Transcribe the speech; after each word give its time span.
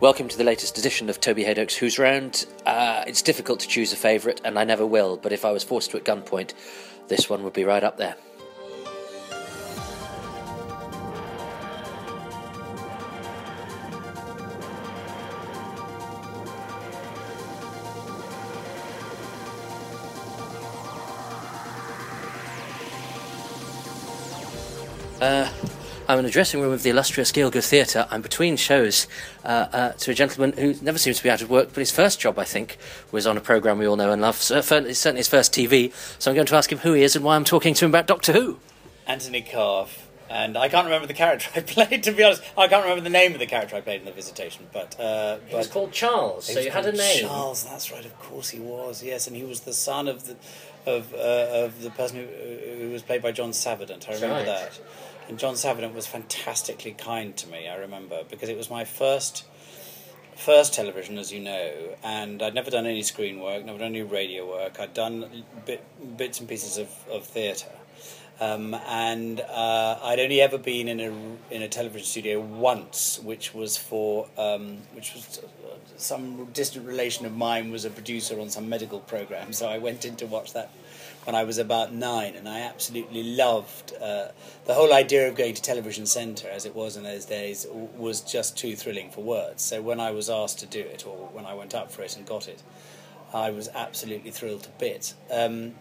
Welcome 0.00 0.28
to 0.28 0.38
the 0.38 0.44
latest 0.44 0.78
edition 0.78 1.10
of 1.10 1.18
Toby 1.18 1.42
Hadoke's 1.42 1.74
Who's 1.74 1.98
Round. 1.98 2.46
Uh, 2.64 3.02
it's 3.08 3.20
difficult 3.20 3.58
to 3.58 3.66
choose 3.66 3.92
a 3.92 3.96
favourite, 3.96 4.40
and 4.44 4.56
I 4.56 4.62
never 4.62 4.86
will, 4.86 5.16
but 5.16 5.32
if 5.32 5.44
I 5.44 5.50
was 5.50 5.64
forced 5.64 5.90
to 5.90 5.96
at 5.96 6.04
gunpoint, 6.04 6.54
this 7.08 7.28
one 7.28 7.42
would 7.42 7.52
be 7.52 7.64
right 7.64 7.82
up 7.82 7.96
there. 7.96 8.14
Uh, 25.20 25.50
I'm 26.08 26.18
in 26.18 26.24
a 26.24 26.30
dressing 26.30 26.62
room 26.62 26.72
of 26.72 26.82
the 26.82 26.88
illustrious 26.88 27.30
Gielgud 27.30 27.62
Theatre. 27.62 28.06
I'm 28.10 28.22
between 28.22 28.56
shows 28.56 29.06
uh, 29.44 29.66
uh, 29.70 29.92
to 29.92 30.10
a 30.10 30.14
gentleman 30.14 30.52
who 30.52 30.74
never 30.80 30.96
seems 30.96 31.18
to 31.18 31.22
be 31.22 31.28
out 31.28 31.42
of 31.42 31.50
work, 31.50 31.68
but 31.68 31.76
his 31.76 31.90
first 31.90 32.18
job, 32.18 32.38
I 32.38 32.44
think, 32.44 32.78
was 33.12 33.26
on 33.26 33.36
a 33.36 33.42
programme 33.42 33.76
we 33.76 33.86
all 33.86 33.96
know 33.96 34.10
and 34.10 34.22
love. 34.22 34.36
So, 34.36 34.56
it's 34.56 34.66
certainly 34.66 35.18
his 35.18 35.28
first 35.28 35.52
TV. 35.52 35.92
So 36.18 36.30
I'm 36.30 36.34
going 36.34 36.46
to 36.46 36.56
ask 36.56 36.72
him 36.72 36.78
who 36.78 36.94
he 36.94 37.02
is 37.02 37.14
and 37.14 37.26
why 37.26 37.36
I'm 37.36 37.44
talking 37.44 37.74
to 37.74 37.84
him 37.84 37.90
about 37.90 38.06
Doctor 38.06 38.32
Who. 38.32 38.58
Anthony 39.06 39.42
Calf. 39.42 40.06
And 40.30 40.56
I 40.56 40.70
can't 40.70 40.86
remember 40.86 41.06
the 41.06 41.14
character 41.14 41.50
I 41.56 41.60
played, 41.60 42.02
to 42.04 42.12
be 42.12 42.22
honest. 42.22 42.42
I 42.56 42.68
can't 42.68 42.84
remember 42.84 43.04
the 43.04 43.10
name 43.10 43.34
of 43.34 43.38
the 43.38 43.46
character 43.46 43.76
I 43.76 43.82
played 43.82 44.00
in 44.00 44.06
The 44.06 44.12
Visitation, 44.12 44.66
but... 44.72 44.98
Uh, 44.98 45.38
he 45.46 45.56
was 45.56 45.68
called 45.68 45.92
Charles, 45.92 46.46
so 46.46 46.58
you 46.58 46.70
had 46.70 46.86
a 46.86 46.92
name. 46.92 47.20
Charles, 47.20 47.64
that's 47.64 47.92
right, 47.92 48.04
of 48.04 48.18
course 48.18 48.48
he 48.48 48.60
was, 48.60 49.02
yes. 49.02 49.26
And 49.26 49.36
he 49.36 49.44
was 49.44 49.60
the 49.60 49.74
son 49.74 50.08
of 50.08 50.26
the 50.26 50.36
of, 50.86 51.12
uh, 51.12 51.64
of 51.64 51.82
the 51.82 51.90
person 51.90 52.18
who, 52.18 52.84
who 52.84 52.90
was 52.90 53.02
played 53.02 53.22
by 53.22 53.32
John 53.32 53.52
Savident. 53.52 54.08
I 54.08 54.14
remember 54.14 54.36
right. 54.36 54.46
that. 54.46 54.80
And 55.28 55.38
John 55.38 55.56
Savident 55.56 55.94
was 55.94 56.06
fantastically 56.06 56.92
kind 56.92 57.36
to 57.36 57.48
me, 57.48 57.68
I 57.68 57.76
remember, 57.76 58.22
because 58.30 58.48
it 58.48 58.56
was 58.56 58.70
my 58.70 58.84
first 58.84 59.44
first 60.34 60.72
television, 60.72 61.18
as 61.18 61.32
you 61.32 61.40
know, 61.40 61.96
and 62.02 62.40
I'd 62.42 62.54
never 62.54 62.70
done 62.70 62.86
any 62.86 63.02
screen 63.02 63.40
work, 63.40 63.64
never 63.64 63.78
done 63.78 63.88
any 63.88 64.02
radio 64.02 64.48
work. 64.48 64.78
I'd 64.78 64.94
done 64.94 65.44
bit, 65.66 65.84
bits 66.16 66.38
and 66.38 66.48
pieces 66.48 66.78
of, 66.78 66.88
of 67.10 67.24
theatre. 67.24 67.72
Um, 68.40 68.72
and 68.86 69.40
uh, 69.40 69.98
I'd 70.00 70.20
only 70.20 70.40
ever 70.40 70.58
been 70.58 70.86
in 70.86 71.00
a 71.00 71.54
in 71.54 71.62
a 71.62 71.68
television 71.68 72.06
studio 72.06 72.40
once, 72.40 73.18
which 73.18 73.52
was 73.52 73.76
for 73.76 74.28
um, 74.38 74.78
which 74.92 75.12
was 75.12 75.40
uh, 75.40 75.74
some 75.96 76.46
distant 76.52 76.86
relation 76.86 77.26
of 77.26 77.36
mine 77.36 77.72
was 77.72 77.84
a 77.84 77.90
producer 77.90 78.38
on 78.40 78.48
some 78.48 78.68
medical 78.68 79.00
program. 79.00 79.52
So 79.52 79.68
I 79.68 79.78
went 79.78 80.04
in 80.04 80.14
to 80.16 80.26
watch 80.26 80.52
that 80.52 80.70
when 81.28 81.34
I 81.34 81.44
was 81.44 81.58
about 81.58 81.92
nine, 81.92 82.36
and 82.36 82.48
I 82.48 82.60
absolutely 82.60 83.22
loved 83.22 83.92
uh, 84.00 84.28
the 84.64 84.72
whole 84.72 84.94
idea 84.94 85.28
of 85.28 85.34
going 85.34 85.52
to 85.52 85.60
Television 85.60 86.06
Centre, 86.06 86.48
as 86.48 86.64
it 86.64 86.74
was 86.74 86.96
in 86.96 87.02
those 87.02 87.26
days, 87.26 87.66
was 87.70 88.22
just 88.22 88.56
too 88.56 88.74
thrilling 88.74 89.10
for 89.10 89.22
words. 89.22 89.62
So 89.62 89.82
when 89.82 90.00
I 90.00 90.10
was 90.10 90.30
asked 90.30 90.58
to 90.60 90.66
do 90.66 90.80
it, 90.80 91.06
or 91.06 91.28
when 91.34 91.44
I 91.44 91.52
went 91.52 91.74
up 91.74 91.92
for 91.92 92.00
it 92.00 92.16
and 92.16 92.24
got 92.24 92.48
it, 92.48 92.62
I 93.34 93.50
was 93.50 93.68
absolutely 93.74 94.30
thrilled 94.30 94.62
to 94.62 94.70
bits. 94.78 95.16
Um, 95.30 95.74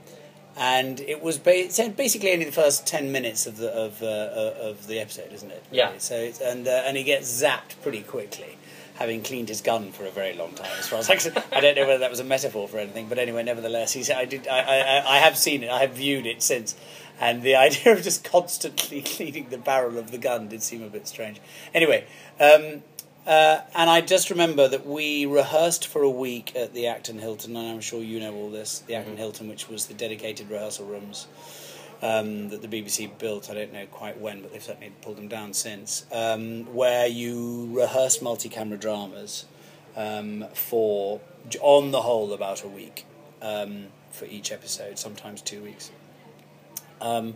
and 0.57 0.99
it 0.99 1.23
was 1.23 1.37
ba- 1.37 1.69
basically 1.95 2.33
only 2.33 2.43
the 2.43 2.51
first 2.51 2.85
ten 2.85 3.13
minutes 3.13 3.47
of 3.47 3.55
the 3.55 3.73
of 3.73 4.03
uh, 4.03 4.69
of 4.69 4.87
the 4.87 4.99
episode, 4.99 5.31
isn't 5.31 5.51
it? 5.51 5.63
Yeah. 5.71 5.93
So 5.99 6.29
and 6.43 6.67
uh, 6.67 6.83
and 6.85 6.97
he 6.97 7.03
gets 7.03 7.41
zapped 7.41 7.81
pretty 7.81 8.01
quickly 8.01 8.57
having 8.97 9.21
cleaned 9.23 9.49
his 9.49 9.61
gun 9.61 9.91
for 9.91 10.05
a 10.05 10.11
very 10.11 10.35
long 10.35 10.53
time. 10.53 10.71
As 10.79 10.87
far 10.87 10.99
as 10.99 11.09
I, 11.09 11.43
I 11.51 11.61
don't 11.61 11.75
know 11.75 11.85
whether 11.85 11.99
that 11.99 12.09
was 12.09 12.19
a 12.19 12.23
metaphor 12.23 12.67
for 12.67 12.77
anything, 12.77 13.07
but 13.07 13.19
anyway, 13.19 13.43
nevertheless, 13.43 13.93
he 13.93 14.03
said 14.03 14.17
I 14.17 14.25
did. 14.25 14.47
I, 14.47 14.59
I, 14.59 15.15
I 15.15 15.17
have 15.19 15.37
seen 15.37 15.63
it. 15.63 15.69
I 15.69 15.79
have 15.81 15.93
viewed 15.93 16.25
it 16.25 16.41
since, 16.41 16.75
and 17.19 17.43
the 17.43 17.55
idea 17.67 17.93
of 17.93 18.01
just 18.01 18.23
constantly 18.23 19.01
cleaning 19.01 19.49
the 19.49 19.57
barrel 19.57 19.97
of 19.97 20.11
the 20.11 20.17
gun 20.17 20.47
did 20.47 20.63
seem 20.63 20.83
a 20.83 20.89
bit 20.89 21.07
strange. 21.07 21.39
Anyway. 21.73 22.05
Um, 22.39 22.83
uh, 23.25 23.59
and 23.75 23.89
I 23.89 23.99
just 23.99 24.29
remember 24.29 24.69
that 24.69 24.87
we 24.87 25.25
rehearsed 25.25 25.85
for 25.85 26.01
a 26.01 26.09
week 26.09 26.55
at 26.55 26.73
the 26.73 26.87
Acton 26.87 27.19
Hilton, 27.19 27.57
and 27.57 27.67
I'm 27.67 27.81
sure 27.81 28.01
you 28.01 28.21
know 28.21 28.33
all 28.33 28.49
this. 28.49 28.79
The 28.79 28.95
Acton 28.95 29.15
mm-hmm. 29.15 29.21
Hilton, 29.21 29.49
which 29.49 29.67
was 29.67 29.87
the 29.87 29.93
dedicated 29.93 30.49
rehearsal 30.49 30.85
rooms 30.85 31.27
um, 32.01 32.49
that 32.49 32.61
the 32.61 32.67
BBC 32.67 33.17
built. 33.17 33.49
I 33.49 33.53
don't 33.53 33.73
know 33.73 33.85
quite 33.87 34.19
when, 34.19 34.41
but 34.41 34.51
they've 34.51 34.63
certainly 34.63 34.91
pulled 35.01 35.17
them 35.17 35.27
down 35.27 35.53
since. 35.53 36.05
Um, 36.11 36.65
where 36.73 37.07
you 37.07 37.69
rehearse 37.71 38.21
multi-camera 38.21 38.77
dramas 38.77 39.45
um, 39.95 40.45
for, 40.53 41.21
on 41.61 41.91
the 41.91 42.01
whole, 42.01 42.33
about 42.33 42.63
a 42.63 42.67
week 42.67 43.05
um, 43.41 43.87
for 44.11 44.25
each 44.25 44.51
episode. 44.51 44.99
Sometimes 44.99 45.41
two 45.41 45.63
weeks. 45.63 45.91
Um, 47.01 47.35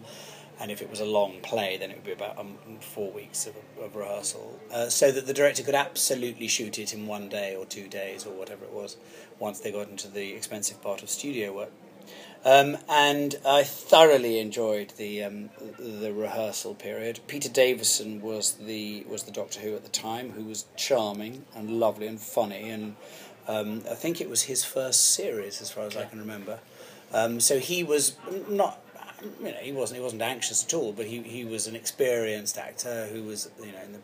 and 0.60 0.70
if 0.70 0.82
it 0.82 0.92
was 0.92 1.00
a 1.00 1.06
long 1.06 1.40
play, 1.42 1.78
then 1.78 1.90
it 1.90 1.98
would 1.98 2.06
be 2.06 2.12
about 2.12 2.38
um, 2.38 2.56
four 2.80 3.12
weeks 3.12 3.48
of, 3.48 3.56
of 3.82 3.96
rehearsal, 3.96 4.60
uh, 4.72 4.90
so 4.90 5.12
that 5.12 5.26
the 5.26 5.34
director 5.34 5.64
could 5.64 5.74
absolutely 5.74 6.48
shoot 6.48 6.78
it 6.78 6.94
in 6.94 7.08
one 7.08 7.30
day 7.30 7.56
or 7.56 7.66
two 7.66 7.88
days 7.88 8.28
or 8.28 8.34
whatever 8.34 8.64
it 8.66 8.72
was, 8.72 8.98
once 9.40 9.60
they 9.60 9.72
got 9.72 9.90
into 9.90 10.08
the 10.08 10.34
expensive 10.34 10.80
part 10.82 11.02
of 11.02 11.10
studio 11.10 11.52
work. 11.52 11.72
Um, 12.44 12.78
and 12.90 13.36
I 13.46 13.64
thoroughly 13.64 14.40
enjoyed 14.40 14.94
the 14.98 15.24
um, 15.24 15.52
the 15.78 16.12
rehearsal 16.12 16.74
period. 16.74 17.20
Peter 17.28 17.50
Davison 17.50 18.20
was 18.22 18.54
the 18.54 19.06
was 19.08 19.24
the 19.24 19.32
Doctor 19.32 19.60
Who 19.60 19.76
at 19.76 19.84
the 19.84 19.90
time, 19.90 20.32
who 20.32 20.46
was 20.46 20.66
charming 20.76 21.46
and 21.56 21.80
lovely 21.80 22.08
and 22.08 22.20
funny, 22.20 22.70
and 22.70 22.96
um, 23.48 23.84
I 23.90 23.94
think 23.94 24.22
it 24.22 24.30
was 24.30 24.44
his 24.44 24.64
first 24.64 25.14
series, 25.14 25.62
as 25.62 25.70
far 25.70 25.86
as 25.86 25.96
okay. 25.96 26.06
I 26.06 26.10
can 26.10 26.20
remember. 26.20 26.60
Um, 27.14 27.40
so 27.40 27.60
he 27.60 27.84
was 27.84 28.16
not. 28.50 28.82
You 29.40 29.52
know, 29.52 29.58
he 29.62 29.72
wasn't. 29.72 30.00
He 30.00 30.04
wasn't 30.04 30.24
anxious 30.24 30.64
at 30.64 30.74
all, 30.74 30.94
but 30.94 31.06
he, 31.06 31.22
he 31.22 31.46
was 31.46 31.68
an 31.68 31.76
experienced 31.76 32.58
actor 32.58 33.08
who 33.12 33.22
was, 33.24 33.52
you 33.60 33.72
know, 33.72 33.82
in 33.86 33.94
the 33.94 34.00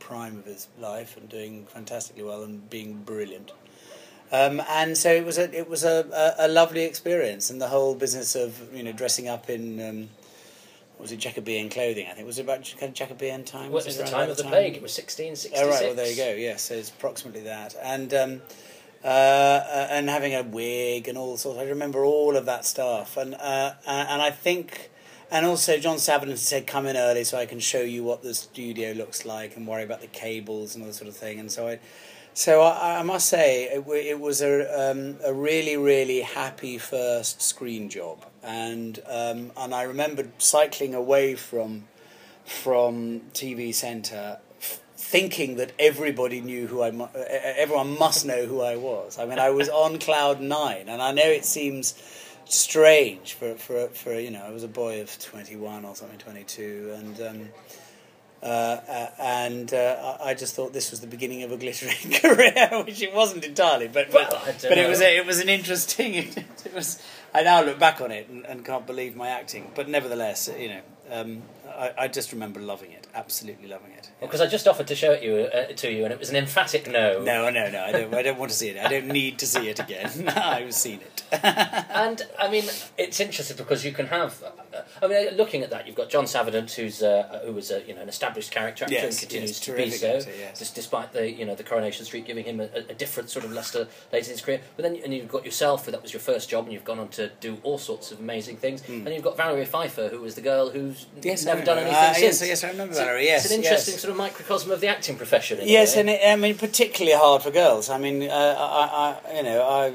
prime 0.00 0.38
of 0.38 0.46
his 0.46 0.66
life 0.80 1.16
and 1.16 1.28
doing 1.28 1.66
fantastically 1.66 2.24
well 2.24 2.42
and 2.42 2.68
being 2.68 3.02
brilliant. 3.04 3.52
Um, 4.30 4.60
and 4.68 4.96
so 4.96 5.10
it 5.10 5.24
was 5.24 5.38
a 5.38 5.56
it 5.56 5.68
was 5.68 5.84
a, 5.84 6.34
a, 6.38 6.46
a, 6.46 6.48
lovely 6.48 6.82
experience, 6.82 7.48
and 7.48 7.60
the 7.60 7.68
whole 7.68 7.94
business 7.94 8.34
of 8.34 8.74
you 8.74 8.82
know 8.82 8.92
dressing 8.92 9.26
up 9.26 9.48
in 9.48 9.80
um, 9.80 10.08
was 10.98 11.12
it 11.12 11.16
Jacobean 11.16 11.70
clothing? 11.70 12.06
I 12.10 12.12
think 12.12 12.26
was 12.26 12.38
it 12.38 12.42
about 12.42 12.62
kind 12.78 12.90
of 12.90 12.94
Jacobean 12.94 13.44
time. 13.44 13.70
What 13.70 13.86
was, 13.86 13.96
the 13.96 14.04
time 14.04 14.28
of 14.28 14.36
the 14.36 14.42
time? 14.42 14.52
plague? 14.52 14.76
It 14.76 14.82
was 14.82 14.92
sixteen 14.92 15.34
sixty 15.34 15.56
six. 15.56 15.66
Oh 15.66 15.70
right, 15.70 15.82
well 15.84 15.94
there 15.94 16.10
you 16.10 16.16
go. 16.16 16.34
Yes, 16.34 16.62
so 16.62 16.74
it's 16.74 16.90
approximately 16.90 17.42
that, 17.42 17.74
and 17.82 18.12
um, 18.12 18.42
uh, 19.02 19.06
uh, 19.06 19.86
and 19.90 20.10
having 20.10 20.34
a 20.34 20.42
wig 20.42 21.08
and 21.08 21.16
all 21.16 21.36
sorts. 21.36 21.58
I 21.58 21.64
remember 21.64 22.04
all 22.04 22.36
of 22.36 22.46
that 22.46 22.64
stuff, 22.64 23.16
and 23.16 23.34
uh, 23.34 23.72
and 23.86 24.22
I 24.22 24.30
think. 24.30 24.90
And 25.30 25.44
also, 25.44 25.76
John 25.76 25.98
Savident 25.98 26.38
said, 26.38 26.66
"Come 26.66 26.86
in 26.86 26.96
early 26.96 27.22
so 27.22 27.36
I 27.36 27.44
can 27.44 27.60
show 27.60 27.82
you 27.82 28.02
what 28.02 28.22
the 28.22 28.32
studio 28.32 28.92
looks 28.92 29.26
like, 29.26 29.56
and 29.58 29.66
worry 29.66 29.82
about 29.82 30.00
the 30.00 30.06
cables 30.06 30.74
and 30.74 30.82
all 30.82 30.88
that 30.88 30.94
sort 30.94 31.08
of 31.08 31.14
thing." 31.18 31.38
And 31.38 31.52
so 31.52 31.68
I, 31.68 31.80
so 32.38 32.62
I, 32.62 33.00
I 33.00 33.02
must 33.02 33.28
say 33.28 33.64
it, 33.64 33.84
it 33.88 34.20
was 34.20 34.40
a 34.42 34.92
um, 34.92 35.16
a 35.24 35.34
really 35.34 35.76
really 35.76 36.20
happy 36.20 36.78
first 36.78 37.42
screen 37.42 37.88
job, 37.88 38.24
and 38.44 39.00
um, 39.08 39.50
and 39.56 39.74
I 39.74 39.82
remembered 39.82 40.30
cycling 40.38 40.94
away 40.94 41.34
from 41.34 41.88
from 42.44 43.22
TV 43.34 43.74
Centre 43.74 44.38
thinking 44.96 45.56
that 45.56 45.72
everybody 45.80 46.40
knew 46.40 46.68
who 46.68 46.80
I 46.80 46.90
everyone 47.56 47.98
must 47.98 48.24
know 48.24 48.46
who 48.46 48.60
I 48.60 48.76
was. 48.76 49.18
I 49.18 49.26
mean, 49.26 49.40
I 49.40 49.50
was 49.50 49.68
on 49.68 49.98
cloud 50.06 50.40
nine, 50.40 50.88
and 50.88 51.02
I 51.02 51.10
know 51.10 51.26
it 51.26 51.44
seems 51.44 51.94
strange 52.44 53.34
for 53.34 53.56
for 53.56 53.88
for 53.88 54.14
you 54.14 54.30
know 54.30 54.44
I 54.44 54.50
was 54.50 54.62
a 54.62 54.68
boy 54.68 55.00
of 55.00 55.18
twenty 55.18 55.56
one 55.56 55.84
or 55.84 55.96
something, 55.96 56.18
twenty 56.18 56.44
two, 56.44 56.94
and. 56.96 57.20
Um, 57.20 57.48
uh, 58.42 58.46
uh, 58.46 59.10
and 59.18 59.74
uh, 59.74 60.16
I 60.22 60.34
just 60.34 60.54
thought 60.54 60.72
this 60.72 60.90
was 60.92 61.00
the 61.00 61.08
beginning 61.08 61.42
of 61.42 61.50
a 61.50 61.56
glittering 61.56 62.12
career, 62.20 62.84
which 62.84 63.02
it 63.02 63.12
wasn't 63.12 63.44
entirely, 63.44 63.88
but 63.88 64.12
but, 64.12 64.30
well, 64.30 64.42
but 64.62 64.78
it 64.78 64.88
was 64.88 65.00
a, 65.00 65.16
it 65.16 65.26
was 65.26 65.40
an 65.40 65.48
interesting. 65.48 66.14
It, 66.64 66.74
was. 66.74 67.00
I 67.32 67.42
now 67.42 67.62
look 67.62 67.78
back 67.78 68.00
on 68.00 68.10
it 68.10 68.28
and, 68.28 68.44
and, 68.44 68.64
can't 68.64 68.86
believe 68.86 69.16
my 69.16 69.28
acting, 69.28 69.70
but 69.74 69.88
nevertheless, 69.88 70.50
you 70.58 70.68
know, 70.68 70.80
um, 71.10 71.42
I, 71.68 71.92
I, 71.98 72.08
just 72.08 72.32
remember 72.32 72.60
loving 72.60 72.92
it, 72.92 73.06
absolutely 73.14 73.68
loving 73.68 73.92
it. 73.92 74.10
Because 74.20 74.40
well, 74.40 74.48
I 74.48 74.50
just 74.50 74.66
offered 74.68 74.88
to 74.88 74.94
show 74.94 75.12
it 75.12 75.22
you 75.22 75.34
uh, 75.36 75.72
to 75.72 75.90
you, 75.90 76.04
and 76.04 76.12
it 76.12 76.18
was 76.18 76.30
an 76.30 76.36
emphatic 76.36 76.90
no. 76.90 77.22
No, 77.22 77.48
no, 77.50 77.70
no. 77.70 77.82
I 77.82 77.92
don't. 77.92 78.14
I 78.14 78.22
don't 78.22 78.38
want 78.38 78.50
to 78.50 78.56
see 78.56 78.68
it. 78.68 78.76
I 78.76 78.88
don't 78.88 79.06
need 79.06 79.38
to 79.38 79.46
see 79.46 79.68
it 79.68 79.78
again. 79.78 80.28
I've 80.28 80.74
seen 80.74 81.00
it. 81.00 81.24
and 81.42 82.22
I 82.38 82.50
mean, 82.50 82.64
it's 82.96 83.20
interesting 83.20 83.56
because 83.56 83.84
you 83.84 83.92
can 83.92 84.06
have. 84.06 84.42
Uh, 84.78 85.04
I 85.04 85.08
mean, 85.08 85.36
looking 85.36 85.62
at 85.62 85.70
that, 85.70 85.86
you've 85.86 85.96
got 85.96 86.10
John 86.10 86.26
Savident, 86.26 86.70
who's 86.72 87.02
uh, 87.02 87.40
who 87.44 87.52
was 87.52 87.70
a 87.70 87.82
you 87.86 87.94
know 87.94 88.02
an 88.02 88.08
established 88.08 88.50
character 88.50 88.84
actor 88.84 88.94
yes, 88.94 89.04
and 89.04 89.30
continues 89.30 89.50
yes, 89.50 89.60
to 89.60 89.72
be 89.76 89.90
so, 89.90 90.16
actor, 90.16 90.30
yes. 90.38 90.58
just 90.58 90.74
despite 90.74 91.12
the 91.12 91.30
you 91.30 91.44
know 91.44 91.54
the 91.54 91.64
Coronation 91.64 92.04
Street 92.04 92.26
giving 92.26 92.44
him 92.44 92.60
a, 92.60 92.68
a 92.88 92.94
different 92.94 93.30
sort 93.30 93.44
of 93.44 93.52
luster 93.52 93.88
later 94.12 94.26
in 94.26 94.32
his 94.32 94.40
career. 94.40 94.60
But 94.76 94.82
then 94.82 94.96
and 95.04 95.12
you've 95.14 95.28
got 95.28 95.44
yourself, 95.44 95.86
that 95.86 96.02
was 96.02 96.12
your 96.12 96.20
first 96.20 96.48
job, 96.48 96.64
and 96.64 96.72
you've 96.72 96.84
gone 96.84 96.98
on 96.98 97.08
to 97.10 97.30
do 97.40 97.58
all 97.62 97.78
sorts 97.78 98.12
of 98.12 98.20
amazing 98.20 98.56
things. 98.56 98.82
Mm. 98.82 99.06
And 99.06 99.14
you've 99.14 99.24
got 99.24 99.36
Valerie 99.36 99.66
Fyfer, 99.66 100.10
who 100.10 100.20
was 100.20 100.34
the 100.34 100.40
girl 100.40 100.70
who's 100.70 101.06
yes, 101.22 101.44
never 101.44 101.64
done 101.64 101.78
anything 101.78 101.94
uh, 101.94 102.14
since. 102.14 102.40
Yes, 102.40 102.48
yes, 102.48 102.64
I 102.64 102.70
remember 102.70 102.94
so 102.94 103.04
Valerie. 103.04 103.24
Yes, 103.24 103.44
it's 103.44 103.54
an 103.54 103.60
interesting 103.62 103.96
sort 103.96 104.10
of 104.10 104.16
microcosm 104.16 104.70
of 104.70 104.80
the 104.80 104.88
acting 104.88 105.16
profession. 105.16 105.58
yes, 105.62 105.96
and 105.96 106.10
it, 106.10 106.20
I 106.24 106.36
mean 106.36 106.56
particularly 106.56 107.16
hard 107.16 107.42
for 107.42 107.50
girls. 107.50 107.90
I 107.90 107.98
mean, 107.98 108.22
uh, 108.22 108.34
I, 108.58 109.20
I, 109.30 109.36
you 109.36 109.42
know, 109.42 109.62
I. 109.62 109.92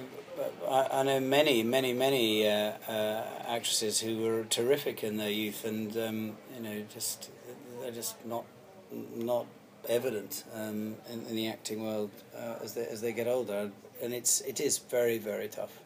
I, 0.68 0.88
I 0.92 1.04
know 1.04 1.20
many, 1.20 1.64
many, 1.64 1.94
many 1.94 2.48
uh, 2.48 2.74
uh, 2.88 3.24
actresses 3.48 4.00
who 4.00 4.20
were 4.20 4.44
terrific 4.46 5.04
in 5.04 5.18
their 5.18 5.30
youth, 5.30 5.66
and 5.66 5.96
um, 5.98 6.38
you 6.56 6.64
know, 6.64 6.84
just 6.94 7.30
they're 7.82 7.92
just 7.92 8.24
not 8.26 8.46
not 9.16 9.46
evident 9.90 10.44
um, 10.56 10.96
in, 11.12 11.26
in, 11.30 11.36
the 11.36 11.48
acting 11.48 11.84
world 11.84 12.12
uh, 12.38 12.56
as 12.64 12.74
they 12.74 12.86
as 12.86 13.02
they 13.02 13.12
get 13.12 13.28
older, 13.28 13.72
and 14.02 14.14
it's 14.14 14.42
it 14.42 14.60
is 14.60 14.78
very 14.78 15.18
very 15.18 15.48
tough 15.48 15.83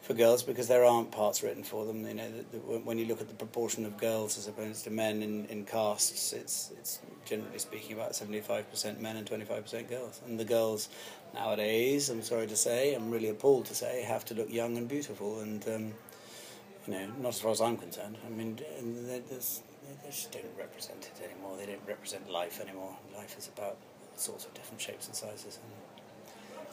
for 0.00 0.14
girls 0.14 0.42
because 0.42 0.66
there 0.68 0.84
aren't 0.84 1.10
parts 1.10 1.42
written 1.42 1.62
for 1.62 1.84
them. 1.84 2.06
You 2.06 2.14
know, 2.14 2.30
the, 2.30 2.58
the, 2.58 2.58
when 2.78 2.98
you 2.98 3.06
look 3.06 3.20
at 3.20 3.28
the 3.28 3.34
proportion 3.34 3.84
of 3.84 3.98
girls 3.98 4.38
as 4.38 4.48
opposed 4.48 4.84
to 4.84 4.90
men 4.90 5.22
in, 5.22 5.46
in 5.46 5.64
casts, 5.64 6.32
it's 6.32 6.72
it's 6.78 7.00
generally 7.24 7.58
speaking 7.58 7.96
about 7.96 8.16
seventy 8.16 8.40
five 8.40 8.68
percent 8.70 9.00
men 9.00 9.16
and 9.16 9.26
twenty 9.26 9.44
five 9.44 9.62
percent 9.62 9.88
girls. 9.88 10.20
And 10.26 10.40
the 10.40 10.44
girls 10.44 10.88
nowadays, 11.34 12.08
I'm 12.08 12.22
sorry 12.22 12.46
to 12.46 12.56
say, 12.56 12.94
I'm 12.94 13.10
really 13.10 13.28
appalled 13.28 13.66
to 13.66 13.74
say, 13.74 14.02
have 14.02 14.24
to 14.26 14.34
look 14.34 14.50
young 14.50 14.76
and 14.76 14.88
beautiful. 14.88 15.40
And 15.40 15.66
um, 15.68 15.92
you 16.86 16.94
know, 16.94 17.06
not 17.20 17.28
as 17.28 17.40
far 17.40 17.52
as 17.52 17.60
I'm 17.60 17.76
concerned. 17.76 18.16
I 18.26 18.30
mean, 18.30 18.56
they, 18.56 19.20
they 19.20 19.36
just 20.06 20.32
don't 20.32 20.44
represent 20.58 21.10
it 21.14 21.30
anymore. 21.30 21.56
They 21.58 21.66
don't 21.66 21.86
represent 21.86 22.30
life 22.30 22.60
anymore. 22.60 22.96
Life 23.14 23.36
is 23.38 23.48
about 23.54 23.76
all 24.12 24.18
sorts 24.18 24.46
of 24.46 24.54
different 24.54 24.80
shapes 24.80 25.06
and 25.06 25.14
sizes. 25.14 25.58
And, 25.62 25.72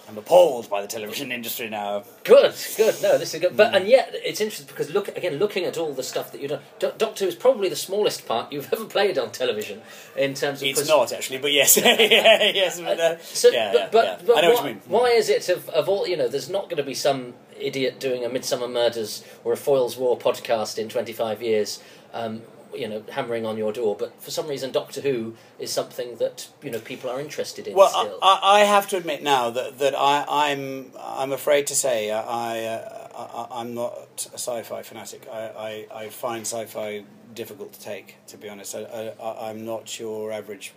I'm 0.07 0.17
appalled 0.17 0.69
by 0.69 0.81
the 0.81 0.87
television 0.87 1.31
industry 1.33 1.69
now. 1.69 2.03
Good, 2.23 2.55
good. 2.77 2.95
No, 3.01 3.17
this 3.17 3.33
is 3.33 3.41
good. 3.41 3.57
But 3.57 3.75
and 3.75 3.87
yet 3.87 4.11
it's 4.13 4.39
interesting 4.39 4.67
because 4.67 4.89
look 4.89 5.09
again, 5.09 5.35
looking 5.35 5.65
at 5.65 5.77
all 5.77 5.93
the 5.93 6.03
stuff 6.03 6.31
that 6.31 6.41
you've 6.41 6.51
done. 6.51 6.61
Do- 6.79 6.93
Doctor 6.97 7.25
Who 7.25 7.29
is 7.29 7.35
probably 7.35 7.67
the 7.67 7.75
smallest 7.75 8.25
part 8.25 8.51
you've 8.53 8.71
ever 8.71 8.85
played 8.85 9.17
on 9.17 9.31
television 9.31 9.81
in 10.15 10.33
terms 10.33 10.61
of. 10.61 10.67
It's 10.69 10.87
not 10.87 11.11
actually, 11.11 11.39
but 11.39 11.51
yes, 11.51 11.75
yes. 11.77 12.79
But, 12.79 12.99
uh, 12.99 13.17
so, 13.19 13.49
yeah, 13.49 13.71
but, 13.73 13.91
but, 13.91 14.05
yeah. 14.05 14.19
but 14.25 14.37
I 14.37 14.41
know 14.41 14.47
why, 14.49 14.53
what 14.53 14.63
you 14.63 14.73
mean. 14.75 14.81
Why 14.87 15.07
is 15.09 15.29
it 15.29 15.49
of, 15.49 15.67
of 15.69 15.89
all 15.89 16.07
you 16.07 16.15
know? 16.15 16.27
There's 16.27 16.49
not 16.49 16.65
going 16.65 16.77
to 16.77 16.83
be 16.83 16.93
some 16.93 17.33
idiot 17.59 17.99
doing 17.99 18.23
a 18.23 18.29
Midsomer 18.29 18.71
Murders 18.71 19.25
or 19.43 19.53
a 19.53 19.57
Foyle's 19.57 19.97
War 19.97 20.17
podcast 20.17 20.77
in 20.77 20.89
25 20.89 21.41
years. 21.41 21.81
Um, 22.13 22.43
you 22.77 22.87
know 22.87 23.03
hammering 23.11 23.45
on 23.45 23.57
your 23.57 23.73
door, 23.73 23.95
but 23.95 24.21
for 24.21 24.31
some 24.31 24.47
reason 24.47 24.71
Doctor 24.71 25.01
Who 25.01 25.35
is 25.59 25.71
something 25.71 26.17
that 26.17 26.49
you 26.61 26.71
know 26.71 26.79
people 26.79 27.09
are 27.09 27.19
interested 27.19 27.67
in. 27.67 27.75
Well, 27.75 27.89
still. 27.89 28.19
I, 28.21 28.39
I 28.43 28.59
have 28.61 28.87
to 28.89 28.97
admit 28.97 29.23
now 29.23 29.49
that 29.49 29.79
that 29.79 29.95
I, 29.95 30.25
I'm 30.27 30.91
I'm 30.99 31.31
afraid 31.31 31.67
to 31.67 31.75
say 31.75 32.11
I, 32.11 32.65
uh, 32.65 33.47
I 33.49 33.61
am 33.61 33.73
not 33.73 34.27
a 34.31 34.37
sci-fi 34.37 34.83
fanatic. 34.83 35.27
I, 35.31 35.85
I, 35.91 36.03
I 36.03 36.09
find 36.09 36.41
sci-fi 36.41 37.03
difficult 37.33 37.73
to 37.73 37.79
take. 37.79 38.15
To 38.27 38.37
be 38.37 38.49
honest, 38.49 38.75
I, 38.75 39.13
I 39.21 39.49
am 39.49 39.65
not 39.65 39.99
your 39.99 40.31
average. 40.31 40.73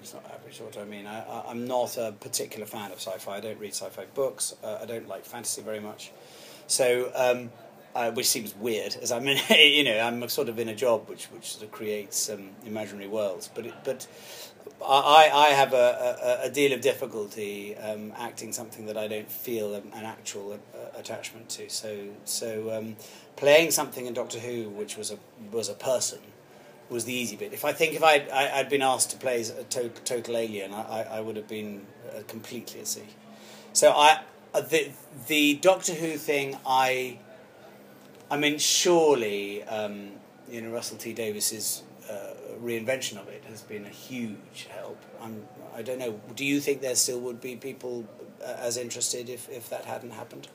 It's 0.00 0.14
not 0.14 0.24
average. 0.34 0.60
What 0.60 0.72
do 0.72 0.80
I 0.80 0.84
mean, 0.84 1.06
I, 1.06 1.20
I, 1.20 1.50
am 1.52 1.64
not 1.66 1.96
a 1.96 2.12
particular 2.18 2.66
fan 2.66 2.90
of 2.90 2.98
sci-fi. 2.98 3.36
I 3.36 3.40
don't 3.40 3.60
read 3.60 3.72
sci-fi 3.72 4.06
books. 4.14 4.54
Uh, 4.64 4.78
I 4.82 4.86
don't 4.86 5.06
like 5.06 5.24
fantasy 5.24 5.62
very 5.62 5.80
much. 5.80 6.10
So. 6.66 7.12
Um, 7.14 7.50
uh, 7.94 8.10
which 8.12 8.28
seems 8.28 8.54
weird, 8.54 8.96
as 9.02 9.10
I'm 9.12 9.26
in, 9.26 9.38
you 9.50 9.84
know, 9.84 9.98
I'm 9.98 10.28
sort 10.28 10.48
of 10.48 10.58
in 10.58 10.68
a 10.68 10.74
job 10.74 11.08
which 11.08 11.26
which 11.26 11.52
sort 11.52 11.64
of 11.64 11.72
creates 11.72 12.30
um, 12.30 12.50
imaginary 12.64 13.08
worlds. 13.08 13.50
But 13.52 13.66
it, 13.66 13.74
but 13.84 14.06
I 14.84 15.30
I 15.32 15.48
have 15.48 15.72
a, 15.72 16.40
a, 16.42 16.46
a 16.46 16.50
deal 16.50 16.72
of 16.72 16.80
difficulty 16.80 17.76
um, 17.76 18.12
acting 18.16 18.52
something 18.52 18.86
that 18.86 18.96
I 18.96 19.08
don't 19.08 19.30
feel 19.30 19.74
an, 19.74 19.90
an 19.94 20.04
actual 20.04 20.58
attachment 20.94 21.48
to. 21.50 21.68
So 21.68 22.08
so 22.24 22.76
um, 22.76 22.96
playing 23.36 23.70
something 23.70 24.06
in 24.06 24.14
Doctor 24.14 24.38
Who 24.38 24.68
which 24.70 24.96
was 24.96 25.10
a 25.10 25.18
was 25.50 25.68
a 25.68 25.74
person 25.74 26.20
was 26.88 27.04
the 27.04 27.12
easy 27.12 27.36
bit. 27.36 27.52
If 27.52 27.64
I 27.64 27.72
think 27.72 27.94
if 27.94 28.02
I'd, 28.02 28.28
I, 28.30 28.42
would 28.42 28.50
i 28.52 28.56
had 28.56 28.68
been 28.68 28.82
asked 28.82 29.10
to 29.10 29.16
play 29.16 29.40
a 29.40 29.62
to, 29.62 29.88
total 30.04 30.36
alien, 30.36 30.74
I, 30.74 31.06
I 31.08 31.20
would 31.20 31.36
have 31.36 31.46
been 31.46 31.86
uh, 32.08 32.22
completely 32.26 32.80
at 32.80 32.88
sea. 32.88 33.06
So 33.72 33.92
I 33.92 34.20
uh, 34.52 34.60
the 34.60 34.90
the 35.28 35.54
Doctor 35.54 35.94
Who 35.94 36.16
thing 36.16 36.58
I 36.66 37.18
I 38.30 38.36
mean, 38.36 38.58
surely, 38.58 39.64
um, 39.64 40.12
you 40.48 40.62
know, 40.62 40.70
Russell 40.70 40.98
T 40.98 41.12
Davies's 41.12 41.82
uh, 42.08 42.34
reinvention 42.62 43.16
of 43.18 43.28
it 43.28 43.44
has 43.48 43.62
been 43.62 43.84
a 43.84 43.90
huge 43.90 44.68
help. 44.70 45.02
I'm, 45.20 45.44
I 45.74 45.82
don't 45.82 45.98
know. 45.98 46.20
Do 46.36 46.44
you 46.44 46.60
think 46.60 46.80
there 46.80 46.94
still 46.94 47.20
would 47.20 47.40
be 47.40 47.56
people 47.56 48.06
uh, 48.40 48.54
as 48.58 48.76
interested 48.76 49.28
if, 49.28 49.48
if 49.50 49.68
that 49.70 49.84
hadn't 49.84 50.12
happened? 50.12 50.46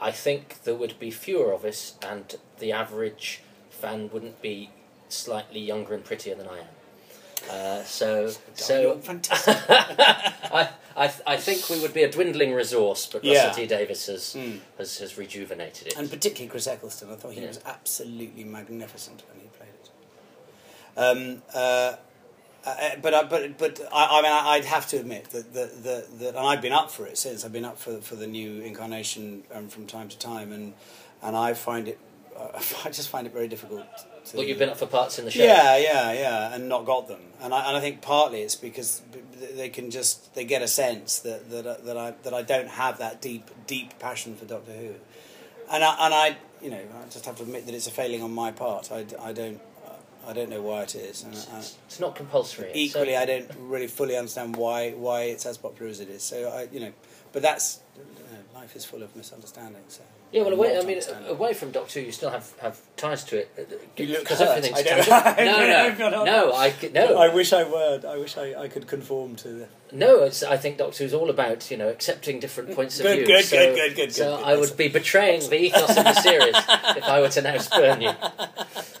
I 0.00 0.10
think 0.10 0.62
there 0.64 0.74
would 0.74 0.98
be 0.98 1.10
fewer 1.10 1.52
of 1.52 1.64
us, 1.64 1.94
and 2.02 2.34
the 2.58 2.72
average 2.72 3.42
fan 3.70 4.10
wouldn't 4.12 4.42
be 4.42 4.70
slightly 5.08 5.60
younger 5.60 5.94
and 5.94 6.04
prettier 6.04 6.34
than 6.34 6.48
I 6.48 6.58
am. 6.60 6.79
Uh, 7.48 7.82
so, 7.84 8.30
so 8.54 8.98
fantastic. 8.98 9.56
I, 9.68 10.68
I, 10.96 11.12
I 11.26 11.36
think 11.36 11.70
we 11.70 11.80
would 11.80 11.94
be 11.94 12.02
a 12.02 12.10
dwindling 12.10 12.52
resource, 12.52 13.06
but 13.06 13.24
Russell 13.24 13.32
yeah. 13.32 13.52
T 13.52 13.66
Davies 13.66 14.06
has, 14.06 14.34
mm. 14.34 14.58
has 14.76 14.98
has 14.98 15.16
rejuvenated 15.16 15.88
it, 15.88 15.96
and 15.96 16.10
particularly 16.10 16.50
Chris 16.50 16.66
Eccleston. 16.66 17.10
I 17.10 17.16
thought 17.16 17.32
he 17.32 17.40
yeah. 17.40 17.48
was 17.48 17.60
absolutely 17.64 18.44
magnificent 18.44 19.22
when 19.28 19.40
he 19.40 19.48
played 19.48 19.70
it. 19.82 19.90
Um, 20.96 21.42
uh, 21.54 21.96
uh, 22.66 22.96
but 23.00 23.14
uh, 23.14 23.26
but 23.30 23.56
but 23.56 23.80
I, 23.92 24.18
I 24.18 24.22
mean 24.22 24.32
I'd 24.32 24.64
have 24.66 24.86
to 24.88 24.98
admit 24.98 25.30
that 25.30 25.54
that, 25.54 25.82
that 25.82 26.18
that 26.18 26.28
and 26.28 26.46
I've 26.46 26.60
been 26.60 26.72
up 26.72 26.90
for 26.90 27.06
it 27.06 27.16
since 27.16 27.44
I've 27.44 27.52
been 27.52 27.64
up 27.64 27.78
for 27.78 28.00
for 28.02 28.16
the 28.16 28.26
new 28.26 28.60
incarnation 28.60 29.44
um, 29.54 29.68
from 29.68 29.86
time 29.86 30.08
to 30.10 30.18
time 30.18 30.52
and 30.52 30.74
and 31.22 31.36
I 31.36 31.54
find 31.54 31.88
it 31.88 31.98
I 32.84 32.90
just 32.90 33.08
find 33.08 33.26
it 33.26 33.32
very 33.32 33.48
difficult 33.48 33.86
well, 34.34 34.44
you've 34.44 34.58
been 34.58 34.68
up 34.68 34.76
for 34.76 34.86
parts 34.86 35.18
in 35.18 35.24
the 35.24 35.30
show. 35.30 35.42
Yeah, 35.42 35.76
yeah, 35.76 36.12
yeah, 36.12 36.54
and 36.54 36.68
not 36.68 36.84
got 36.86 37.08
them. 37.08 37.20
And 37.40 37.54
I, 37.54 37.68
and 37.68 37.76
I 37.76 37.80
think 37.80 38.02
partly 38.02 38.42
it's 38.42 38.56
because 38.56 39.02
they 39.56 39.68
can 39.68 39.90
just 39.90 40.34
they 40.34 40.44
get 40.44 40.62
a 40.62 40.68
sense 40.68 41.20
that 41.20 41.50
that 41.50 41.66
uh, 41.66 41.76
that 41.84 41.96
I 41.96 42.14
that 42.22 42.34
I 42.34 42.42
don't 42.42 42.68
have 42.68 42.98
that 42.98 43.20
deep 43.20 43.50
deep 43.66 43.98
passion 43.98 44.36
for 44.36 44.44
Doctor 44.44 44.72
Who, 44.72 44.94
and 45.70 45.84
I 45.84 46.06
and 46.06 46.14
I 46.14 46.36
you 46.62 46.70
know 46.70 46.80
I 46.80 47.04
just 47.06 47.26
have 47.26 47.36
to 47.36 47.42
admit 47.42 47.66
that 47.66 47.74
it's 47.74 47.86
a 47.86 47.90
failing 47.90 48.22
on 48.22 48.32
my 48.32 48.52
part. 48.52 48.92
I, 48.92 49.06
I 49.20 49.32
don't. 49.32 49.60
Uh, 49.86 50.28
I 50.28 50.32
don't 50.32 50.50
know 50.50 50.62
why 50.62 50.82
it 50.82 50.94
is. 50.94 51.24
And 51.24 51.34
I, 51.34 51.58
it's 51.58 52.00
not 52.00 52.14
compulsory. 52.14 52.70
Equally, 52.74 53.14
so. 53.14 53.18
I 53.18 53.26
don't 53.26 53.50
really 53.58 53.86
fully 53.86 54.16
understand 54.16 54.56
why 54.56 54.90
why 54.90 55.22
it's 55.22 55.46
as 55.46 55.58
popular 55.58 55.90
as 55.90 56.00
it 56.00 56.08
is. 56.10 56.22
So 56.22 56.48
I, 56.50 56.68
you 56.70 56.80
know, 56.80 56.92
but 57.32 57.42
that's 57.42 57.80
life 58.60 58.76
is 58.76 58.84
full 58.84 59.02
of 59.02 59.16
misunderstandings. 59.16 59.94
So. 59.94 60.02
Yeah, 60.32 60.42
well, 60.42 60.52
away, 60.52 60.78
I 60.78 60.82
mean, 60.82 61.00
away 61.26 61.54
from 61.54 61.70
Doctor 61.70 61.98
Who, 61.98 62.06
you 62.06 62.12
still 62.12 62.30
have, 62.30 62.52
have 62.60 62.78
ties 62.96 63.24
to 63.24 63.38
it 63.38 63.48
because 63.96 64.40
everything's 64.40 64.78
I 64.78 64.82
don't, 64.82 65.98
no, 65.98 66.10
no, 66.10 66.24
no, 66.24 66.54
I 66.54 66.72
no. 66.92 67.18
I 67.18 67.34
wish 67.34 67.52
I 67.52 67.64
were. 67.64 68.00
I 68.06 68.16
wish 68.16 68.36
I, 68.36 68.54
I 68.54 68.68
could 68.68 68.86
conform 68.86 69.34
to. 69.36 69.48
The... 69.48 69.68
No, 69.92 70.22
it's, 70.22 70.42
I 70.42 70.56
think 70.56 70.78
Doctor 70.78 71.02
Who's 71.02 71.14
all 71.14 71.30
about 71.30 71.68
you 71.70 71.76
know 71.76 71.88
accepting 71.88 72.38
different 72.38 72.76
points 72.76 73.00
of 73.00 73.06
good, 73.06 73.16
view. 73.16 73.26
Good, 73.26 73.44
so, 73.44 73.56
good, 73.56 73.74
good, 73.74 73.96
good. 73.96 74.12
So 74.12 74.36
good, 74.36 74.44
I 74.44 74.56
would 74.56 74.76
be 74.76 74.88
betraying 74.88 75.48
the 75.48 75.58
ethos 75.58 75.96
of 75.96 76.04
the 76.04 76.14
series 76.14 76.54
if 76.56 77.04
I 77.04 77.20
were 77.20 77.30
to 77.30 77.42
now 77.42 77.58
spurn 77.58 78.00
you. 78.00 78.12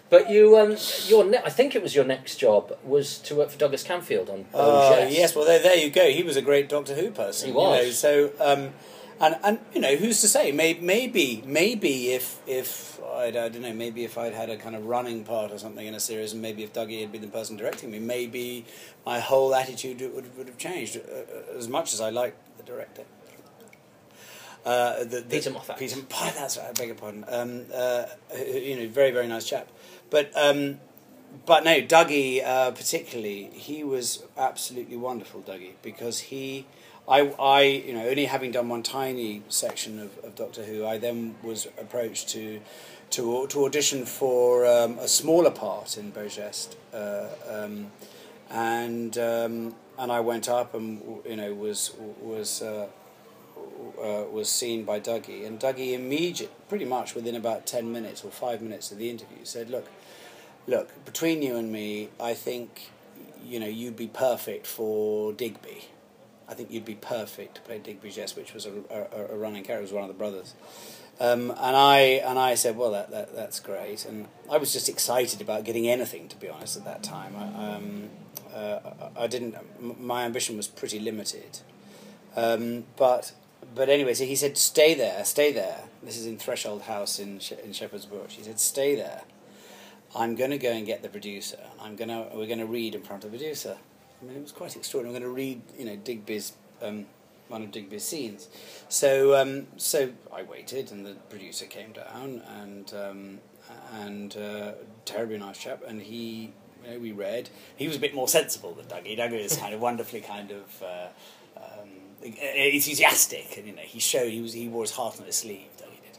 But 0.08 0.30
you, 0.30 0.58
um, 0.58 0.76
your 1.06 1.24
ne- 1.24 1.44
I 1.44 1.50
think 1.50 1.76
it 1.76 1.82
was 1.82 1.94
your 1.94 2.04
next 2.04 2.36
job 2.36 2.76
was 2.82 3.18
to 3.20 3.36
work 3.36 3.50
for 3.50 3.58
Douglas 3.58 3.84
Camfield 3.84 4.28
on. 4.30 4.46
Oh 4.52 4.94
uh, 4.94 5.06
yes, 5.08 5.36
well 5.36 5.44
there, 5.44 5.62
there 5.62 5.76
you 5.76 5.90
go. 5.90 6.10
He 6.10 6.24
was 6.24 6.36
a 6.36 6.42
great 6.42 6.68
Doctor 6.68 6.96
Who 6.96 7.12
person. 7.12 7.50
He 7.50 7.54
was. 7.54 7.78
You 7.78 7.84
know, 7.84 7.92
so. 7.92 8.32
Um, 8.40 8.72
and 9.20 9.36
and 9.44 9.58
you 9.74 9.80
know 9.80 9.96
who's 9.96 10.20
to 10.22 10.28
say 10.28 10.50
maybe 10.50 10.80
maybe 10.80 11.42
maybe 11.46 12.12
if 12.12 12.40
if 12.46 12.98
I'd, 13.14 13.36
I 13.36 13.48
don't 13.48 13.62
know 13.62 13.72
maybe 13.72 14.04
if 14.04 14.16
I'd 14.16 14.32
had 14.32 14.48
a 14.48 14.56
kind 14.56 14.74
of 14.74 14.86
running 14.86 15.24
part 15.24 15.52
or 15.52 15.58
something 15.58 15.86
in 15.86 15.94
a 15.94 16.00
series 16.00 16.32
and 16.32 16.40
maybe 16.40 16.62
if 16.62 16.72
Dougie 16.72 17.00
had 17.02 17.12
been 17.12 17.20
the 17.20 17.28
person 17.28 17.56
directing 17.56 17.90
me 17.90 17.98
maybe 17.98 18.64
my 19.04 19.20
whole 19.20 19.54
attitude 19.54 20.00
would 20.00 20.36
would 20.36 20.46
have 20.46 20.58
changed 20.58 20.96
uh, 20.96 21.00
uh 21.00 21.58
as 21.58 21.68
much 21.68 21.92
as 21.92 22.00
I 22.00 22.10
like 22.10 22.34
the 22.56 22.62
director. 22.62 23.04
Uh, 24.62 25.04
the, 25.04 25.04
the, 25.04 25.22
Peter 25.22 25.50
Moffatt. 25.50 25.78
Peter, 25.78 26.00
that's 26.10 26.58
right, 26.58 26.68
I 26.68 26.72
beg 26.72 26.88
your 26.88 26.94
pardon. 26.94 27.24
Um, 27.28 27.64
uh, 27.74 28.04
you 28.36 28.76
know, 28.76 28.88
very 28.88 29.10
very 29.10 29.28
nice 29.28 29.46
chap, 29.46 29.68
but. 30.08 30.30
Um, 30.36 30.80
but 31.46 31.62
no, 31.62 31.80
Dougie 31.80 32.44
uh, 32.44 32.72
particularly, 32.72 33.50
he 33.52 33.84
was 33.84 34.24
absolutely 34.36 34.96
wonderful, 34.96 35.42
Dougie, 35.42 35.74
because 35.80 36.18
he 36.18 36.66
I, 37.10 37.34
I, 37.40 37.62
you 37.62 37.92
know, 37.92 38.06
only 38.06 38.26
having 38.26 38.52
done 38.52 38.68
one 38.68 38.84
tiny 38.84 39.42
section 39.48 39.98
of, 39.98 40.16
of 40.24 40.36
Doctor 40.36 40.62
Who, 40.62 40.86
I 40.86 40.96
then 40.96 41.34
was 41.42 41.66
approached 41.76 42.28
to 42.30 42.60
to, 43.10 43.48
to 43.48 43.64
audition 43.64 44.06
for 44.06 44.64
um, 44.64 44.96
a 45.00 45.08
smaller 45.08 45.50
part 45.50 45.98
in 45.98 46.10
Beau 46.10 46.26
Geste, 46.26 46.76
uh, 46.94 47.26
um, 47.48 47.90
and 48.48 49.18
um, 49.18 49.74
and 49.98 50.12
I 50.12 50.20
went 50.20 50.48
up 50.48 50.74
and 50.74 51.02
you 51.28 51.34
know 51.34 51.52
was 51.52 51.92
was 52.20 52.62
uh, 52.62 52.86
uh, 54.00 54.24
was 54.30 54.48
seen 54.48 54.84
by 54.84 55.00
Dougie, 55.00 55.44
and 55.44 55.58
Dougie 55.58 55.94
immediately, 55.94 56.54
pretty 56.68 56.84
much 56.84 57.16
within 57.16 57.34
about 57.34 57.66
ten 57.66 57.90
minutes 57.90 58.24
or 58.24 58.30
five 58.30 58.62
minutes 58.62 58.92
of 58.92 58.98
the 58.98 59.10
interview, 59.10 59.38
said, 59.42 59.68
"Look, 59.68 59.88
look, 60.68 61.04
between 61.04 61.42
you 61.42 61.56
and 61.56 61.72
me, 61.72 62.10
I 62.20 62.34
think 62.34 62.92
you 63.44 63.58
know 63.58 63.66
you'd 63.66 63.96
be 63.96 64.06
perfect 64.06 64.64
for 64.64 65.32
Digby." 65.32 65.88
I 66.50 66.54
think 66.54 66.70
you'd 66.72 66.84
be 66.84 66.96
perfect 66.96 67.54
to 67.54 67.60
play 67.60 67.78
Digby 67.78 68.10
Geste, 68.10 68.36
which 68.36 68.52
was 68.52 68.66
a, 68.66 68.72
a, 68.90 69.34
a 69.34 69.36
running 69.36 69.62
character, 69.62 69.82
was 69.82 69.92
one 69.92 70.02
of 70.02 70.08
the 70.08 70.14
brothers. 70.14 70.54
Um, 71.20 71.50
and 71.50 71.76
I 71.76 71.98
and 72.24 72.38
I 72.38 72.54
said, 72.54 72.76
well, 72.76 72.90
that, 72.92 73.10
that 73.10 73.36
that's 73.36 73.60
great, 73.60 74.04
and 74.06 74.26
I 74.50 74.56
was 74.56 74.72
just 74.72 74.88
excited 74.88 75.40
about 75.40 75.64
getting 75.64 75.86
anything, 75.86 76.28
to 76.28 76.36
be 76.36 76.48
honest, 76.48 76.76
at 76.76 76.84
that 76.86 77.02
time. 77.02 77.36
I, 77.36 77.74
um, 77.74 78.08
uh, 78.54 79.10
I 79.16 79.26
didn't. 79.26 79.54
My 80.00 80.24
ambition 80.24 80.56
was 80.56 80.66
pretty 80.66 80.98
limited, 80.98 81.60
um, 82.36 82.84
but 82.96 83.32
but 83.74 83.88
anyway, 83.88 84.14
so 84.14 84.24
he 84.24 84.34
said, 84.34 84.56
stay 84.56 84.94
there, 84.94 85.22
stay 85.24 85.52
there. 85.52 85.84
This 86.02 86.16
is 86.16 86.26
in 86.26 86.38
Threshold 86.38 86.82
House 86.82 87.18
in 87.18 87.40
in 87.62 87.72
Shepherd's 87.74 88.06
Bush. 88.06 88.36
He 88.36 88.42
said, 88.42 88.58
stay 88.58 88.96
there. 88.96 89.22
I'm 90.16 90.34
going 90.34 90.50
to 90.50 90.58
go 90.58 90.72
and 90.72 90.86
get 90.86 91.02
the 91.02 91.08
producer. 91.08 91.60
I'm 91.80 91.94
going 91.96 92.08
to 92.08 92.34
we're 92.34 92.46
going 92.46 92.58
to 92.58 92.66
read 92.66 92.94
in 92.94 93.02
front 93.02 93.24
of 93.24 93.30
the 93.30 93.38
producer. 93.38 93.76
I 94.20 94.24
mean, 94.26 94.36
it 94.36 94.42
was 94.42 94.52
quite 94.52 94.76
extraordinary. 94.76 95.16
I'm 95.16 95.22
going 95.22 95.32
to 95.32 95.36
read, 95.36 95.62
you 95.78 95.84
know, 95.86 95.96
Digby's 95.96 96.52
um, 96.82 97.06
one 97.48 97.62
of 97.62 97.70
Digby's 97.70 98.04
scenes. 98.04 98.48
So, 98.88 99.40
um, 99.40 99.66
so 99.76 100.10
I 100.32 100.42
waited, 100.42 100.92
and 100.92 101.04
the 101.04 101.14
producer 101.28 101.66
came 101.66 101.92
down, 101.92 102.42
and 102.60 102.92
um, 102.94 103.38
and 103.94 104.36
uh, 104.36 104.72
terribly 105.04 105.38
nice 105.38 105.58
chap, 105.58 105.82
and 105.86 106.02
he, 106.02 106.52
you 106.84 106.90
know, 106.90 106.98
we 106.98 107.12
read. 107.12 107.50
He 107.76 107.86
was 107.86 107.96
a 107.96 108.00
bit 108.00 108.14
more 108.14 108.28
sensible 108.28 108.74
than 108.74 108.86
Dougie. 108.86 109.18
Dougie 109.18 109.42
was 109.42 109.56
kind 109.56 109.74
of 109.74 109.80
wonderfully 109.80 110.20
kind 110.20 110.50
of. 110.50 110.82
Uh, 110.82 111.06
um, 111.56 111.88
enthusiastic, 112.22 113.56
and 113.56 113.66
you 113.66 113.74
know 113.74 113.82
he 113.82 113.98
showed 113.98 114.30
he 114.30 114.40
was 114.40 114.52
he 114.52 114.68
wore 114.68 114.82
his 114.82 114.92
heart 114.92 115.18
on 115.18 115.26
his 115.26 115.36
sleeve. 115.36 115.68
Dougie 115.78 116.02
did, 116.02 116.18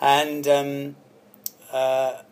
and 0.00 0.46
um, 0.48 0.96
uh, 1.72 2.22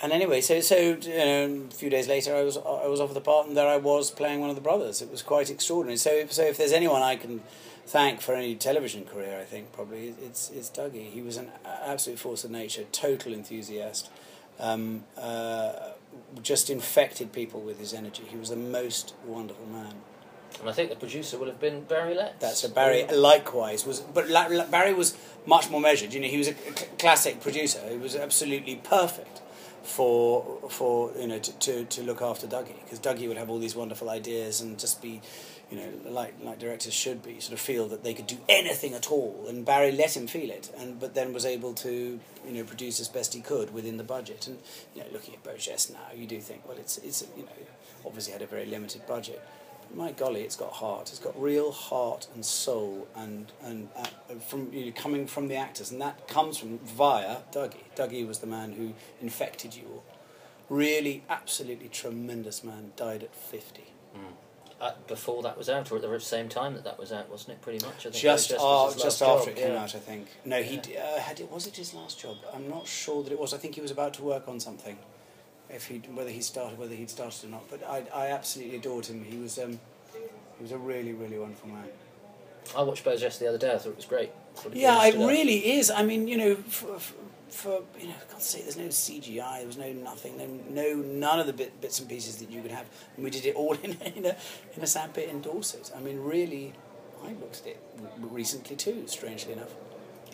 and 0.00 0.12
anyway, 0.12 0.40
so 0.40 0.60
so 0.60 0.76
you 0.76 0.96
know, 0.96 1.66
a 1.68 1.74
few 1.74 1.90
days 1.90 2.08
later, 2.08 2.34
I 2.34 2.42
was 2.42 2.56
I 2.56 2.86
was 2.86 3.00
off 3.00 3.14
the 3.14 3.20
part, 3.20 3.48
and 3.48 3.56
there 3.56 3.68
I 3.68 3.78
was 3.78 4.10
playing 4.10 4.40
one 4.40 4.50
of 4.50 4.56
the 4.56 4.62
brothers. 4.62 5.02
It 5.02 5.10
was 5.10 5.22
quite 5.22 5.50
extraordinary. 5.50 5.96
So 5.96 6.26
so 6.30 6.42
if 6.42 6.56
there's 6.56 6.72
anyone 6.72 7.02
I 7.02 7.16
can 7.16 7.42
thank 7.86 8.20
for 8.20 8.34
any 8.34 8.54
television 8.54 9.04
career, 9.04 9.38
I 9.40 9.44
think 9.44 9.72
probably 9.72 10.14
it's 10.22 10.50
it's 10.50 10.70
Dougie. 10.70 11.10
He 11.10 11.22
was 11.22 11.36
an 11.36 11.50
absolute 11.64 12.18
force 12.18 12.44
of 12.44 12.50
nature, 12.50 12.84
total 12.92 13.32
enthusiast, 13.32 14.08
um, 14.60 15.04
uh, 15.16 15.72
just 16.42 16.70
infected 16.70 17.32
people 17.32 17.60
with 17.60 17.80
his 17.80 17.92
energy. 17.92 18.22
He 18.28 18.36
was 18.36 18.50
the 18.50 18.56
most 18.56 19.14
wonderful 19.26 19.66
man. 19.66 19.94
And 20.60 20.68
I 20.68 20.72
think 20.72 20.90
the 20.90 20.96
producer 20.96 21.38
would 21.38 21.48
have 21.48 21.60
been 21.60 21.82
Barry 21.82 22.14
Letts. 22.14 22.40
That's 22.40 22.64
a 22.64 22.68
Barry. 22.68 23.06
Likewise 23.06 23.84
was, 23.84 24.00
but 24.00 24.28
Barry 24.70 24.94
was 24.94 25.16
much 25.44 25.70
more 25.70 25.80
measured. 25.80 26.14
You 26.14 26.20
know, 26.20 26.28
he 26.28 26.38
was 26.38 26.48
a 26.48 26.54
classic 26.98 27.40
producer. 27.40 27.80
He 27.90 27.98
was 27.98 28.16
absolutely 28.16 28.76
perfect 28.76 29.42
for 29.88 30.58
for 30.68 31.10
you 31.18 31.26
know 31.26 31.38
to, 31.38 31.52
to, 31.58 31.84
to 31.86 32.02
look 32.02 32.20
after 32.20 32.46
Dougie 32.46 32.82
because 32.84 33.00
Dougie 33.00 33.26
would 33.26 33.38
have 33.38 33.48
all 33.48 33.58
these 33.58 33.74
wonderful 33.74 34.10
ideas 34.10 34.60
and 34.60 34.78
just 34.78 35.00
be 35.00 35.20
you 35.70 35.78
know 35.78 36.10
like 36.10 36.34
like 36.42 36.58
directors 36.58 36.92
should 36.92 37.22
be 37.22 37.40
sort 37.40 37.54
of 37.54 37.60
feel 37.60 37.88
that 37.88 38.04
they 38.04 38.12
could 38.12 38.26
do 38.26 38.36
anything 38.48 38.92
at 38.92 39.10
all. 39.10 39.46
And 39.48 39.64
Barry 39.64 39.90
let 39.92 40.14
him 40.14 40.26
feel 40.26 40.50
it 40.50 40.70
and 40.78 41.00
but 41.00 41.14
then 41.14 41.32
was 41.32 41.46
able 41.46 41.72
to 41.74 42.20
you 42.46 42.52
know 42.52 42.64
produce 42.64 43.00
as 43.00 43.08
best 43.08 43.32
he 43.32 43.40
could 43.40 43.72
within 43.72 43.96
the 43.96 44.04
budget. 44.04 44.46
And 44.46 44.58
you 44.94 45.00
know 45.02 45.08
looking 45.12 45.34
at 45.34 45.42
Beau 45.42 45.56
now 45.92 46.14
you 46.14 46.26
do 46.26 46.38
think 46.40 46.68
well 46.68 46.76
it's 46.78 46.98
it's 46.98 47.24
you 47.36 47.44
know 47.44 47.52
obviously 48.04 48.34
had 48.34 48.42
a 48.42 48.46
very 48.46 48.66
limited 48.66 49.06
budget 49.06 49.42
my 49.94 50.12
golly, 50.12 50.42
it's 50.42 50.56
got 50.56 50.72
heart. 50.74 51.10
It's 51.10 51.18
got 51.18 51.40
real 51.40 51.72
heart 51.72 52.28
and 52.34 52.44
soul, 52.44 53.08
and 53.16 53.52
and 53.62 53.88
uh, 53.96 54.34
from 54.46 54.72
you 54.72 54.86
know, 54.86 54.92
coming 54.92 55.26
from 55.26 55.48
the 55.48 55.56
actors, 55.56 55.90
and 55.90 56.00
that 56.00 56.28
comes 56.28 56.58
from 56.58 56.78
via 56.78 57.38
Dougie. 57.52 57.84
Dougie 57.96 58.26
was 58.26 58.38
the 58.38 58.46
man 58.46 58.72
who 58.72 58.94
infected 59.20 59.74
you 59.74 59.84
all. 59.92 60.04
Really, 60.68 61.24
absolutely 61.28 61.88
tremendous 61.88 62.62
man. 62.62 62.92
Died 62.96 63.22
at 63.22 63.34
fifty. 63.34 63.92
Mm. 64.14 64.32
Uh, 64.80 64.92
before 65.08 65.42
that 65.42 65.58
was 65.58 65.68
out, 65.68 65.90
or 65.90 65.96
at 65.96 66.02
the 66.02 66.20
same 66.20 66.48
time 66.48 66.74
that 66.74 66.84
that 66.84 67.00
was 67.00 67.10
out, 67.10 67.28
wasn't 67.28 67.50
it? 67.50 67.60
Pretty 67.60 67.84
much. 67.84 68.06
I 68.06 68.10
think 68.10 68.14
just 68.14 68.52
uh, 68.52 68.92
just 68.96 69.20
after 69.22 69.46
job, 69.46 69.48
it 69.48 69.56
came 69.56 69.72
yeah. 69.72 69.82
out, 69.82 69.94
I 69.94 69.98
think. 69.98 70.28
No, 70.44 70.62
he 70.62 70.80
yeah. 70.88 71.00
uh, 71.16 71.20
had 71.20 71.40
it. 71.40 71.50
Was 71.50 71.66
it 71.66 71.76
his 71.76 71.94
last 71.94 72.20
job? 72.20 72.36
I'm 72.54 72.68
not 72.68 72.86
sure 72.86 73.24
that 73.24 73.32
it 73.32 73.40
was. 73.40 73.52
I 73.52 73.56
think 73.56 73.74
he 73.74 73.80
was 73.80 73.90
about 73.90 74.14
to 74.14 74.22
work 74.22 74.46
on 74.46 74.60
something 74.60 74.96
if 75.70 75.86
he 75.86 75.98
whether 76.14 76.30
he 76.30 76.40
started 76.40 76.78
whether 76.78 76.94
he'd 76.94 77.10
started 77.10 77.44
or 77.44 77.48
not. 77.48 77.70
But 77.70 77.82
I 77.88 78.04
I 78.14 78.26
absolutely 78.28 78.76
adored 78.76 79.06
him. 79.06 79.24
He 79.24 79.38
was 79.38 79.58
um, 79.58 79.80
he 80.12 80.62
was 80.62 80.72
a 80.72 80.78
really 80.78 81.12
really 81.12 81.38
wonderful 81.38 81.68
man. 81.68 81.88
I 82.76 82.82
watched 82.82 83.04
Beau 83.04 83.16
Geste 83.16 83.40
the 83.40 83.48
other 83.48 83.58
day. 83.58 83.72
I 83.74 83.78
thought 83.78 83.90
it 83.90 83.96
was 83.96 84.04
great. 84.04 84.30
Yeah, 84.72 85.04
it 85.06 85.16
really 85.16 85.76
is. 85.78 85.90
I 85.90 86.02
mean, 86.02 86.28
you 86.28 86.36
know, 86.36 86.54
for, 86.56 86.98
for 87.48 87.82
you 87.98 88.08
know, 88.08 88.14
God's 88.30 88.44
sake, 88.44 88.64
there's 88.64 88.76
no 88.76 88.88
CGI. 88.88 89.58
There 89.58 89.66
was 89.66 89.78
no 89.78 89.92
nothing. 89.92 90.36
No, 90.36 90.46
no 90.68 90.96
none 90.96 91.40
of 91.40 91.46
the 91.46 91.52
bit, 91.52 91.80
bits 91.80 92.00
and 92.00 92.08
pieces 92.08 92.36
that 92.36 92.50
you 92.50 92.60
could 92.62 92.70
have. 92.70 92.86
And 93.16 93.24
we 93.24 93.30
did 93.30 93.46
it 93.46 93.54
all 93.54 93.72
in, 93.82 93.92
in 94.16 94.26
a 94.26 94.36
in 94.76 94.82
a 94.82 94.86
sandpit 94.86 95.28
in 95.28 95.40
Dorset. 95.40 95.92
I 95.96 96.00
mean, 96.00 96.20
really, 96.20 96.74
I 97.24 97.28
looked 97.28 97.60
at 97.60 97.68
it 97.68 97.82
recently 98.18 98.76
too. 98.76 99.04
Strangely 99.06 99.54
enough. 99.54 99.72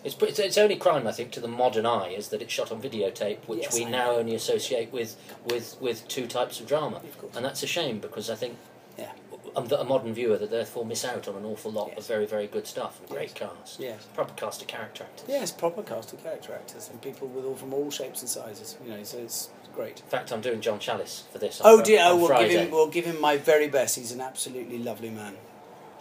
It's, 0.04 0.14
it's, 0.20 0.38
it's 0.38 0.58
only 0.58 0.76
crime, 0.76 1.06
I 1.06 1.12
think, 1.12 1.32
to 1.32 1.40
the 1.40 1.48
modern 1.48 1.86
eye 1.86 2.08
is 2.08 2.28
that 2.28 2.42
it's 2.42 2.52
shot 2.52 2.70
on 2.70 2.80
videotape, 2.80 3.38
which 3.46 3.62
yes, 3.62 3.74
we 3.74 3.86
I 3.86 3.90
now 3.90 4.12
know. 4.12 4.18
only 4.18 4.34
associate 4.34 4.92
with, 4.92 5.16
with, 5.46 5.76
with 5.80 6.06
two 6.08 6.26
types 6.26 6.60
of 6.60 6.66
drama. 6.66 6.96
Of 6.96 7.36
and 7.36 7.44
that's 7.44 7.62
a 7.62 7.66
shame 7.66 8.00
because 8.00 8.28
I 8.28 8.34
think 8.34 8.58
yeah. 8.98 9.12
a 9.56 9.84
modern 9.84 10.12
viewer 10.12 10.36
that 10.36 10.50
therefore 10.50 10.84
miss 10.84 11.04
out 11.06 11.26
on 11.26 11.36
an 11.36 11.44
awful 11.46 11.72
lot 11.72 11.88
yes. 11.88 11.98
of 11.98 12.06
very, 12.06 12.26
very 12.26 12.46
good 12.46 12.66
stuff 12.66 13.00
and 13.00 13.08
great 13.08 13.30
yes. 13.30 13.50
cast. 13.56 13.80
Yes. 13.80 14.06
Proper 14.14 14.34
cast 14.34 14.60
of 14.60 14.68
character 14.68 15.04
actors. 15.04 15.26
Yes, 15.26 15.50
proper 15.50 15.82
cast 15.82 16.12
of 16.12 16.22
character 16.22 16.52
actors 16.52 16.90
and 16.90 17.00
people 17.00 17.26
with 17.28 17.46
all 17.46 17.56
from 17.56 17.72
all 17.72 17.90
shapes 17.90 18.20
and 18.20 18.28
sizes. 18.28 18.76
You 18.84 18.90
know, 18.90 19.02
so 19.02 19.18
it's 19.18 19.48
great. 19.74 20.00
In 20.00 20.06
fact, 20.06 20.32
I'm 20.32 20.42
doing 20.42 20.60
John 20.60 20.78
Challis 20.78 21.22
for 21.32 21.38
this. 21.38 21.62
oh 21.64 21.82
dear! 21.82 22.00
Oh, 22.02 22.16
we'll 22.16 22.38
give 22.38 22.50
him. 22.50 22.70
We'll 22.70 22.88
give 22.88 23.04
him 23.06 23.20
my 23.20 23.36
very 23.36 23.68
best. 23.68 23.96
He's 23.96 24.12
an 24.12 24.20
absolutely 24.20 24.78
lovely 24.78 25.10
man. 25.10 25.36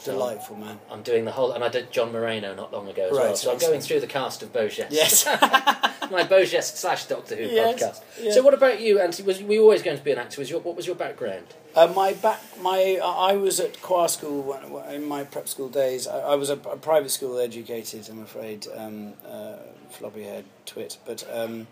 Delightful 0.03 0.57
man. 0.57 0.79
I'm 0.91 1.01
doing 1.01 1.25
the 1.25 1.31
whole, 1.31 1.51
and 1.51 1.63
I 1.63 1.69
did 1.69 1.91
John 1.91 2.11
Moreno 2.11 2.53
not 2.53 2.73
long 2.73 2.89
ago 2.89 3.07
as 3.07 3.11
right, 3.11 3.23
well. 3.23 3.35
So 3.35 3.51
I'm 3.51 3.59
going 3.59 3.81
through 3.81 4.01
the 4.01 4.07
cast 4.07 4.43
of 4.43 4.51
Beau 4.51 4.69
Yes. 4.89 5.25
My 6.11 6.23
Beau 6.23 6.43
slash 6.45 7.05
Doctor 7.05 7.35
Who 7.35 7.43
yes, 7.43 7.81
podcast. 7.81 8.01
Yeah. 8.21 8.31
So 8.33 8.43
what 8.43 8.53
about 8.53 8.81
you, 8.81 8.99
Anthony? 8.99 9.25
Was 9.25 9.41
were 9.41 9.53
you 9.53 9.61
always 9.61 9.81
going 9.81 9.97
to 9.97 10.03
be 10.03 10.11
an 10.11 10.17
actor? 10.17 10.41
Was 10.41 10.49
your 10.49 10.59
what 10.59 10.75
was 10.75 10.85
your 10.85 10.95
background? 10.95 11.45
Uh, 11.75 11.91
my 11.95 12.13
back, 12.13 12.41
my 12.61 12.99
I 13.03 13.33
was 13.33 13.59
at 13.59 13.81
choir 13.81 14.07
school 14.07 14.41
when, 14.41 14.93
in 14.93 15.05
my 15.05 15.23
prep 15.23 15.47
school 15.47 15.69
days. 15.69 16.07
I, 16.07 16.19
I 16.19 16.35
was 16.35 16.49
a, 16.49 16.53
a, 16.53 16.77
private 16.77 17.09
school 17.09 17.39
educated. 17.39 18.09
I'm 18.09 18.21
afraid, 18.21 18.67
um, 18.75 19.13
uh, 19.27 19.57
floppy 19.89 20.23
head 20.23 20.45
twit, 20.65 20.97
but. 21.05 21.27
Um, 21.31 21.67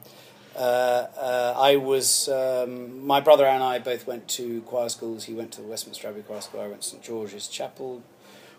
uh, 0.56 0.60
uh, 0.60 1.54
I 1.58 1.78
was 1.78 2.28
um, 2.30 3.06
my 3.06 3.22
brother 3.22 3.46
and 3.46 3.64
I 3.64 3.80
both 3.80 4.06
went 4.06 4.28
to 4.30 4.62
choir 4.62 4.90
schools. 4.90 5.26
He 5.26 5.34
went 5.34 5.52
to 5.54 5.62
the 5.62 5.68
Westminster 5.68 6.08
Abbey 6.08 6.22
Choir 6.22 6.42
School. 6.42 6.62
I 6.62 6.68
went 6.68 6.82
to 6.82 6.90
St 6.90 7.04
George's 7.04 7.48
Chapel, 7.48 8.02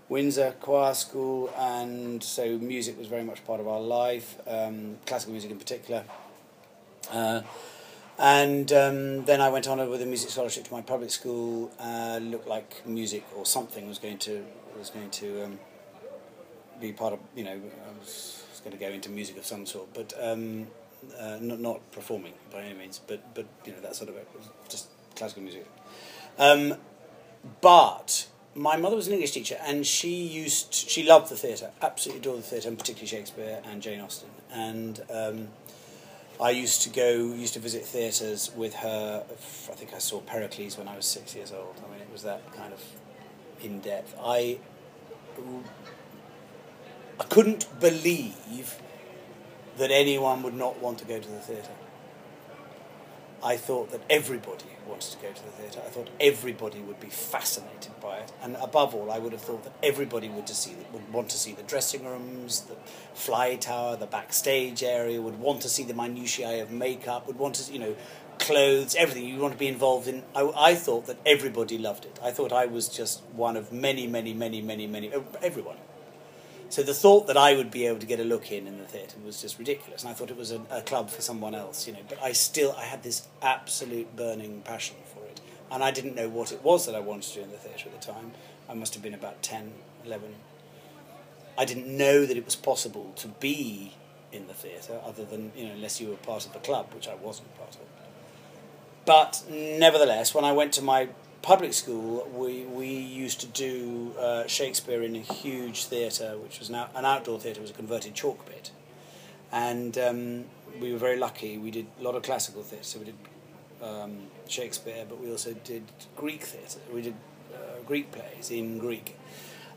Windsor 0.09 0.55
Choir 0.61 0.95
School, 0.95 1.53
and 1.59 2.23
so 2.23 2.59
music 2.59 2.99
was 2.99 3.09
very 3.09 3.25
much 3.25 3.45
part 3.45 3.61
of 3.61 3.69
our 3.69 3.81
life, 3.81 4.37
um, 4.47 4.99
classical 5.07 5.33
music 5.33 5.51
in 5.51 5.59
particular. 5.59 6.05
Uh, 7.11 7.43
and 8.19 8.73
um, 8.73 9.25
then 9.25 9.41
I 9.41 9.49
went 9.49 9.69
on 9.69 9.79
with 9.91 10.01
a 10.01 10.07
music 10.07 10.31
scholarship 10.31 10.65
to 10.65 10.73
my 10.73 10.83
public 10.83 11.11
school. 11.11 11.71
Uh, 11.79 12.19
looked 12.23 12.49
like 12.49 12.87
music 12.87 13.25
or 13.37 13.45
something 13.45 13.89
was 13.89 13.99
going 13.99 14.19
to 14.19 14.45
was 14.79 14.91
going 14.91 15.11
to 15.11 15.45
um, 15.45 15.59
be 16.81 16.93
part 16.93 17.13
of 17.13 17.19
you 17.37 17.45
know 17.45 17.53
I 17.53 17.99
was, 17.99 18.43
was, 18.51 18.61
going 18.61 18.73
to 18.73 18.79
go 18.79 18.91
into 18.91 19.11
music 19.11 19.37
of 19.37 19.45
some 19.45 19.67
sort, 19.67 19.93
but 19.93 20.13
um, 20.21 20.69
uh, 21.19 21.39
not 21.41 21.61
not 21.61 21.93
performing 21.93 22.35
by 22.51 22.63
any 22.63 22.79
means, 22.79 23.01
but 23.07 23.35
but 23.35 23.47
you 23.65 23.73
know 23.73 23.81
that 23.81 23.97
sort 23.97 24.11
of 24.11 24.17
just 24.69 24.89
classical 25.15 25.43
music. 25.43 25.67
Um, 26.39 26.75
but 27.61 28.27
my 28.55 28.77
mother 28.77 28.97
was 28.97 29.07
an 29.07 29.15
English 29.15 29.33
teacher, 29.33 29.57
and 29.63 29.87
she 29.87 30.25
used 30.25 30.73
she 30.75 31.03
loved 31.03 31.31
the 31.31 31.37
theatre, 31.37 31.71
absolutely 31.81 32.21
adored 32.21 32.39
the 32.39 32.43
theatre, 32.43 32.69
and 32.69 32.79
particularly 32.79 33.09
Shakespeare 33.09 33.61
and 33.65 33.83
Jane 33.83 34.01
Austen. 34.01 34.29
And 34.53 35.01
um, 35.13 35.49
I 36.41 36.51
used 36.51 36.83
to 36.83 36.91
go, 36.91 37.35
used 37.35 37.55
to 37.55 37.61
visit 37.61 37.85
theatres 37.85 38.51
with 38.57 38.75
her. 38.77 39.25
I 39.29 39.75
think 39.75 39.95
I 39.95 39.99
saw 39.99 40.21
Pericles 40.21 40.77
when 40.77 40.89
I 40.89 40.97
was 40.97 41.07
six 41.07 41.35
years 41.35 41.53
old. 41.53 41.81
I 41.87 41.91
mean, 41.91 42.01
it 42.01 42.13
was 42.13 42.23
that 42.23 42.53
kind 42.53 42.73
of 42.73 42.83
in 43.63 43.81
depth. 43.81 44.15
I 44.21 44.59
I 47.21 47.25
couldn't 47.25 47.69
believe 47.81 48.77
that 49.79 49.91
anyone 49.91 50.43
would 50.43 50.55
not 50.55 50.81
want 50.81 50.99
to 50.99 51.05
go 51.05 51.19
to 51.19 51.29
the 51.29 51.41
theatre. 51.41 51.73
I 53.45 53.57
thought 53.57 53.91
that 53.91 54.03
everybody 54.09 54.67
wanted 54.87 55.11
to 55.13 55.19
go 55.19 55.33
to 55.33 55.43
the 55.43 55.51
theatre. 55.51 55.81
I 55.85 55.89
thought 55.89 56.09
everybody 56.21 56.81
would 56.81 57.01
be 57.01 57.09
fascinated 57.09 57.93
by 58.01 58.19
it, 58.19 58.33
and 58.41 58.57
above 58.57 58.95
all, 58.95 59.11
I 59.11 59.19
would 59.19 59.33
have 59.33 59.41
thought 59.41 59.65
that 59.65 59.73
everybody 59.83 60.29
would 60.29 60.47
to 60.47 60.55
see 60.55 60.77
would 60.93 61.13
want 61.13 61.29
to 61.31 61.39
see 61.39 61.53
the 61.53 61.65
dressing 61.65 62.05
rooms, 62.05 62.61
the 62.63 62.77
fly 63.15 63.57
tower, 63.57 63.97
the 63.97 64.07
backstage 64.07 64.83
area. 64.85 65.21
Would 65.21 65.41
want 65.41 65.63
to 65.63 65.69
see 65.69 65.83
the 65.83 65.95
minutiae 65.95 66.63
of 66.63 66.71
makeup. 66.71 67.27
Would 67.27 67.39
want 67.39 67.57
to, 67.57 67.73
you 67.73 67.81
know, 67.81 67.97
clothes, 68.39 68.95
everything. 68.95 69.25
You 69.25 69.41
want 69.41 69.55
to 69.55 69.59
be 69.59 69.69
involved 69.69 70.07
in. 70.07 70.23
I, 70.37 70.53
I 70.57 70.75
thought 70.77 71.07
that 71.07 71.19
everybody 71.27 71.79
loved 71.79 72.05
it. 72.05 72.21
I 72.23 72.31
thought 72.31 72.53
I 72.53 72.67
was 72.67 72.89
just 72.89 73.23
one 73.35 73.57
of 73.57 73.73
many, 73.73 74.07
many, 74.07 74.35
many, 74.35 74.61
many, 74.63 74.87
many. 74.87 75.11
Everyone 75.43 75.77
so 76.73 76.83
the 76.83 76.95
thought 76.95 77.27
that 77.27 77.37
I 77.37 77.55
would 77.55 77.71
be 77.71 77.87
able 77.87 77.99
to 77.99 78.07
get 78.07 78.19
a 78.19 78.25
look 78.25 78.51
in 78.51 78.67
in 78.67 78.79
the 78.79 78.87
theatre 78.87 79.19
was 79.23 79.43
just 79.43 79.59
ridiculous, 79.59 80.03
and 80.03 80.11
I 80.11 80.15
thought 80.15 80.31
it 80.31 80.39
was 80.39 80.53
a, 80.53 80.63
a, 80.71 80.81
club 80.81 81.11
for 81.11 81.21
someone 81.21 81.55
else, 81.55 81.87
you 81.87 81.93
know. 81.93 81.99
But 82.09 82.23
I 82.23 82.33
still 82.33 82.75
I 82.79 82.85
had 82.85 83.03
this 83.03 83.29
absolute 83.43 84.17
burning 84.17 84.63
passion 84.63 84.97
for 85.13 85.23
it, 85.27 85.43
and 85.71 85.85
I 85.85 85.91
didn't 85.91 86.15
know 86.15 86.31
what 86.31 86.51
it 86.51 86.63
was 86.63 86.87
that 86.87 86.95
I 86.95 87.01
wanted 87.01 87.25
to 87.25 87.35
do 87.35 87.41
in 87.43 87.51
the 87.51 87.59
theatre 87.59 87.91
at 87.91 88.01
the 88.01 88.13
time. 88.13 88.33
I 88.71 88.73
must 88.73 88.95
have 88.95 89.03
been 89.03 89.13
about 89.13 89.43
10, 89.43 89.71
11. 90.07 90.35
I 91.59 91.67
didn't 91.67 91.95
know 91.95 92.25
that 92.25 92.39
it 92.39 92.47
was 92.47 92.57
possible 92.57 93.13
to 93.17 93.29
be 93.29 93.93
in 94.33 94.47
the 94.47 94.55
theatre, 94.55 94.99
other 95.05 95.27
than 95.27 95.53
you 95.55 95.67
know, 95.67 95.73
unless 95.73 96.01
you 96.01 96.09
were 96.09 96.17
part 96.17 96.47
of 96.47 96.55
the 96.55 96.59
club, 96.61 96.95
which 96.95 97.07
I 97.07 97.17
wasn't 97.17 97.55
part 97.59 97.75
of. 97.75 97.83
But 99.05 99.43
nevertheless, 99.51 100.35
when 100.35 100.47
I 100.47 100.53
went 100.53 100.73
to 100.73 100.83
my 100.83 101.11
public 101.43 101.73
school, 101.73 102.29
we, 102.35 102.65
we 102.65 102.89
used 102.89 103.41
to 103.41 103.47
do 103.47 104.15
uh, 104.19 104.47
Shakespeare 104.47 105.03
in 105.03 105.17
a 105.17 105.21
huge 105.21 105.85
theatre, 105.85 106.39
which 106.39 106.61
was 106.61 106.71
out, 106.71 106.91
an 106.95 107.05
outdoor 107.05 107.39
theatre, 107.41 107.61
was 107.61 107.71
a 107.71 107.75
converted 107.75 108.15
chalk 108.15 108.47
pit. 108.47 108.71
And 109.51 109.99
um, 109.99 110.45
we 110.81 110.93
were 110.93 110.99
very 110.99 111.19
lucky. 111.19 111.59
We 111.59 111.71
did 111.71 111.87
a 112.01 112.03
lot 112.03 112.15
of 112.15 112.23
classical 112.23 112.63
theatre. 112.63 112.85
So 112.85 113.01
we 113.01 113.07
did 113.07 113.15
um, 113.83 114.29
Shakespeare, 114.49 115.05
but 115.09 115.21
we 115.21 115.31
also 115.31 115.53
did 115.65 115.85
Greek 116.17 116.45
theatre. 116.45 116.81
We 116.93 117.03
did 117.03 117.15
uh, 117.53 117.83
Greek 117.87 118.13
plays 118.13 118.51
in 118.51 118.79
Greek, 118.79 119.19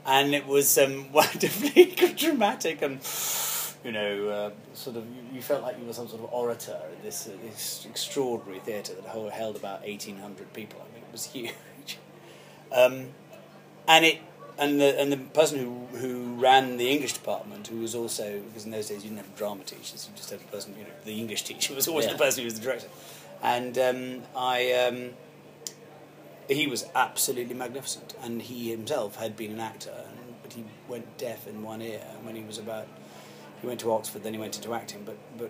and 0.05 0.34
it 0.34 0.45
was 0.45 0.77
um, 0.77 1.12
wonderfully 1.12 1.95
dramatic 2.15 2.81
and 2.81 3.01
you 3.84 3.91
know, 3.91 4.29
uh, 4.29 4.50
sort 4.74 4.95
of, 4.98 5.05
you, 5.15 5.22
you, 5.36 5.41
felt 5.43 5.62
like 5.62 5.77
you 5.77 5.86
were 5.86 5.93
some 5.93 6.07
sort 6.07 6.24
of 6.24 6.34
orator 6.34 6.79
in 6.98 7.03
this, 7.03 7.27
uh, 7.27 7.31
this 7.43 7.86
extraordinary 7.88 8.60
theatre 8.60 8.93
that 8.95 9.05
held 9.05 9.55
about 9.55 9.81
1,800 9.81 10.51
people. 10.53 10.81
I 10.81 10.98
it 10.98 11.04
was 11.15 11.25
huge. 11.27 11.98
Um, 12.72 13.07
and 13.88 14.03
it 14.03 14.19
and 14.57 14.79
the 14.81 15.00
and 15.00 15.12
the 15.12 15.17
person 15.17 15.60
who 15.60 15.98
who 15.98 16.36
ran 16.36 16.77
the 16.77 16.89
English 16.91 17.13
department, 17.13 17.67
who 17.67 17.79
was 17.79 17.95
also 17.95 18.41
because 18.48 18.65
in 18.65 18.72
those 18.72 18.89
days 18.89 19.03
you 19.03 19.10
didn't 19.10 19.25
have 19.25 19.36
drama 19.36 19.63
teachers, 19.63 20.10
you 20.10 20.17
just 20.17 20.29
had 20.29 20.39
the 20.39 20.45
person, 20.45 20.75
you 20.77 20.84
know, 20.84 20.89
the 21.05 21.17
English 21.17 21.43
teacher 21.43 21.74
was 21.74 21.88
always 21.88 22.05
yeah. 22.05 22.13
the 22.13 22.17
person 22.17 22.41
who 22.41 22.45
was 22.45 22.55
the 22.60 22.65
director, 22.65 22.89
and 23.41 23.77
um, 23.77 24.24
I. 24.36 24.72
Um, 24.74 25.10
he 26.48 26.67
was 26.67 26.86
absolutely 26.93 27.55
magnificent, 27.55 28.13
and 28.22 28.39
he 28.39 28.69
himself 28.69 29.15
had 29.15 29.36
been 29.36 29.51
an 29.51 29.60
actor, 29.60 29.89
and, 29.89 30.36
but 30.43 30.53
he 30.53 30.63
went 30.88 31.17
deaf 31.17 31.48
in 31.48 31.63
one 31.63 31.81
ear 31.81 32.01
when 32.22 32.36
he 32.36 32.43
was 32.43 32.60
about 32.60 32.88
he 33.62 33.67
went 33.67 33.79
to 33.79 33.91
Oxford, 33.91 34.22
then 34.22 34.34
he 34.34 34.39
went 34.39 34.55
into 34.55 34.74
acting, 34.74 35.01
but 35.05 35.17
but 35.39 35.50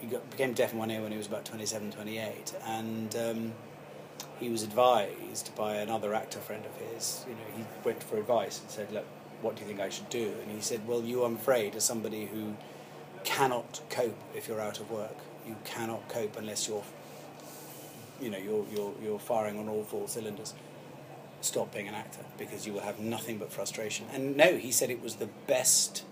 he 0.00 0.08
got, 0.08 0.28
became 0.30 0.52
deaf 0.52 0.72
in 0.72 0.78
one 0.78 0.90
ear 0.90 1.02
when 1.02 1.12
he 1.12 1.18
was 1.18 1.26
about 1.26 1.44
27, 1.44 1.92
28, 1.92 2.54
and 2.66 3.16
um, 3.16 3.52
he 4.38 4.48
was 4.48 4.62
advised 4.62 5.54
by 5.56 5.76
another 5.76 6.14
actor 6.14 6.38
friend 6.38 6.64
of 6.64 6.76
his. 6.76 7.24
You 7.28 7.34
know, 7.34 7.56
he 7.56 7.64
went 7.84 8.02
for 8.02 8.18
advice 8.18 8.60
and 8.60 8.70
said, 8.70 8.92
"Look, 8.92 9.06
what 9.42 9.56
do 9.56 9.62
you 9.62 9.68
think 9.68 9.80
I 9.80 9.88
should 9.88 10.10
do?" 10.10 10.34
And 10.42 10.50
he 10.50 10.60
said, 10.60 10.86
"Well, 10.86 11.02
you, 11.02 11.24
I'm 11.24 11.36
afraid, 11.36 11.74
as 11.74 11.84
somebody 11.84 12.26
who 12.26 12.54
cannot 13.24 13.80
cope 13.90 14.18
if 14.34 14.48
you're 14.48 14.60
out 14.60 14.78
of 14.80 14.90
work. 14.90 15.16
You 15.46 15.56
cannot 15.64 16.08
cope 16.08 16.36
unless 16.36 16.68
you're, 16.68 16.84
you 18.20 18.30
know, 18.30 18.38
you're 18.38 18.66
you're 18.74 18.94
you're 19.02 19.18
firing 19.18 19.58
on 19.58 19.68
all 19.68 19.84
four 19.84 20.08
cylinders." 20.08 20.54
Stop 21.42 21.72
being 21.72 21.86
an 21.86 21.94
actor 21.94 22.24
because 22.38 22.66
you 22.66 22.72
will 22.72 22.80
have 22.80 22.98
nothing 22.98 23.38
but 23.38 23.52
frustration. 23.52 24.06
And 24.12 24.36
no, 24.36 24.56
he 24.56 24.72
said 24.72 24.90
it 24.90 25.02
was 25.02 25.16
the 25.16 25.28
best 25.46 26.02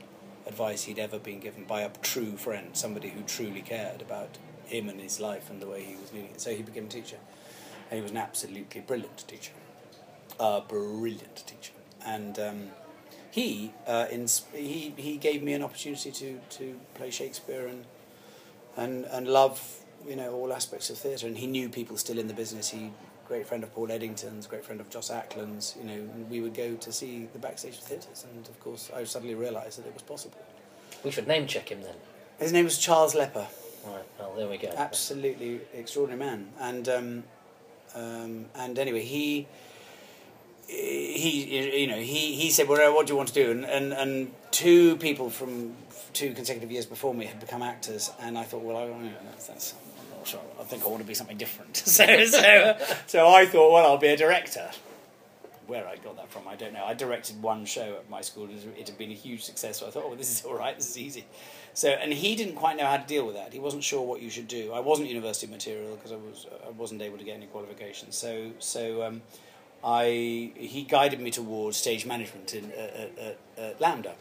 advice 0.47 0.85
he'd 0.85 0.99
ever 0.99 1.19
been 1.19 1.40
given 1.40 1.64
by 1.64 1.81
a 1.81 1.88
true 2.02 2.37
friend, 2.37 2.76
somebody 2.76 3.09
who 3.09 3.23
truly 3.23 3.62
cared 3.62 4.02
about 4.02 4.37
him 4.66 4.88
and 4.88 5.00
his 5.00 5.21
life 5.21 5.50
and 5.50 5.61
the 5.61 5.66
way 5.66 5.83
he 5.83 5.97
was 5.97 6.12
leading 6.12 6.31
it. 6.31 6.40
So 6.40 6.54
he 6.54 6.62
became 6.62 6.85
a 6.85 6.88
teacher, 6.88 7.16
and 7.95 8.01
he 8.01 8.03
was 8.03 8.11
an 8.11 8.17
absolutely 8.17 8.81
brilliant 8.81 9.19
teacher, 9.29 9.53
a 10.41 10.61
brilliant 10.61 11.45
teacher, 11.47 11.73
and 12.05 12.41
um, 12.41 12.71
he 13.31 13.73
uh, 13.87 14.07
he 14.53 14.93
he 14.97 15.17
gave 15.17 15.45
me 15.45 15.53
an 15.53 15.63
opportunity 15.63 16.11
to 16.11 16.41
to 16.51 16.81
play 16.95 17.11
Shakespeare 17.11 17.69
and 17.69 17.85
and 18.77 19.05
and 19.05 19.29
love 19.29 19.79
you 20.09 20.17
know 20.17 20.33
all 20.35 20.53
aspects 20.53 20.91
of 20.91 20.99
theatre, 20.99 21.29
and 21.29 21.39
he 21.39 21.47
knew 21.47 21.69
people 21.69 21.97
still 21.97 22.19
in 22.19 22.27
the 22.27 22.35
business. 22.35 22.71
He 22.71 22.91
great 23.29 23.47
friend 23.47 23.63
of 23.63 23.73
Paul 23.73 23.93
Eddington's, 23.93 24.49
great 24.49 24.65
friend 24.65 24.81
of 24.81 24.91
Joss 24.91 25.11
Ackland's. 25.11 25.77
You 25.79 25.85
know, 25.85 26.09
we 26.29 26.41
would 26.41 26.55
go 26.55 26.75
to 26.75 26.93
see 26.93 27.29
the 27.33 27.39
backstage 27.39 27.75
of 27.75 27.85
theatres, 27.85 28.27
and 28.29 28.45
of 28.49 28.59
course, 28.59 28.91
I 28.95 29.05
suddenly 29.05 29.37
realised 29.37 29.79
that 29.79 29.87
it 29.87 29.95
was 29.95 30.03
possible. 30.03 30.39
We 31.05 31.13
should 31.13 31.29
name 31.29 31.47
check 31.47 31.69
him 31.71 31.83
then. 31.83 31.95
His 32.41 32.53
name 32.53 32.65
was 32.65 32.77
Charles 32.77 33.15
Lepper. 33.15 33.47
Right. 33.87 34.03
Well, 34.19 34.35
there 34.35 34.49
we 34.49 34.57
go. 34.57 34.73
Absolutely 34.77 35.61
extraordinary 35.73 36.19
man, 36.19 36.49
and 36.59 36.89
um, 36.89 37.25
um, 37.95 38.47
and 38.55 38.79
anyway, 38.79 39.03
he 39.03 39.47
he 40.67 41.81
you 41.81 41.87
know 41.87 41.97
he 41.99 42.35
he 42.35 42.51
said, 42.51 42.69
"Well, 42.69 42.95
what 42.95 43.07
do 43.07 43.13
you 43.13 43.17
want 43.17 43.29
to 43.29 43.35
do?" 43.35 43.51
And 43.51 43.65
and, 43.65 43.93
and 43.93 44.33
two 44.51 44.97
people 44.97 45.31
from 45.31 45.77
two 46.15 46.33
consecutive 46.33 46.71
years 46.71 46.87
before 46.87 47.13
me 47.13 47.27
had 47.27 47.41
become 47.41 47.61
actors, 47.61 48.11
and 48.21 48.39
I 48.39 48.45
thought, 48.45 48.63
well, 48.63 48.77
I, 48.77 48.87
you 48.87 48.93
know, 48.93 49.11
that's, 49.31 49.49
that's 49.49 49.75
sure, 50.25 50.41
I 50.59 50.63
think 50.63 50.85
I 50.85 50.89
want 50.89 51.03
to 51.03 51.07
be 51.07 51.15
something 51.15 51.37
different. 51.37 51.77
so, 51.77 52.25
so, 52.25 52.77
so 53.07 53.29
I 53.29 53.45
thought, 53.47 53.73
well, 53.73 53.85
I'll 53.85 53.99
be 53.99 54.09
a 54.09 54.17
director. 54.17 54.71
Where 55.67 55.89
I 55.89 55.97
got 55.97 56.17
that 56.17 56.31
from, 56.31 56.47
I 56.47 56.57
don't 56.57 56.75
know. 56.75 56.85
I 56.85 56.93
directed 56.93 57.43
one 57.43 57.65
show 57.65 57.95
at 57.95 58.11
my 58.11 58.21
school. 58.21 58.45
and 58.45 58.77
It 58.79 58.87
had 58.87 58.99
been 58.99 59.11
a 59.11 59.15
huge 59.15 59.45
success, 59.45 59.81
so 59.81 59.87
I 59.87 59.91
thought, 59.91 60.05
oh, 60.05 60.09
well, 60.09 60.17
this 60.17 60.31
is 60.31 60.45
all 60.45 60.55
right. 60.55 60.77
This 60.77 60.91
is 60.91 60.99
easy. 60.99 61.25
So, 61.75 61.89
and 61.89 62.13
he 62.13 62.37
didn't 62.37 62.55
quite 62.55 62.77
know 62.77 62.87
how 62.87 62.97
to 62.97 63.07
deal 63.07 63.27
with 63.27 63.35
that. 63.35 63.53
He 63.53 63.59
wasn't 63.59 63.83
sure 63.83 64.01
what 64.01 64.23
you 64.23 64.31
should 64.31 64.47
do. 64.47 64.73
I 64.73 64.79
wasn't 64.79 65.09
university 65.09 65.49
material 65.49 65.97
because 65.97 66.13
I 66.13 66.17
was 66.17 66.47
I 66.65 66.71
wasn't 66.71 67.03
able 67.03 67.19
to 67.19 67.25
get 67.25 67.37
any 67.37 67.47
qualifications. 67.47 68.17
So, 68.17 68.53
so 68.61 69.03
um, 69.03 69.23
I 69.85 70.53
he 70.55 70.87
guided 70.89 71.21
me 71.21 71.33
towards 71.33 71.77
stage 71.77 72.07
management 72.07 72.55
in 72.55 72.73
uh, 72.73 73.33
uh, 73.61 73.71
LAMDA, 73.81 74.13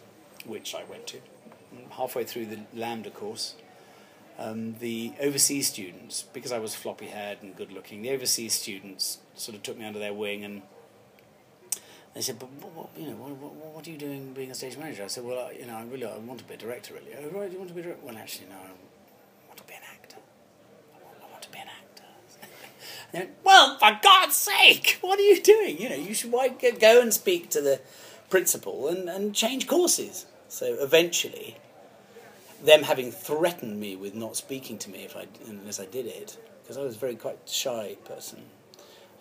which 0.45 0.73
I 0.73 0.83
went 0.85 1.05
to. 1.07 1.17
Halfway 1.91 2.23
through 2.23 2.47
the 2.47 2.59
LAMDA 2.75 3.13
course, 3.13 3.55
um, 4.39 4.75
the 4.79 5.13
overseas 5.19 5.67
students, 5.67 6.25
because 6.33 6.51
I 6.51 6.57
was 6.57 6.73
floppy 6.73 7.07
haired 7.07 7.39
and 7.41 7.55
good 7.55 7.71
looking, 7.71 8.01
the 8.01 8.09
overseas 8.11 8.53
students 8.53 9.19
sort 9.35 9.55
of 9.55 9.63
took 9.63 9.77
me 9.77 9.85
under 9.85 9.99
their 9.99 10.13
wing 10.13 10.43
and 10.43 10.63
they 12.13 12.21
said, 12.21 12.39
"But 12.39 12.49
what, 12.61 12.73
what 12.73 12.89
you 12.97 13.09
know, 13.09 13.15
what, 13.15 13.31
what, 13.31 13.53
what, 13.53 13.87
are 13.87 13.89
you 13.89 13.97
doing 13.97 14.33
being 14.33 14.51
a 14.51 14.55
stage 14.55 14.77
manager?" 14.77 15.03
I 15.03 15.07
said, 15.07 15.23
"Well, 15.23 15.47
I, 15.47 15.51
you 15.53 15.65
know, 15.65 15.75
I 15.75 15.83
really 15.83 16.05
I 16.05 16.17
want 16.17 16.39
to 16.39 16.45
be 16.45 16.53
a 16.53 16.57
director. 16.57 16.93
Really, 16.93 17.15
oh, 17.17 17.39
right, 17.39 17.51
you 17.51 17.57
want 17.57 17.69
to 17.69 17.75
be 17.75 17.81
a 17.81 17.83
director? 17.83 18.05
Well, 18.05 18.17
actually, 18.17 18.47
no, 18.49 18.55
I 18.55 18.71
want 19.47 19.57
to 19.57 19.63
be 19.63 19.73
an 19.73 19.81
actor. 19.91 20.17
I 20.93 21.03
want, 21.03 21.17
I 21.23 21.31
want 21.31 21.43
to 21.43 21.51
be 21.51 21.59
an 21.59 21.67
actor." 21.67 22.03
They 23.11 23.19
went, 23.19 23.31
well, 23.43 23.77
for 23.77 23.99
God's 24.01 24.35
sake, 24.35 24.97
what 25.01 25.19
are 25.19 25.23
you 25.23 25.41
doing? 25.41 25.79
You 25.79 25.89
know, 25.89 25.95
you 25.95 26.13
should 26.13 26.31
why, 26.31 26.47
go 26.47 27.01
and 27.01 27.13
speak 27.13 27.49
to 27.51 27.61
the 27.61 27.79
principal 28.29 28.87
and, 28.87 29.07
and 29.07 29.35
change 29.35 29.67
courses. 29.67 30.25
So 30.47 30.77
eventually, 30.79 31.57
them 32.63 32.83
having 32.83 33.11
threatened 33.11 33.79
me 33.79 33.95
with 33.95 34.15
not 34.15 34.35
speaking 34.35 34.77
to 34.79 34.89
me 34.89 35.03
if 35.03 35.15
I 35.15 35.27
unless 35.47 35.79
I 35.79 35.85
did 35.85 36.05
it 36.05 36.37
because 36.61 36.77
I 36.77 36.81
was 36.81 36.95
a 36.95 36.99
very 36.99 37.15
quite 37.15 37.39
shy 37.47 37.97
person. 38.05 38.43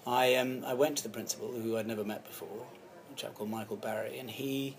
I 0.07 0.35
um, 0.37 0.65
I 0.65 0.75
went 0.75 0.97
to 0.99 1.03
the 1.03 1.09
principal 1.09 1.53
who 1.53 1.77
I'd 1.77 1.87
never 1.87 2.05
met 2.05 2.25
before, 2.25 2.67
a 3.13 3.17
chap 3.17 3.35
called 3.35 3.51
Michael 3.51 3.77
Barry, 3.77 4.19
and 4.19 4.31
he 4.31 4.77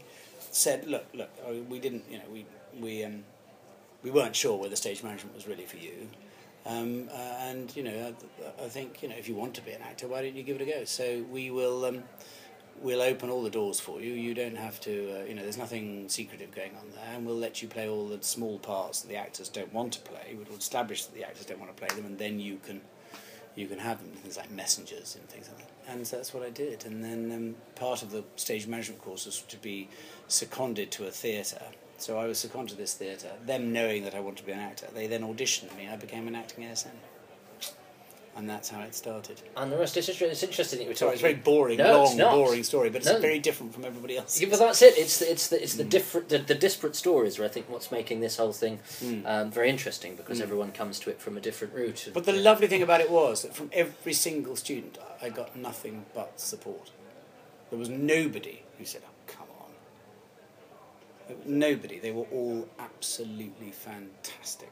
said, 0.51 0.87
"Look, 0.87 1.05
look, 1.13 1.29
we 1.69 1.79
didn't, 1.79 2.05
you 2.09 2.17
know, 2.17 2.25
we 2.31 2.45
we 2.79 3.03
um, 3.03 3.23
we 4.01 4.11
weren't 4.11 4.35
sure 4.35 4.57
whether 4.57 4.75
stage 4.75 5.03
management 5.03 5.35
was 5.35 5.47
really 5.47 5.65
for 5.65 5.77
you." 5.77 6.09
Um, 6.65 7.09
uh, 7.11 7.17
and 7.41 7.75
you 7.75 7.83
know, 7.83 8.13
I, 8.59 8.63
I, 8.63 8.69
think 8.69 9.03
you 9.03 9.09
know 9.09 9.15
if 9.15 9.27
you 9.27 9.35
want 9.35 9.53
to 9.55 9.61
be 9.61 9.71
an 9.71 9.81
actor, 9.81 10.07
why 10.07 10.21
don't 10.21 10.35
you 10.35 10.43
give 10.43 10.61
it 10.61 10.67
a 10.67 10.71
go? 10.71 10.85
So 10.85 11.25
we 11.29 11.51
will 11.51 11.83
um, 11.83 12.03
we'll 12.81 13.01
open 13.01 13.29
all 13.29 13.43
the 13.43 13.49
doors 13.49 13.79
for 13.79 14.01
you. 14.01 14.13
You 14.13 14.33
don't 14.33 14.57
have 14.57 14.79
to, 14.81 15.21
uh, 15.21 15.25
you 15.25 15.35
know, 15.35 15.43
there's 15.43 15.57
nothing 15.57 16.07
secretive 16.09 16.53
going 16.53 16.71
on 16.75 16.89
there, 16.95 17.15
and 17.15 17.25
we'll 17.25 17.37
let 17.37 17.61
you 17.61 17.67
play 17.67 17.87
all 17.87 18.07
the 18.07 18.21
small 18.21 18.59
parts 18.59 19.01
that 19.01 19.07
the 19.07 19.15
actors 19.15 19.49
don't 19.49 19.73
want 19.73 19.93
to 19.93 20.01
play. 20.01 20.35
We'll 20.37 20.57
establish 20.57 21.05
that 21.05 21.15
the 21.15 21.23
actors 21.23 21.45
don't 21.45 21.59
want 21.59 21.75
to 21.75 21.85
play 21.85 21.95
them, 21.95 22.05
and 22.05 22.17
then 22.17 22.39
you 22.39 22.59
can, 22.65 22.81
you 23.55 23.67
can 23.67 23.79
have 23.79 23.99
them 23.99 24.11
things 24.11 24.37
like 24.37 24.51
messengers 24.51 25.15
and 25.15 25.27
things 25.29 25.49
like 25.49 25.59
that. 25.59 25.72
And 25.87 26.05
that's 26.05 26.33
what 26.33 26.43
I 26.43 26.49
did. 26.49 26.85
And 26.85 27.03
then 27.03 27.31
um, 27.31 27.55
part 27.75 28.03
of 28.03 28.11
the 28.11 28.23
stage 28.35 28.67
management 28.67 29.01
course 29.01 29.25
was 29.25 29.41
to 29.41 29.57
be 29.57 29.89
seconded 30.27 30.91
to 30.91 31.07
a 31.07 31.11
theatre. 31.11 31.65
So 31.97 32.17
I 32.17 32.25
was 32.25 32.39
seconded 32.39 32.69
to 32.69 32.75
this 32.75 32.93
theatre. 32.93 33.31
Them 33.45 33.71
knowing 33.71 34.03
that 34.03 34.15
I 34.15 34.19
wanted 34.19 34.39
to 34.39 34.45
be 34.45 34.51
an 34.51 34.59
actor, 34.59 34.87
they 34.93 35.07
then 35.07 35.21
auditioned 35.21 35.75
me. 35.77 35.87
I 35.89 35.95
became 35.95 36.27
an 36.27 36.35
acting 36.35 36.65
ASM 36.65 36.91
and 38.35 38.49
that's 38.49 38.69
how 38.69 38.81
it 38.81 38.95
started. 38.95 39.41
And 39.55 39.71
the 39.71 39.77
rest, 39.77 39.95
it's, 39.95 40.09
it's 40.09 40.43
interesting 40.43 40.79
that 40.79 40.83
you 40.83 40.89
were 40.89 40.95
talking. 40.95 41.13
It's 41.13 41.21
very 41.21 41.35
boring, 41.35 41.77
no, 41.77 42.03
long, 42.03 42.17
boring 42.17 42.63
story, 42.63 42.89
but 42.89 42.97
it's 42.97 43.11
no. 43.11 43.19
very 43.19 43.39
different 43.39 43.73
from 43.73 43.85
everybody 43.85 44.17
else. 44.17 44.41
Yeah, 44.41 44.49
but 44.49 44.59
that's 44.59 44.81
it. 44.81 44.97
It's 44.97 45.19
the, 45.19 45.31
it's 45.31 45.47
the 45.49 45.61
it's 45.61 45.75
the 45.75 45.83
mm. 45.83 45.89
different 45.89 46.29
the, 46.29 46.39
the 46.39 46.55
disparate 46.55 46.95
stories 46.95 47.37
are 47.39 47.45
I 47.45 47.47
think 47.47 47.69
what's 47.69 47.91
making 47.91 48.21
this 48.21 48.37
whole 48.37 48.51
thing 48.51 48.79
mm. 48.99 49.25
um, 49.25 49.51
very 49.51 49.69
interesting 49.69 50.15
because 50.15 50.39
mm. 50.39 50.43
everyone 50.43 50.71
comes 50.71 50.99
to 50.99 51.09
it 51.11 51.21
from 51.21 51.37
a 51.37 51.41
different 51.41 51.73
route. 51.73 52.09
But 52.13 52.25
the 52.25 52.33
lovely 52.33 52.67
thing 52.67 52.81
about 52.81 53.01
it 53.01 53.11
was 53.11 53.43
that 53.43 53.55
from 53.55 53.69
every 53.71 54.13
single 54.13 54.55
student, 54.55 54.97
I 55.21 55.29
got 55.29 55.55
nothing 55.55 56.05
but 56.13 56.39
support. 56.39 56.91
There 57.69 57.79
was 57.79 57.89
nobody 57.89 58.63
who 58.77 58.85
said, 58.85 59.01
"Oh, 59.05 59.11
come 59.27 59.47
on." 59.59 61.35
Nobody. 61.45 61.99
They 61.99 62.11
were 62.11 62.27
all 62.31 62.67
absolutely 62.79 63.71
fantastic. 63.71 64.71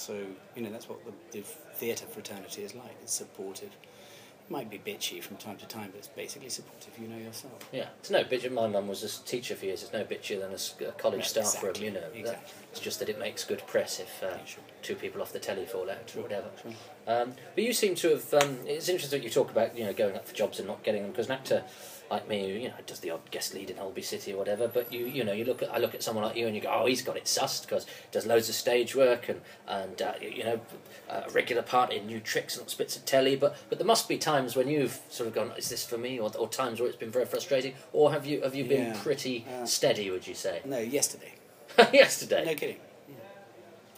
So 0.00 0.14
you 0.56 0.62
know 0.62 0.70
that's 0.70 0.88
what 0.88 1.04
the, 1.04 1.12
the 1.32 1.44
theatre 1.74 2.06
fraternity 2.06 2.62
is 2.62 2.74
like. 2.74 2.96
It's 3.02 3.12
supportive. 3.12 3.68
It 3.68 4.50
might 4.50 4.70
be 4.70 4.78
bitchy 4.78 5.22
from 5.22 5.36
time 5.36 5.58
to 5.58 5.66
time, 5.66 5.90
but 5.90 5.98
it's 5.98 6.08
basically 6.08 6.48
supportive. 6.48 6.98
You 6.98 7.06
know 7.06 7.18
yourself. 7.18 7.68
Yeah, 7.70 7.88
it's 7.98 8.10
no 8.10 8.24
bitchy. 8.24 8.50
My 8.50 8.66
mum 8.66 8.88
was 8.88 9.04
a 9.04 9.26
teacher 9.26 9.54
for 9.54 9.66
years. 9.66 9.82
It's 9.82 9.92
no 9.92 10.02
bitchier 10.04 10.40
than 10.40 10.88
a, 10.88 10.92
college 10.92 11.20
yeah, 11.20 11.26
staff 11.26 11.44
exactly, 11.44 11.70
room. 11.70 11.94
You 11.94 12.00
know, 12.00 12.06
exactly. 12.14 12.52
it's 12.72 12.80
just 12.80 12.98
that 13.00 13.10
it 13.10 13.18
makes 13.18 13.44
good 13.44 13.62
press 13.66 14.00
if 14.00 14.22
uh, 14.22 14.28
yeah, 14.28 14.44
sure. 14.46 14.64
two 14.80 14.94
people 14.94 15.20
off 15.20 15.34
the 15.34 15.38
telly 15.38 15.66
fall 15.66 15.90
out 15.90 16.08
sure, 16.08 16.20
or 16.20 16.22
whatever. 16.22 16.48
Sure. 16.62 16.72
Um, 17.06 17.34
but 17.54 17.62
you 17.62 17.74
seem 17.74 17.94
to 17.96 18.08
have. 18.08 18.34
Um, 18.34 18.56
it's 18.64 18.88
interesting 18.88 19.20
that 19.20 19.24
you 19.24 19.30
talk 19.30 19.50
about 19.50 19.76
you 19.76 19.84
know 19.84 19.92
going 19.92 20.16
up 20.16 20.26
for 20.26 20.34
jobs 20.34 20.58
and 20.58 20.66
not 20.66 20.82
getting 20.82 21.02
them 21.02 21.10
because 21.10 21.26
an 21.26 21.32
actor 21.32 21.62
like 22.10 22.28
me, 22.28 22.60
you 22.60 22.68
know, 22.68 22.74
does 22.86 23.00
the 23.00 23.10
odd 23.10 23.30
guest 23.30 23.54
lead 23.54 23.70
in 23.70 23.76
Holby 23.76 24.02
City 24.02 24.32
or 24.32 24.38
whatever. 24.38 24.66
But 24.66 24.92
you, 24.92 25.06
you 25.06 25.22
know, 25.22 25.32
you 25.32 25.44
look 25.44 25.62
at 25.62 25.72
I 25.72 25.78
look 25.78 25.94
at 25.94 26.02
someone 26.02 26.24
like 26.24 26.36
you 26.36 26.46
and 26.46 26.56
you 26.56 26.60
go, 26.60 26.70
oh, 26.70 26.86
he's 26.86 27.02
got 27.02 27.16
it 27.16 27.24
sussed 27.24 27.62
because 27.62 27.86
does 28.10 28.26
loads 28.26 28.48
of 28.48 28.56
stage 28.56 28.96
work 28.96 29.28
and 29.28 29.40
and 29.68 30.02
uh, 30.02 30.14
you 30.20 30.42
know, 30.42 30.60
a 31.08 31.30
regular 31.30 31.62
part 31.62 31.92
in 31.92 32.06
new 32.06 32.18
tricks 32.18 32.58
and 32.58 32.74
bits 32.76 32.96
of 32.96 33.04
telly. 33.04 33.36
But 33.36 33.56
but 33.68 33.78
there 33.78 33.86
must 33.86 34.08
be 34.08 34.18
times 34.18 34.56
when 34.56 34.68
you've 34.68 34.98
sort 35.08 35.28
of 35.28 35.34
gone, 35.34 35.52
is 35.56 35.68
this 35.68 35.86
for 35.86 35.98
me? 35.98 36.18
Or, 36.18 36.30
or 36.36 36.48
times 36.48 36.80
where 36.80 36.88
it's 36.88 36.98
been 36.98 37.10
very 37.10 37.26
frustrating. 37.26 37.74
Or 37.92 38.10
have 38.10 38.26
you 38.26 38.42
have 38.42 38.56
you 38.56 38.64
been 38.64 38.88
yeah. 38.88 39.02
pretty 39.02 39.46
uh, 39.60 39.64
steady? 39.64 40.10
Would 40.10 40.26
you 40.26 40.34
say? 40.34 40.60
No, 40.64 40.78
yesterday. 40.78 41.34
yesterday. 41.92 42.44
No 42.44 42.54
kidding. 42.54 42.78
Yeah. 43.08 43.14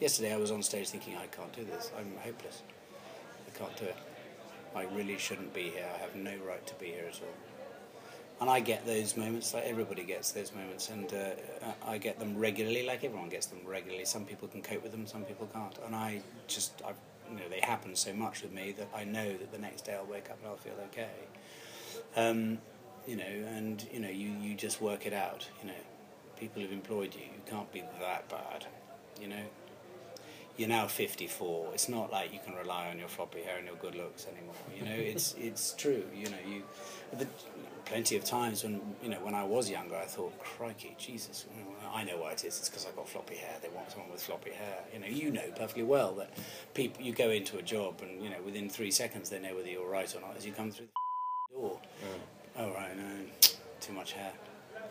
Yesterday 0.00 0.34
I 0.34 0.36
was 0.36 0.50
on 0.50 0.62
stage 0.62 0.90
thinking 0.90 1.16
I 1.16 1.26
can't 1.26 1.52
do 1.54 1.64
this. 1.64 1.90
I'm 1.98 2.12
hopeless. 2.22 2.62
I 3.46 3.58
can't 3.58 3.76
do 3.76 3.86
it. 3.86 3.96
I 4.74 4.84
really 4.94 5.18
shouldn't 5.18 5.52
be 5.52 5.70
here. 5.70 5.86
I 5.94 5.98
have 5.98 6.14
no 6.14 6.34
right 6.46 6.66
to 6.66 6.74
be 6.74 6.86
here 6.86 7.06
at 7.08 7.20
all. 7.20 7.51
And 8.42 8.50
I 8.50 8.58
get 8.58 8.84
those 8.84 9.16
moments, 9.16 9.54
like 9.54 9.66
everybody 9.66 10.02
gets 10.02 10.32
those 10.32 10.52
moments, 10.52 10.90
and 10.90 11.14
uh, 11.14 11.70
I 11.86 11.96
get 11.96 12.18
them 12.18 12.36
regularly, 12.36 12.84
like 12.84 13.04
everyone 13.04 13.28
gets 13.28 13.46
them 13.46 13.60
regularly. 13.64 14.04
Some 14.04 14.24
people 14.24 14.48
can 14.48 14.62
cope 14.62 14.82
with 14.82 14.90
them, 14.90 15.06
some 15.06 15.22
people 15.22 15.48
can't. 15.54 15.78
And 15.86 15.94
I 15.94 16.22
just, 16.48 16.82
I've, 16.84 16.96
you 17.30 17.36
know, 17.36 17.48
they 17.48 17.60
happen 17.60 17.94
so 17.94 18.12
much 18.12 18.42
with 18.42 18.50
me 18.50 18.72
that 18.72 18.88
I 18.92 19.04
know 19.04 19.30
that 19.30 19.52
the 19.52 19.58
next 19.58 19.82
day 19.82 19.94
I'll 19.94 20.06
wake 20.06 20.28
up 20.28 20.38
and 20.40 20.48
I'll 20.48 20.56
feel 20.56 20.74
okay. 20.86 21.06
Um, 22.16 22.58
you 23.06 23.14
know, 23.14 23.22
and 23.24 23.86
you 23.92 24.00
know, 24.00 24.10
you, 24.10 24.32
you 24.40 24.56
just 24.56 24.82
work 24.82 25.06
it 25.06 25.12
out. 25.12 25.46
You 25.62 25.68
know, 25.68 25.80
people 26.36 26.62
have 26.62 26.72
employed 26.72 27.14
you. 27.14 27.20
You 27.20 27.42
can't 27.46 27.72
be 27.72 27.84
that 28.00 28.28
bad. 28.28 28.66
You 29.20 29.28
know, 29.28 29.44
you're 30.56 30.68
now 30.68 30.86
54. 30.86 31.70
It's 31.72 31.88
not 31.88 32.12
like 32.12 32.32
you 32.32 32.38
can 32.44 32.54
rely 32.54 32.88
on 32.90 32.98
your 32.98 33.08
floppy 33.08 33.42
hair 33.42 33.56
and 33.58 33.66
your 33.66 33.76
good 33.76 33.94
looks 33.94 34.26
anymore. 34.26 34.54
You 34.76 34.84
know, 34.84 34.94
it's 34.94 35.34
it's 35.38 35.74
true. 35.74 36.04
You 36.14 36.26
know, 36.26 36.36
you 36.46 36.62
the, 37.16 37.26
plenty 37.84 38.16
of 38.16 38.24
times 38.24 38.62
when 38.62 38.80
you 39.02 39.08
know 39.08 39.18
when 39.22 39.34
I 39.34 39.44
was 39.44 39.70
younger, 39.70 39.96
I 39.96 40.04
thought, 40.04 40.38
crikey, 40.38 40.94
Jesus, 40.98 41.46
I 41.92 42.04
know 42.04 42.18
why 42.18 42.32
it 42.32 42.44
is. 42.44 42.58
It's 42.58 42.68
because 42.68 42.86
I've 42.86 42.96
got 42.96 43.08
floppy 43.08 43.36
hair. 43.36 43.56
They 43.62 43.68
want 43.70 43.90
someone 43.90 44.10
with 44.10 44.22
floppy 44.22 44.50
hair. 44.50 44.78
You 44.92 45.00
know, 45.00 45.06
you 45.06 45.30
know 45.30 45.50
perfectly 45.56 45.84
well 45.84 46.12
that 46.14 46.30
people 46.74 47.02
you 47.02 47.12
go 47.12 47.30
into 47.30 47.58
a 47.58 47.62
job 47.62 48.00
and 48.02 48.22
you 48.22 48.30
know 48.30 48.40
within 48.44 48.68
three 48.68 48.90
seconds 48.90 49.30
they 49.30 49.38
know 49.38 49.54
whether 49.54 49.68
you're 49.68 49.88
right 49.88 50.14
or 50.14 50.20
not 50.20 50.36
as 50.36 50.44
you 50.44 50.52
come 50.52 50.70
through 50.70 50.86
the 51.50 51.56
door. 51.58 51.80
Mm. 52.04 52.20
Oh 52.58 52.72
right, 52.74 52.96
no, 52.96 53.48
too 53.80 53.92
much 53.92 54.12
hair. 54.12 54.32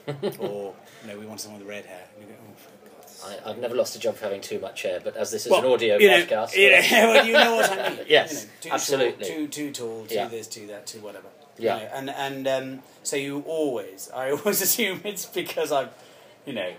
or 0.39 0.73
no, 1.05 1.19
we 1.19 1.25
want 1.27 1.39
someone 1.39 1.59
with 1.59 1.69
red 1.69 1.85
hair. 1.85 2.07
Go, 2.19 2.25
oh, 2.33 2.80
I, 3.25 3.49
have 3.49 3.57
never 3.59 3.75
lost 3.75 3.95
a 3.95 3.99
job 3.99 4.15
for 4.15 4.25
having 4.25 4.41
too 4.41 4.59
much 4.59 4.83
hair, 4.83 4.99
but 5.03 5.15
as 5.15 5.31
this 5.31 5.45
is 5.45 5.51
well, 5.51 5.65
an 5.65 5.71
audio 5.71 5.97
podcast, 5.97 6.55
know, 6.55 6.61
you, 6.61 6.69
know, 6.71 6.77
well, 6.91 7.25
you 7.25 7.33
know 7.33 7.55
what 7.55 7.71
I 7.71 7.89
mean. 7.89 7.99
yes, 8.07 8.33
you 8.33 8.39
know, 8.39 8.51
too 8.61 8.69
absolutely. 8.71 9.25
Too, 9.25 9.47
too 9.47 9.71
tall, 9.71 10.05
too 10.05 10.15
yeah. 10.15 10.27
this, 10.27 10.47
too 10.47 10.67
that, 10.67 10.87
too 10.87 10.99
whatever. 10.99 11.27
Yeah, 11.57 11.75
you 11.75 11.81
know, 11.83 11.89
and 11.93 12.09
and 12.09 12.47
um, 12.47 12.83
so 13.03 13.15
you 13.15 13.43
always, 13.45 14.09
I 14.13 14.31
always 14.31 14.61
assume 14.61 15.01
it's 15.03 15.25
because 15.25 15.71
I've, 15.71 15.89
you 16.45 16.53
know, 16.53 16.71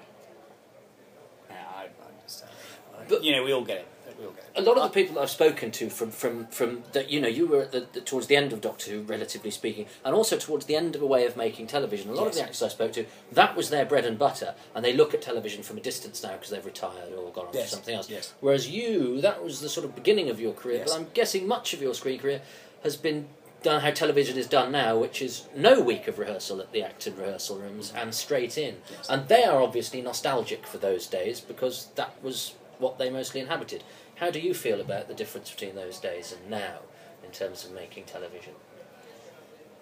yeah, 1.51 1.57
I, 1.77 1.83
I 1.83 2.19
understand. 2.19 2.51
But, 3.09 3.25
you 3.25 3.33
know, 3.33 3.43
we 3.43 3.53
all 3.53 3.65
get 3.65 3.79
it 3.79 3.89
a 4.57 4.63
lot 4.63 4.77
of 4.77 4.83
the 4.83 4.89
people 4.89 5.15
that 5.15 5.23
I've 5.23 5.31
spoken 5.31 5.71
to 5.73 5.89
from 5.91 6.11
from 6.11 6.47
from 6.47 6.83
that 6.93 7.11
you 7.11 7.21
know 7.21 7.29
you 7.29 7.47
were 7.47 7.63
at 7.63 7.73
the, 7.73 7.87
the, 7.93 8.01
towards 8.01 8.27
the 8.27 8.37
end 8.37 8.53
of 8.53 8.61
Doctor 8.61 8.91
Who, 8.91 9.03
relatively 9.03 9.51
speaking, 9.51 9.87
and 10.05 10.15
also 10.15 10.37
towards 10.37 10.67
the 10.67 10.77
end 10.77 10.95
of 10.97 11.03
a 11.03 11.07
way 11.07 11.27
of 11.27 11.37
making 11.37 11.67
television. 11.67 12.11
A 12.11 12.15
lot 12.15 12.25
yes. 12.25 12.29
of 12.29 12.35
the 12.35 12.43
actors 12.43 12.63
I 12.63 12.69
spoke 12.69 12.93
to, 12.93 13.07
that 13.33 13.57
was 13.57 13.71
their 13.71 13.85
bread 13.85 14.05
and 14.05 14.19
butter, 14.19 14.55
and 14.75 14.85
they 14.85 14.93
look 14.93 15.15
at 15.15 15.23
television 15.23 15.63
from 15.63 15.79
a 15.79 15.81
distance 15.81 16.23
now 16.23 16.33
because 16.33 16.51
they've 16.51 16.65
retired 16.65 17.13
or 17.13 17.31
gone 17.31 17.47
on 17.47 17.55
yes. 17.55 17.71
to 17.71 17.77
something 17.77 17.95
else. 17.95 18.11
Yes. 18.11 18.33
Whereas 18.41 18.69
you, 18.69 19.21
that 19.21 19.43
was 19.43 19.61
the 19.61 19.69
sort 19.69 19.85
of 19.85 19.95
beginning 19.95 20.31
of 20.31 20.41
your 20.41 20.53
career. 20.53 20.83
But 20.85 20.95
I'm 20.95 21.07
guessing 21.15 21.47
much 21.47 21.75
of 21.75 21.83
your 21.83 21.95
screen 21.95 22.19
career 22.19 22.43
has 22.83 22.97
been 22.97 23.29
done 23.63 23.81
how 23.81 23.91
television 23.91 24.37
is 24.37 24.47
done 24.47 24.73
now, 24.73 24.99
which 24.99 25.23
is 25.23 25.47
no 25.55 25.81
week 25.81 26.09
of 26.09 26.19
rehearsal 26.19 26.61
at 26.61 26.73
the 26.73 26.83
acting 26.83 27.17
rehearsal 27.17 27.59
rooms 27.59 27.93
and 27.97 28.15
straight 28.15 28.59
in. 28.59 28.77
Yes. 28.91 29.09
And 29.09 29.29
they 29.29 29.45
are 29.45 29.63
obviously 29.63 30.03
nostalgic 30.03 30.67
for 30.67 30.79
those 30.79 31.07
days 31.07 31.41
because 31.41 31.89
that 31.95 32.23
was 32.23 32.55
what 32.79 32.99
they 32.99 33.09
mostly 33.11 33.41
inhabited. 33.41 33.85
How 34.17 34.31
do 34.31 34.39
you 34.39 34.55
feel 34.55 34.81
about 34.81 35.09
the 35.09 35.15
difference 35.15 35.51
between 35.51 35.75
those 35.75 35.99
days 35.99 36.33
and 36.33 36.51
now 36.51 36.79
in 37.25 37.31
terms 37.31 37.65
of 37.65 37.73
making 37.73 38.05
television? 38.05 38.55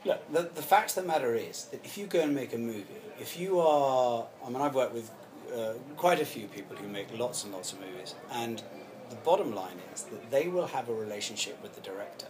Look, 0.05 0.33
the, 0.33 0.43
the 0.55 0.63
fact 0.63 0.97
of 0.97 1.03
the 1.03 1.09
matter 1.09 1.35
is 1.35 1.67
that 1.67 1.85
if 1.85 1.99
you 1.99 2.07
go 2.07 2.21
and 2.21 2.35
make 2.35 2.55
a 2.55 2.59
movie, 2.59 2.87
if 3.21 3.39
you 3.39 3.61
are, 3.61 4.27
I 4.45 4.49
mean, 4.49 4.63
I've 4.63 4.75
worked 4.75 4.95
with 4.95 5.11
uh, 5.55 5.75
quite 5.97 6.21
a 6.21 6.25
few 6.25 6.47
people 6.47 6.77
who 6.77 6.89
make 6.89 7.07
lots 7.19 7.45
and 7.45 7.53
lots 7.53 7.73
of 7.73 7.81
movies, 7.81 8.15
and 8.33 8.63
the 9.11 9.17
bottom 9.17 9.55
line 9.55 9.79
is 9.93 10.05
that 10.05 10.31
they 10.31 10.49
will 10.49 10.69
have 10.69 10.89
a 10.89 10.95
relationship 10.95 11.63
with 11.63 11.75
the 11.75 11.83
director 11.83 12.27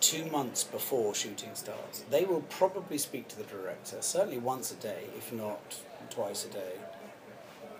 two 0.00 0.24
months 0.26 0.62
before 0.62 1.14
shooting 1.14 1.50
starts. 1.54 2.04
They 2.10 2.24
will 2.24 2.42
probably 2.42 2.98
speak 2.98 3.28
to 3.28 3.36
the 3.36 3.44
director, 3.44 3.96
certainly 4.00 4.38
once 4.38 4.70
a 4.70 4.76
day, 4.76 5.04
if 5.16 5.32
not 5.32 5.80
twice 6.10 6.44
a 6.44 6.48
day. 6.48 6.74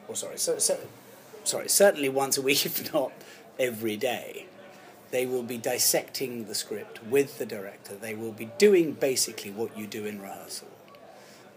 Or 0.09 0.17
sorry, 0.17 0.39
so, 0.39 0.59
so 0.59 0.79
sorry, 1.47 1.69
certainly 1.69 2.09
once 2.09 2.37
a 2.37 2.43
week, 2.43 2.67
if 2.67 2.93
not 2.93 3.13
every 3.59 3.97
day. 3.97 4.47
They 5.13 5.25
will 5.25 5.45
be 5.45 5.57
dissecting 5.57 6.47
the 6.47 6.55
script 6.55 7.03
with 7.05 7.39
the 7.39 7.47
director. 7.47 7.95
They 7.95 8.15
will 8.15 8.33
be 8.33 8.51
doing 8.59 8.93
basically 8.93 9.53
what 9.53 9.79
you 9.79 9.87
do 9.87 10.05
in 10.05 10.21
rehearsal. 10.21 10.69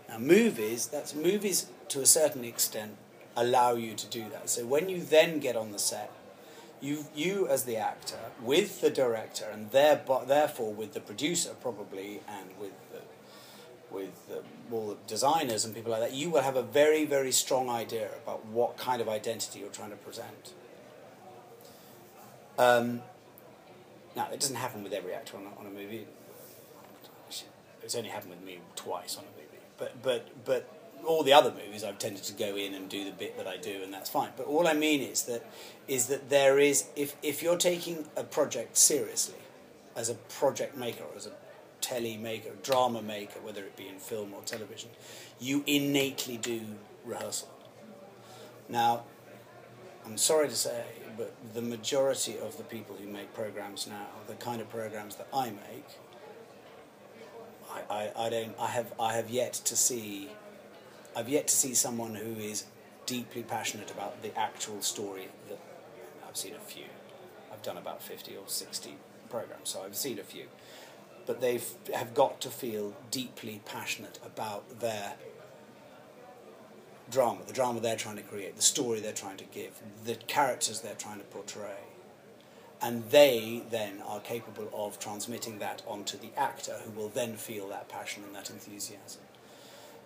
Now, 0.08 0.19
movies, 0.19 0.88
that's 0.88 1.15
movies 1.15 1.67
to 1.89 2.02
a 2.02 2.06
certain 2.06 2.45
extent 2.45 2.95
allow 3.36 3.73
you 3.73 3.95
to 3.95 4.08
do 4.08 4.30
that. 4.30 4.49
So 4.49 4.65
when 4.65 4.89
you 4.89 5.02
then 5.02 5.39
get 5.39 5.56
on 5.56 5.71
the 5.71 5.80
set, 5.80 6.12
you, 6.82 7.06
you 7.13 7.47
as 7.47 7.63
the 7.63 7.78
actor, 7.78 8.19
with 8.41 8.82
the 8.82 8.89
director, 8.89 9.45
and 9.52 9.71
therefore 9.71 10.73
with 10.73 10.93
the 10.93 11.02
producer 11.02 11.54
probably, 11.62 12.21
and 12.28 12.49
with 12.60 12.71
with 13.91 14.28
the 14.28 14.41
all 14.71 14.88
the 14.89 14.97
designers 15.08 15.65
and 15.65 15.73
people 15.73 15.91
like 15.91 16.02
that, 16.02 16.13
you 16.13 16.30
will 16.30 16.41
have 16.41 16.56
a 16.56 16.62
very, 16.62 17.06
very 17.06 17.32
strong 17.32 17.69
idea 17.69 18.10
about 18.23 18.45
what 18.47 18.78
kind 18.78 19.02
of 19.02 19.10
identity 19.10 19.60
you're 19.60 19.69
trying 19.69 19.89
to 19.89 19.95
present. 19.97 20.54
Um, 22.58 23.02
now, 24.15 24.28
it 24.32 24.39
doesn't 24.39 24.58
happen 24.58 24.84
with 24.84 24.93
every 24.93 25.13
actor 25.13 25.38
on 25.38 25.43
a, 25.43 25.60
on 25.60 25.65
a 25.65 25.69
movie. 25.69 26.06
It's 27.82 27.95
only 27.95 28.10
happened 28.10 28.32
with 28.32 28.43
me 28.43 28.60
twice 28.75 29.17
on 29.17 29.23
a 29.23 29.41
movie. 29.41 29.63
But, 29.78 30.04
but, 30.04 30.45
but 30.45 30.69
all 31.06 31.23
the 31.23 31.34
other 31.34 31.52
movies, 31.52 31.84
I've 31.84 31.97
tended 31.97 32.23
to 32.23 32.34
go 32.34 32.56
in 32.56 32.73
and 32.73 32.89
do 32.89 33.06
the 33.06 33.12
bit 33.12 33.38
that 33.38 33.47
I 33.47 33.58
do, 33.58 33.82
and 33.84 33.93
that's 33.93 34.10
fine. 34.10 34.32
But 34.36 34.45
all 34.47 34.67
I 34.67 34.73
mean 34.73 35.02
is 35.02 35.23
that, 35.23 35.49
is 35.88 36.08
that 36.08 36.30
there 36.30 36.60
is, 36.60 36.86
if, 36.95 37.15
if 37.23 37.41
you're 37.41 37.58
taking 37.58 38.06
a 38.17 38.23
project 38.23 38.78
seriously, 38.78 39.39
as 39.95 40.10
a 40.10 40.13
project 40.13 40.78
maker 40.78 41.04
or 41.04 41.17
as 41.17 41.25
a 41.25 41.32
telly 41.82 42.18
maker, 42.18 42.52
drama 42.63 43.02
maker, 43.02 43.39
whether 43.42 43.62
it 43.63 43.76
be 43.76 43.88
in 43.88 44.00
film 44.00 44.34
or 44.34 44.42
television, 44.44 44.89
you 45.39 45.63
innately 45.65 46.38
do 46.38 46.62
rehearsal. 47.06 47.50
Now, 48.68 49.04
I'm 50.06 50.18
sorry 50.18 50.48
to 50.48 50.56
say, 50.56 50.84
but 51.18 51.34
the 51.54 51.62
majority 51.62 52.38
of 52.38 52.58
the 52.58 52.63
people 52.63 52.96
who 52.96 53.08
make 53.08 53.34
programs 53.34 53.88
now, 53.88 54.08
the 54.28 54.36
kind 54.36 54.62
of 54.62 54.70
programs 54.70 55.15
that 55.18 55.28
I 55.34 55.50
make, 55.50 55.86
I, 57.70 57.82
I, 57.89 58.26
I 58.26 58.30
don't 58.30 58.56
I 58.60 58.68
have 58.68 58.94
I 59.00 59.13
have 59.13 59.30
yet 59.30 59.54
to 59.54 59.76
see 59.76 60.30
I've 61.15 61.30
yet 61.30 61.48
to 61.48 61.56
see 61.56 61.74
someone 61.74 62.15
who 62.15 62.34
is 62.39 62.65
deeply 63.06 63.44
passionate 63.44 63.92
about 63.92 64.22
the 64.22 64.38
actual 64.38 64.82
story 64.82 65.28
that 65.50 65.60
I've 66.28 66.38
seen 66.38 66.54
a 66.56 66.60
few. 66.60 66.86
I've 67.52 67.62
done 67.62 67.78
about 67.78 68.02
fifty 68.02 68.36
or 68.36 68.48
sixty 68.48 68.96
programs, 69.30 69.70
so 69.70 69.84
I've 69.84 69.96
seen 69.96 70.20
a 70.20 70.24
few 70.24 70.46
but 71.30 71.42
they 71.42 71.62
have 71.94 72.15
got 72.15 72.42
to 72.42 72.50
feel 72.50 72.96
deeply 73.12 73.62
passionate 73.63 74.18
about 74.26 74.80
their 74.80 75.13
drama, 77.12 77.42
the 77.46 77.54
drama 77.54 77.80
they're 77.80 77.96
trying 77.96 78.15
to 78.15 78.24
create, 78.24 78.56
the 78.56 78.63
story 78.63 79.00
they're 79.00 79.13
trying 79.13 79.38
to 79.38 79.44
give, 79.44 79.80
the 80.06 80.15
characters 80.15 80.82
they're 80.82 80.96
trying 80.96 81.20
to 81.20 81.26
portray. 81.26 81.84
And 82.82 83.12
they 83.12 83.62
then 83.70 84.02
are 84.08 84.20
capable 84.20 84.72
of 84.74 84.98
transmitting 84.98 85.60
that 85.60 85.84
onto 85.86 86.18
the 86.18 86.32
actor, 86.36 86.78
who 86.84 87.00
will 87.00 87.10
then 87.10 87.36
feel 87.36 87.70
that 87.70 87.89
passion 87.89 88.24
and 88.24 88.34
that 88.36 88.50
enthusiasm. 88.50 89.22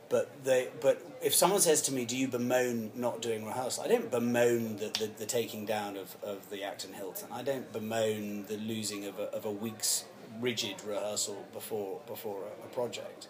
But 0.09 0.43
they, 0.43 0.71
but 0.81 1.01
if 1.23 1.33
someone 1.33 1.61
says 1.61 1.81
to 1.83 1.93
me, 1.93 2.03
"Do 2.03 2.17
you 2.17 2.27
bemoan 2.27 2.91
not 2.95 3.21
doing 3.21 3.45
rehearsal?" 3.45 3.85
I 3.85 3.87
don't 3.87 4.11
bemoan 4.11 4.75
the, 4.75 4.89
the, 4.99 5.09
the 5.17 5.25
taking 5.25 5.65
down 5.65 5.95
of, 5.95 6.17
of 6.21 6.49
the 6.49 6.63
Acton 6.63 6.93
Hilton. 6.93 7.29
I 7.31 7.43
don't 7.43 7.71
bemoan 7.71 8.45
the 8.47 8.57
losing 8.57 9.05
of 9.05 9.17
a, 9.17 9.33
of 9.33 9.45
a 9.45 9.51
week's 9.51 10.03
rigid 10.39 10.83
rehearsal 10.85 11.45
before 11.53 12.01
before 12.07 12.43
a, 12.43 12.65
a 12.65 12.69
project. 12.73 13.27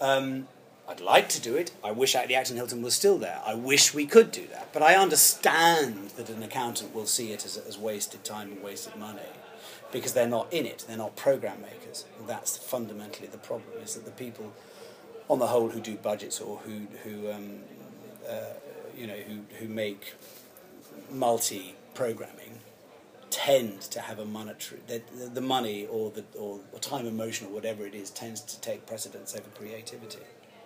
Um, 0.00 0.48
I'd 0.88 1.00
like 1.00 1.28
to 1.30 1.40
do 1.40 1.54
it. 1.54 1.70
I 1.84 1.92
wish 1.92 2.12
the 2.14 2.34
Acton 2.34 2.56
Hilton 2.56 2.82
was 2.82 2.94
still 2.94 3.16
there. 3.16 3.40
I 3.46 3.54
wish 3.54 3.94
we 3.94 4.04
could 4.04 4.32
do 4.32 4.46
that. 4.48 4.72
But 4.72 4.82
I 4.82 4.96
understand 4.96 6.10
that 6.16 6.28
an 6.28 6.42
accountant 6.42 6.94
will 6.94 7.06
see 7.06 7.32
it 7.32 7.44
as, 7.44 7.56
as 7.56 7.78
wasted 7.78 8.24
time 8.24 8.50
and 8.50 8.62
wasted 8.62 8.96
money 8.96 9.20
because 9.92 10.12
they're 10.12 10.26
not 10.26 10.52
in 10.52 10.66
it. 10.66 10.84
They're 10.88 10.96
not 10.96 11.14
program 11.14 11.62
makers. 11.62 12.04
And 12.18 12.28
that's 12.28 12.56
fundamentally 12.56 13.28
the 13.28 13.38
problem, 13.38 13.80
is 13.82 13.94
that 13.94 14.04
the 14.04 14.10
people, 14.10 14.52
on 15.28 15.38
the 15.38 15.46
whole, 15.46 15.68
who 15.68 15.80
do 15.80 15.96
budgets 15.96 16.40
or 16.40 16.58
who, 16.58 16.88
who 17.04 17.30
um, 17.30 17.60
uh, 18.28 18.54
you 18.96 19.06
know, 19.06 19.14
who, 19.14 19.40
who 19.58 19.68
make 19.68 20.14
multi-programming 21.10 22.58
tend 23.32 23.80
to 23.80 23.98
have 23.98 24.18
a 24.18 24.24
monetary 24.24 24.80
the, 24.86 25.00
the 25.32 25.40
money 25.40 25.86
or 25.86 26.10
the 26.10 26.22
or, 26.38 26.60
or 26.70 26.78
time 26.78 27.06
emotion 27.06 27.46
or 27.48 27.50
whatever 27.50 27.86
it 27.86 27.94
is 27.94 28.10
tends 28.10 28.42
to 28.42 28.60
take 28.60 28.86
precedence 28.86 29.34
over 29.34 29.48
creativity 29.56 30.18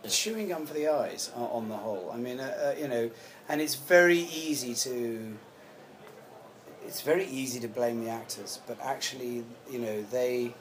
chewing 0.09 0.49
gum 0.49 0.67
for 0.67 0.75
the 0.75 0.89
eyes 0.89 1.31
on 1.35 1.69
the 1.69 1.77
whole 1.77 2.11
i 2.13 2.17
mean 2.17 2.41
uh, 2.41 2.75
uh, 2.75 2.81
you 2.81 2.89
know 2.89 3.11
and 3.49 3.61
it's 3.61 3.77
very 3.77 4.19
easy 4.19 4.75
to 4.75 5.37
it's 6.85 7.01
very 7.01 7.27
easy 7.27 7.61
to 7.61 7.69
blame 7.69 8.05
the 8.05 8.11
actors 8.11 8.61
but 8.67 8.79
actually 8.83 9.45
you 9.71 9.79
know 9.79 10.03
they 10.11 10.53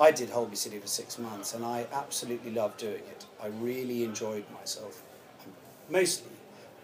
I 0.00 0.12
did 0.12 0.30
Holby 0.30 0.54
City 0.54 0.78
for 0.78 0.86
six 0.86 1.18
months 1.18 1.54
and 1.54 1.64
I 1.64 1.84
absolutely 1.92 2.52
loved 2.52 2.78
doing 2.78 3.02
it. 3.10 3.26
I 3.42 3.48
really 3.48 4.04
enjoyed 4.04 4.44
myself, 4.56 5.02
mostly 5.90 6.30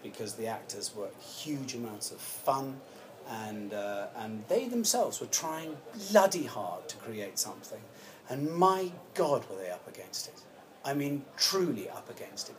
because 0.03 0.33
the 0.33 0.47
actors 0.47 0.93
were 0.93 1.07
huge 1.21 1.75
amounts 1.75 2.11
of 2.11 2.17
fun 2.17 2.81
and 3.27 3.73
uh, 3.73 4.07
and 4.17 4.43
they 4.47 4.67
themselves 4.67 5.19
were 5.19 5.27
trying 5.27 5.77
bloody 6.11 6.45
hard 6.45 6.87
to 6.89 6.97
create 6.97 7.39
something, 7.39 7.81
and 8.29 8.53
my 8.53 8.91
God, 9.13 9.45
were 9.49 9.57
they 9.57 9.69
up 9.69 9.87
against 9.87 10.27
it? 10.27 10.41
I 10.83 10.93
mean, 10.93 11.25
truly 11.37 11.89
up 11.89 12.09
against 12.09 12.49
it. 12.49 12.55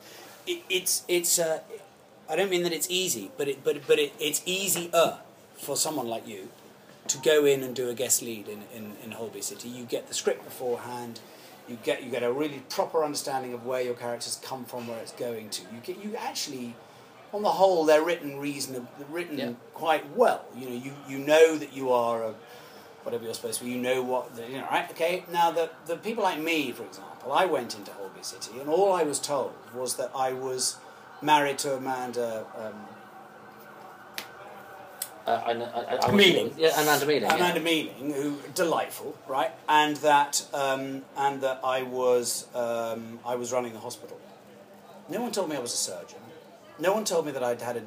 it 0.46 0.62
it's 0.68 1.04
it's. 1.08 1.38
Uh, 1.38 1.60
I 2.28 2.34
don't 2.34 2.50
mean 2.50 2.64
that 2.64 2.72
it's 2.72 2.90
easy, 2.90 3.30
but 3.36 3.48
it 3.48 3.62
but 3.62 3.86
but 3.86 3.98
it, 3.98 4.12
it's 4.18 4.42
easier 4.44 5.18
for 5.56 5.76
someone 5.76 6.08
like 6.08 6.26
you 6.26 6.48
to 7.08 7.18
go 7.18 7.44
in 7.44 7.62
and 7.62 7.74
do 7.74 7.88
a 7.88 7.94
guest 7.94 8.22
lead 8.22 8.48
in, 8.48 8.62
in, 8.74 8.92
in 9.04 9.12
Holby 9.12 9.40
City. 9.40 9.68
You 9.68 9.84
get 9.84 10.08
the 10.08 10.14
script 10.14 10.44
beforehand. 10.44 11.20
You 11.68 11.78
get 11.82 12.04
you 12.04 12.10
get 12.10 12.22
a 12.22 12.32
really 12.32 12.62
proper 12.68 13.04
understanding 13.04 13.52
of 13.52 13.64
where 13.66 13.80
your 13.80 13.94
characters 13.94 14.40
come 14.42 14.64
from, 14.64 14.86
where 14.86 14.98
it's 14.98 15.12
going 15.12 15.50
to. 15.50 15.62
You 15.62 15.80
get 15.82 16.02
you 16.02 16.16
actually 16.16 16.74
on 17.36 17.42
the 17.42 17.50
whole, 17.50 17.84
they're 17.84 18.02
written 18.02 18.38
reasonably, 18.38 18.88
written 19.10 19.38
yeah. 19.38 19.52
quite 19.74 20.16
well. 20.16 20.44
You 20.56 20.68
know, 20.68 20.76
you, 20.76 20.92
you 21.08 21.18
know 21.18 21.56
that 21.56 21.72
you 21.74 21.92
are 21.92 22.24
a, 22.24 22.34
whatever 23.02 23.24
you're 23.24 23.34
supposed 23.34 23.58
to 23.58 23.64
be. 23.64 23.70
You 23.70 23.78
know 23.78 24.02
what 24.02 24.34
the, 24.34 24.46
you 24.46 24.58
know, 24.58 24.66
right? 24.70 24.90
Okay. 24.90 25.24
Now 25.30 25.50
the 25.50 25.70
the 25.86 25.96
people 25.96 26.24
like 26.24 26.40
me, 26.40 26.72
for 26.72 26.84
example, 26.84 27.32
I 27.32 27.44
went 27.44 27.76
into 27.76 27.92
Holby 27.92 28.22
City, 28.22 28.58
and 28.58 28.68
all 28.68 28.92
I 28.92 29.02
was 29.02 29.20
told 29.20 29.52
was 29.74 29.96
that 29.96 30.10
I 30.14 30.32
was 30.32 30.76
married 31.22 31.58
to 31.58 31.76
Amanda. 31.76 32.46
Um, 32.56 32.74
uh, 35.26 35.42
I, 35.44 35.50
I, 35.50 36.06
I 36.06 36.12
Mealing, 36.12 36.54
yeah, 36.56 36.80
Amanda 36.80 37.04
Mealing, 37.04 37.24
Amanda 37.24 37.58
yeah. 37.58 37.64
Mealing, 37.64 38.12
who 38.12 38.36
delightful, 38.54 39.16
right? 39.26 39.50
And 39.68 39.96
that, 39.96 40.46
um, 40.54 41.02
and 41.16 41.40
that 41.40 41.58
I 41.64 41.82
was, 41.82 42.46
um, 42.54 43.18
I 43.26 43.34
was 43.34 43.52
running 43.52 43.72
the 43.72 43.80
hospital. 43.80 44.20
No 45.08 45.22
one 45.22 45.32
told 45.32 45.50
me 45.50 45.56
I 45.56 45.58
was 45.58 45.74
a 45.74 45.76
surgeon. 45.76 46.20
No 46.78 46.92
one 46.92 47.04
told 47.04 47.26
me 47.26 47.32
that 47.32 47.42
I'd 47.42 47.62
had 47.62 47.76
a, 47.76 47.82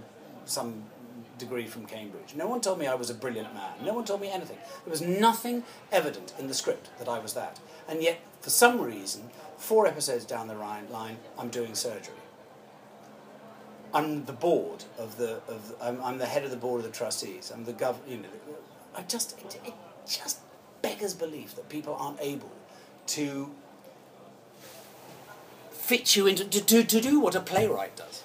some 0.46 0.84
degree 1.38 1.68
from 1.68 1.86
Cambridge. 1.86 2.36
No 2.36 2.48
one 2.48 2.62
told 2.62 2.80
me 2.80 2.88
I 2.88 2.96
was 2.96 3.10
a 3.10 3.14
brilliant 3.14 3.54
man. 3.54 3.72
No 3.84 3.94
one 3.94 4.06
told 4.06 4.22
me 4.22 4.30
anything. 4.30 4.58
There 4.86 4.92
was 4.92 5.02
nothing 5.02 5.64
evident 5.92 6.34
in 6.38 6.48
the 6.48 6.54
script 6.54 6.90
that 7.00 7.08
I 7.08 7.20
was 7.20 7.34
that. 7.34 7.60
And 7.88 8.04
yet, 8.04 8.20
for 8.42 8.50
some 8.50 8.82
reason, 8.82 9.30
four 9.58 9.88
episodes 9.88 10.26
down 10.26 10.48
the 10.48 10.56
line, 10.56 11.18
I'm 11.38 11.50
doing 11.50 11.76
surgery. 11.76 12.16
I'm 13.94 14.26
the 14.26 14.34
board 14.34 14.84
of 15.00 15.18
the 15.18 15.42
of 15.48 15.74
I'm, 15.82 16.04
I'm 16.04 16.18
the 16.20 16.28
head 16.28 16.44
of 16.44 16.52
the 16.52 16.58
board 16.58 16.80
of 16.80 16.86
the 16.86 16.96
trustees. 16.96 17.52
I'm 17.54 17.66
the 17.66 17.74
gov. 17.74 17.96
You 18.08 18.18
know, 18.18 18.30
I 18.96 19.02
just 19.02 19.40
it, 19.40 19.60
it 19.66 19.74
just 20.08 20.42
beggars 20.84 21.16
belief 21.16 21.56
that 21.56 21.70
people 21.70 21.96
aren't 21.96 22.22
able 22.22 22.52
to 23.08 23.50
fit 25.72 26.16
you 26.16 26.28
into 26.28 26.46
to, 26.46 26.62
to, 26.64 26.84
to 26.84 27.02
do 27.02 27.20
what 27.20 27.34
a 27.34 27.40
playwright 27.40 27.96
does. 27.96 28.24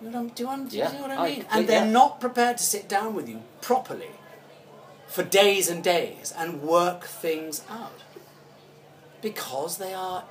You 0.00 0.10
know, 0.10 0.28
do 0.28 0.42
you, 0.42 0.66
yeah, 0.70 1.00
what 1.00 1.10
I 1.10 1.16
oh, 1.16 1.24
mean? 1.24 1.46
I, 1.50 1.58
and 1.58 1.68
they're 1.68 1.84
yeah. 1.84 1.90
not 1.90 2.20
prepared 2.20 2.58
to 2.58 2.62
sit 2.62 2.88
down 2.88 3.14
with 3.14 3.28
you 3.28 3.42
properly 3.62 4.10
for 5.06 5.22
days 5.22 5.70
and 5.70 5.82
days 5.82 6.34
and 6.36 6.62
work 6.62 7.04
things 7.04 7.62
out 7.70 8.02
because 9.22 9.78
they 9.78 9.94
are, 9.94 10.24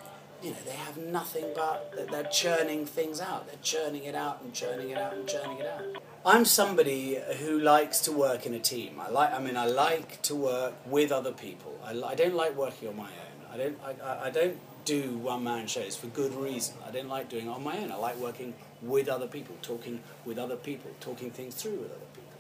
you 0.44 0.52
know, 0.52 0.58
they 0.66 0.74
have 0.74 0.98
nothing 0.98 1.46
but 1.56 2.08
they're 2.12 2.24
churning 2.26 2.86
things 2.86 3.20
out. 3.20 3.48
They're 3.48 3.56
churning 3.64 4.04
it 4.04 4.14
out 4.14 4.42
and 4.44 4.54
churning 4.54 4.92
it 4.92 4.98
out 4.98 5.14
and 5.14 5.28
churning 5.28 5.58
it 5.58 5.66
out. 5.66 6.04
I'm 6.24 6.46
somebody 6.46 7.18
who 7.40 7.60
likes 7.60 8.00
to 8.02 8.12
work 8.12 8.46
in 8.46 8.54
a 8.54 8.60
team. 8.60 9.00
I 9.00 9.10
like. 9.10 9.34
I 9.34 9.40
mean, 9.40 9.58
I 9.58 9.66
like 9.66 10.22
to 10.24 10.36
work 10.36 10.76
with 10.86 11.12
other 11.12 11.32
people. 11.32 11.80
I, 11.84 11.92
I 11.92 12.16
don't 12.16 12.36
like 12.36 12.56
working 12.56 12.88
on 12.90 12.98
my 12.98 13.04
own. 13.04 13.54
I 13.54 13.58
don't. 13.58 13.80
I, 13.84 14.26
I 14.28 14.30
don't 14.30 14.60
do 14.86 15.18
one 15.18 15.44
man 15.44 15.68
shows 15.68 15.96
for 15.96 16.08
good 16.08 16.34
reason. 16.36 16.76
I 16.88 16.92
didn't 16.92 17.10
like 17.10 17.30
doing 17.30 17.48
it 17.48 17.50
on 17.50 17.64
my 17.64 17.78
own. 17.78 17.92
I 17.92 17.96
like 17.96 18.18
working 18.18 18.54
with 18.82 19.10
other 19.10 19.28
people, 19.28 19.56
talking 19.62 20.00
with 20.26 20.38
other 20.38 20.56
people, 20.56 20.92
talking 21.00 21.32
things 21.32 21.56
through 21.56 21.78
with 21.78 21.92
other 21.92 22.06
people. 22.14 22.32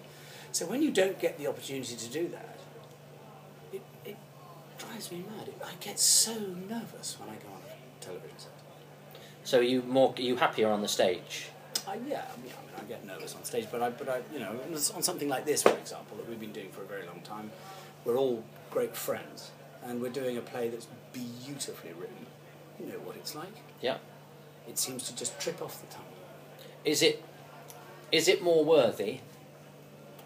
So 0.51 0.65
when 0.67 0.81
you 0.81 0.91
don't 0.91 1.19
get 1.19 1.37
the 1.37 1.47
opportunity 1.47 1.95
to 1.95 2.09
do 2.09 2.27
that, 2.29 2.59
it, 3.73 3.81
it 4.05 4.15
drives 4.77 5.11
me 5.11 5.25
mad. 5.37 5.49
I 5.63 5.71
get 5.79 5.99
so 5.99 6.33
nervous 6.33 7.17
when 7.19 7.29
I 7.29 7.33
go 7.33 7.49
on 7.49 7.61
a 7.67 8.03
television 8.03 8.37
set. 8.37 8.51
So 9.43 9.59
are 9.59 9.63
you 9.63 9.81
more 9.81 10.13
are 10.17 10.21
you 10.21 10.37
happier 10.37 10.69
on 10.69 10.81
the 10.81 10.87
stage? 10.87 11.49
Uh, 11.87 11.91
I, 11.91 11.99
yeah, 12.07 12.25
I 12.31 12.41
mean, 12.41 12.53
I 12.77 12.83
get 12.83 13.05
nervous 13.05 13.35
on 13.35 13.43
stage, 13.43 13.67
but 13.71 13.81
I, 13.81 13.89
but 13.89 14.09
I, 14.09 14.21
you 14.33 14.39
know, 14.39 14.59
on 14.95 15.03
something 15.03 15.29
like 15.29 15.45
this, 15.45 15.61
for 15.63 15.77
example, 15.77 16.17
that 16.17 16.27
we've 16.29 16.39
been 16.39 16.51
doing 16.51 16.69
for 16.71 16.81
a 16.81 16.85
very 16.85 17.05
long 17.05 17.21
time, 17.21 17.51
we're 18.05 18.17
all 18.17 18.43
great 18.71 18.95
friends, 18.95 19.51
and 19.83 20.01
we're 20.01 20.09
doing 20.09 20.37
a 20.37 20.41
play 20.41 20.69
that's 20.69 20.87
beautifully 21.13 21.91
written. 21.93 22.25
You 22.79 22.87
know 22.87 22.99
what 22.99 23.15
it's 23.15 23.35
like. 23.35 23.55
Yeah. 23.81 23.97
It 24.67 24.77
seems 24.77 25.03
to 25.07 25.15
just 25.15 25.39
trip 25.39 25.61
off 25.61 25.81
the 25.81 25.93
tongue. 25.93 26.03
Is 26.83 27.01
it 27.01 27.23
is 28.11 28.27
it 28.27 28.41
more 28.41 28.63
worthy? 28.63 29.19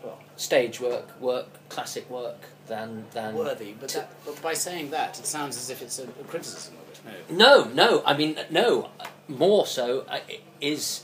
Well, 0.04 0.20
stage 0.38 0.80
work, 0.80 1.20
work, 1.20 1.48
classic 1.70 2.10
work 2.10 2.38
than 2.68 3.06
than 3.12 3.36
worthy. 3.36 3.74
But, 3.80 3.90
that, 3.90 4.12
but 4.26 4.42
by 4.42 4.54
saying 4.54 4.92
that, 4.92 5.20
it 5.20 5.26
sounds 5.26 5.58
as 5.58 5.70
if 5.70 5.82
it's 5.82 6.00
a, 6.00 6.04
a 6.04 6.24
criticism 6.28 6.76
of 6.76 6.90
it. 6.90 7.32
No. 7.32 7.64
no, 7.64 7.74
no. 7.74 8.04
I 8.06 8.16
mean, 8.16 8.38
no. 8.50 8.90
More 9.28 9.66
so 9.66 10.06
uh, 10.10 10.20
is 10.62 11.04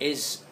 is 0.00 0.42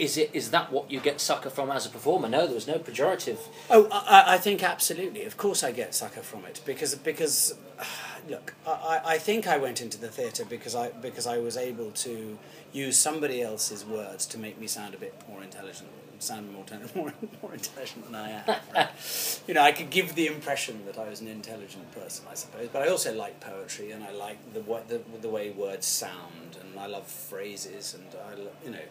is 0.00 0.16
it 0.16 0.30
is 0.32 0.50
that 0.50 0.72
what 0.72 0.90
you 0.90 0.98
get 0.98 1.20
succour 1.20 1.50
from 1.50 1.70
as 1.70 1.84
a 1.84 1.90
performer? 1.90 2.28
No, 2.28 2.46
there 2.46 2.54
was 2.54 2.66
no 2.66 2.78
pejorative. 2.78 3.38
Oh, 3.68 3.86
I, 3.92 4.34
I 4.34 4.38
think 4.38 4.62
absolutely. 4.62 5.24
Of 5.24 5.36
course, 5.36 5.62
I 5.62 5.72
get 5.72 5.94
succour 5.94 6.22
from 6.22 6.46
it 6.46 6.62
because 6.64 6.94
because 6.94 7.54
look, 8.28 8.54
I, 8.66 9.00
I 9.04 9.18
think 9.18 9.46
I 9.46 9.58
went 9.58 9.82
into 9.82 9.98
the 9.98 10.08
theatre 10.08 10.46
because 10.46 10.74
I 10.74 10.88
because 10.88 11.26
I 11.26 11.36
was 11.36 11.58
able 11.58 11.90
to 11.90 12.38
use 12.72 12.96
somebody 12.96 13.42
else's 13.42 13.84
words 13.84 14.24
to 14.26 14.38
make 14.38 14.58
me 14.58 14.66
sound 14.66 14.94
a 14.94 14.98
bit 14.98 15.14
more 15.28 15.42
intelligent, 15.42 15.90
sound 16.18 16.50
more 16.50 16.64
more, 16.94 17.12
more 17.42 17.52
intelligent 17.52 18.06
than 18.06 18.14
I 18.14 18.30
am. 18.30 18.42
Right? 18.74 18.88
you 19.46 19.52
know, 19.52 19.62
I 19.62 19.72
could 19.72 19.90
give 19.90 20.14
the 20.14 20.28
impression 20.28 20.80
that 20.86 20.96
I 20.98 21.10
was 21.10 21.20
an 21.20 21.28
intelligent 21.28 21.92
person, 21.92 22.24
I 22.30 22.34
suppose. 22.34 22.68
But 22.72 22.82
I 22.82 22.88
also 22.88 23.14
like 23.14 23.38
poetry, 23.40 23.90
and 23.90 24.02
I 24.02 24.12
like 24.12 24.38
the 24.54 24.60
the 24.88 25.02
the 25.20 25.28
way 25.28 25.50
words 25.50 25.86
sound, 25.86 26.56
and 26.58 26.80
I 26.80 26.86
love 26.86 27.06
phrases, 27.06 27.94
and 27.94 28.06
I 28.26 28.64
you 28.64 28.70
know. 28.70 28.86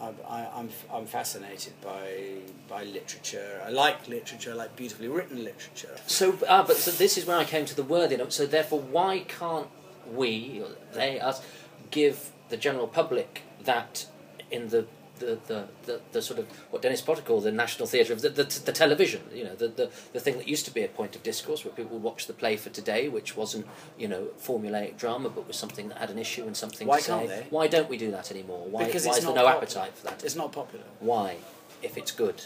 I, 0.00 0.12
I, 0.28 0.48
I'm 0.54 0.68
I'm 0.92 1.06
fascinated 1.06 1.72
by 1.82 2.38
by 2.68 2.84
literature. 2.84 3.62
I 3.64 3.70
like 3.70 4.08
literature. 4.08 4.52
I 4.52 4.54
like 4.54 4.76
beautifully 4.76 5.08
written 5.08 5.42
literature. 5.44 5.96
So, 6.06 6.38
ah, 6.48 6.64
but 6.66 6.76
so 6.76 6.90
this 6.90 7.16
is 7.16 7.26
where 7.26 7.38
I 7.38 7.44
came 7.44 7.64
to 7.66 7.74
the 7.74 7.82
word. 7.82 8.14
So, 8.32 8.46
therefore, 8.46 8.80
why 8.80 9.20
can't 9.20 9.68
we, 10.12 10.62
they, 10.92 11.18
us, 11.18 11.42
give 11.90 12.30
the 12.48 12.56
general 12.56 12.86
public 12.86 13.42
that 13.64 14.06
in 14.50 14.68
the 14.68 14.86
the, 15.18 15.38
the, 15.46 15.68
the, 15.84 16.00
the, 16.12 16.22
sort 16.22 16.38
of 16.38 16.46
what 16.70 16.82
Dennis 16.82 17.00
Potter 17.00 17.22
called 17.22 17.44
the 17.44 17.52
national 17.52 17.86
theatre 17.86 18.12
of 18.12 18.22
the, 18.22 18.28
the, 18.28 18.44
the, 18.44 18.72
television, 18.72 19.22
you 19.32 19.44
know, 19.44 19.54
the, 19.54 19.68
the, 19.68 19.90
the 20.12 20.20
thing 20.20 20.36
that 20.38 20.48
used 20.48 20.64
to 20.66 20.74
be 20.74 20.82
a 20.82 20.88
point 20.88 21.16
of 21.16 21.22
discourse 21.22 21.64
where 21.64 21.72
people 21.72 21.92
would 21.92 22.02
watch 22.02 22.26
the 22.26 22.32
play 22.32 22.56
for 22.56 22.70
today, 22.70 23.08
which 23.08 23.36
wasn't, 23.36 23.66
you 23.98 24.08
know, 24.08 24.28
formulaic 24.40 24.96
drama, 24.96 25.28
but 25.28 25.46
was 25.46 25.56
something 25.56 25.88
that 25.88 25.98
had 25.98 26.10
an 26.10 26.18
issue 26.18 26.44
and 26.46 26.56
something 26.56 26.86
why 26.86 26.98
to 26.98 27.04
say. 27.04 27.26
They? 27.26 27.46
Why 27.50 27.66
don't 27.66 27.88
we 27.88 27.96
do 27.96 28.10
that 28.10 28.30
anymore? 28.30 28.66
Why, 28.68 28.84
because 28.84 29.06
why 29.06 29.16
is 29.16 29.24
there 29.24 29.34
no 29.34 29.44
pop- 29.44 29.56
appetite 29.56 29.94
for 29.96 30.06
that? 30.06 30.24
It's 30.24 30.36
not 30.36 30.52
popular. 30.52 30.84
Why, 31.00 31.36
if 31.82 31.96
it's 31.96 32.10
good? 32.10 32.42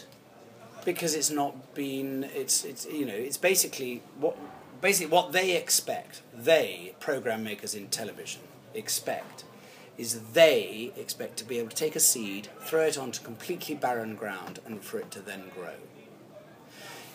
Because 0.85 1.13
it's 1.13 1.29
not 1.29 1.75
been, 1.75 2.23
it's, 2.35 2.65
it's 2.65 2.85
you 2.87 3.05
know, 3.05 3.13
it's 3.13 3.37
basically 3.37 4.01
what, 4.19 4.35
basically 4.81 5.11
what 5.11 5.31
they 5.31 5.55
expect, 5.55 6.21
they, 6.33 6.95
program 6.99 7.43
makers 7.43 7.75
in 7.75 7.87
television, 7.87 8.41
expect 8.73 9.43
is 9.97 10.19
they 10.33 10.91
expect 10.95 11.37
to 11.37 11.45
be 11.45 11.59
able 11.59 11.69
to 11.69 11.75
take 11.75 11.95
a 11.95 11.99
seed, 11.99 12.49
throw 12.61 12.81
it 12.81 12.97
onto 12.97 13.23
completely 13.23 13.75
barren 13.75 14.15
ground, 14.15 14.59
and 14.65 14.83
for 14.83 14.99
it 14.99 15.11
to 15.11 15.19
then 15.19 15.51
grow. 15.55 15.73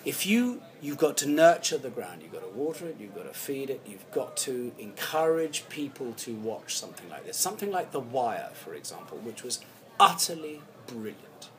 If 0.05 0.25
you 0.25 0.63
you've 0.81 0.99
got 0.99 1.17
to 1.19 1.29
nurture 1.29 1.79
the 1.79 1.91
ground, 1.91 2.23
you've 2.23 2.33
got 2.33 2.43
to 2.43 2.57
water 2.57 2.87
it, 2.87 2.97
you've 3.01 3.15
got 3.15 3.27
to 3.27 3.35
feed 3.37 3.71
it, 3.71 3.81
you've 3.87 4.09
got 4.13 4.37
to 4.39 4.73
encourage 4.79 5.69
people 5.69 6.13
to 6.19 6.35
watch 6.35 6.77
something 6.77 7.09
like 7.11 7.27
this. 7.27 7.37
Something 7.37 7.73
like 7.73 7.91
The 7.91 8.01
Wire, 8.01 8.51
for 8.55 8.75
example, 8.75 9.19
which 9.19 9.43
was 9.43 9.59
utterly 9.99 10.63
brilliant. 10.87 11.51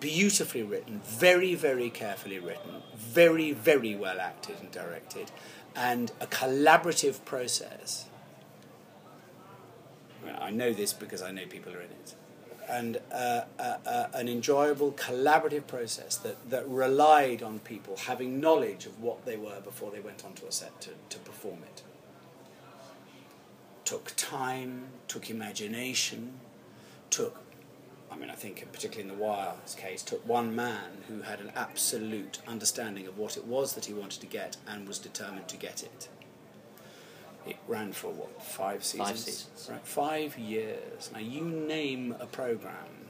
Beautifully 0.00 0.62
written, 0.62 1.00
very, 1.02 1.54
very 1.54 1.88
carefully 1.88 2.38
written, 2.38 2.82
very, 2.94 3.52
very 3.52 3.96
well 3.96 4.20
acted 4.20 4.56
and 4.60 4.70
directed, 4.70 5.32
and 5.74 6.12
a 6.20 6.26
collaborative 6.26 7.24
process 7.24 8.07
I 10.40 10.50
know 10.50 10.72
this 10.72 10.92
because 10.92 11.22
I 11.22 11.30
know 11.30 11.46
people 11.46 11.72
are 11.72 11.80
in 11.80 11.90
it. 11.90 12.14
And 12.68 12.98
uh, 13.10 13.42
uh, 13.58 13.76
uh, 13.86 14.06
an 14.12 14.28
enjoyable 14.28 14.92
collaborative 14.92 15.66
process 15.66 16.16
that, 16.16 16.50
that 16.50 16.68
relied 16.68 17.42
on 17.42 17.60
people 17.60 17.96
having 17.96 18.40
knowledge 18.40 18.84
of 18.84 19.00
what 19.00 19.24
they 19.24 19.36
were 19.36 19.60
before 19.60 19.90
they 19.90 20.00
went 20.00 20.24
onto 20.24 20.46
a 20.46 20.52
set 20.52 20.78
to, 20.82 20.90
to 21.08 21.18
perform 21.18 21.58
it. 21.62 21.82
Took 23.84 24.12
time, 24.16 24.88
took 25.06 25.30
imagination, 25.30 26.34
took, 27.08 27.38
I 28.12 28.16
mean, 28.16 28.28
I 28.28 28.34
think 28.34 28.66
particularly 28.70 29.10
in 29.10 29.16
the 29.16 29.22
Wire's 29.22 29.74
case, 29.74 30.02
took 30.02 30.26
one 30.28 30.54
man 30.54 31.04
who 31.08 31.22
had 31.22 31.40
an 31.40 31.52
absolute 31.56 32.40
understanding 32.46 33.06
of 33.06 33.16
what 33.16 33.38
it 33.38 33.46
was 33.46 33.74
that 33.74 33.86
he 33.86 33.94
wanted 33.94 34.20
to 34.20 34.26
get 34.26 34.58
and 34.66 34.86
was 34.86 34.98
determined 34.98 35.48
to 35.48 35.56
get 35.56 35.82
it 35.82 36.08
it 37.48 37.56
ran 37.66 37.92
for 37.92 38.10
what 38.10 38.42
five 38.42 38.84
seasons? 38.84 39.08
Five 39.08 39.18
seasons. 39.18 39.68
Right, 39.70 39.86
five 39.86 40.38
years. 40.38 41.10
Now 41.12 41.20
you 41.20 41.42
name 41.42 42.14
a 42.20 42.26
program 42.26 43.06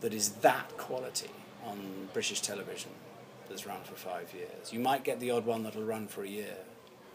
that 0.00 0.12
is 0.12 0.30
that 0.30 0.76
quality, 0.76 1.30
on 1.64 2.08
British 2.12 2.40
television 2.40 2.90
that's 3.48 3.66
run 3.66 3.80
for 3.84 3.94
five 3.94 4.32
years. 4.34 4.72
You 4.72 4.80
might 4.80 5.04
get 5.04 5.20
the 5.20 5.30
odd 5.30 5.46
one 5.46 5.62
that'll 5.62 5.84
run 5.84 6.06
for 6.06 6.22
a 6.22 6.28
year. 6.28 6.56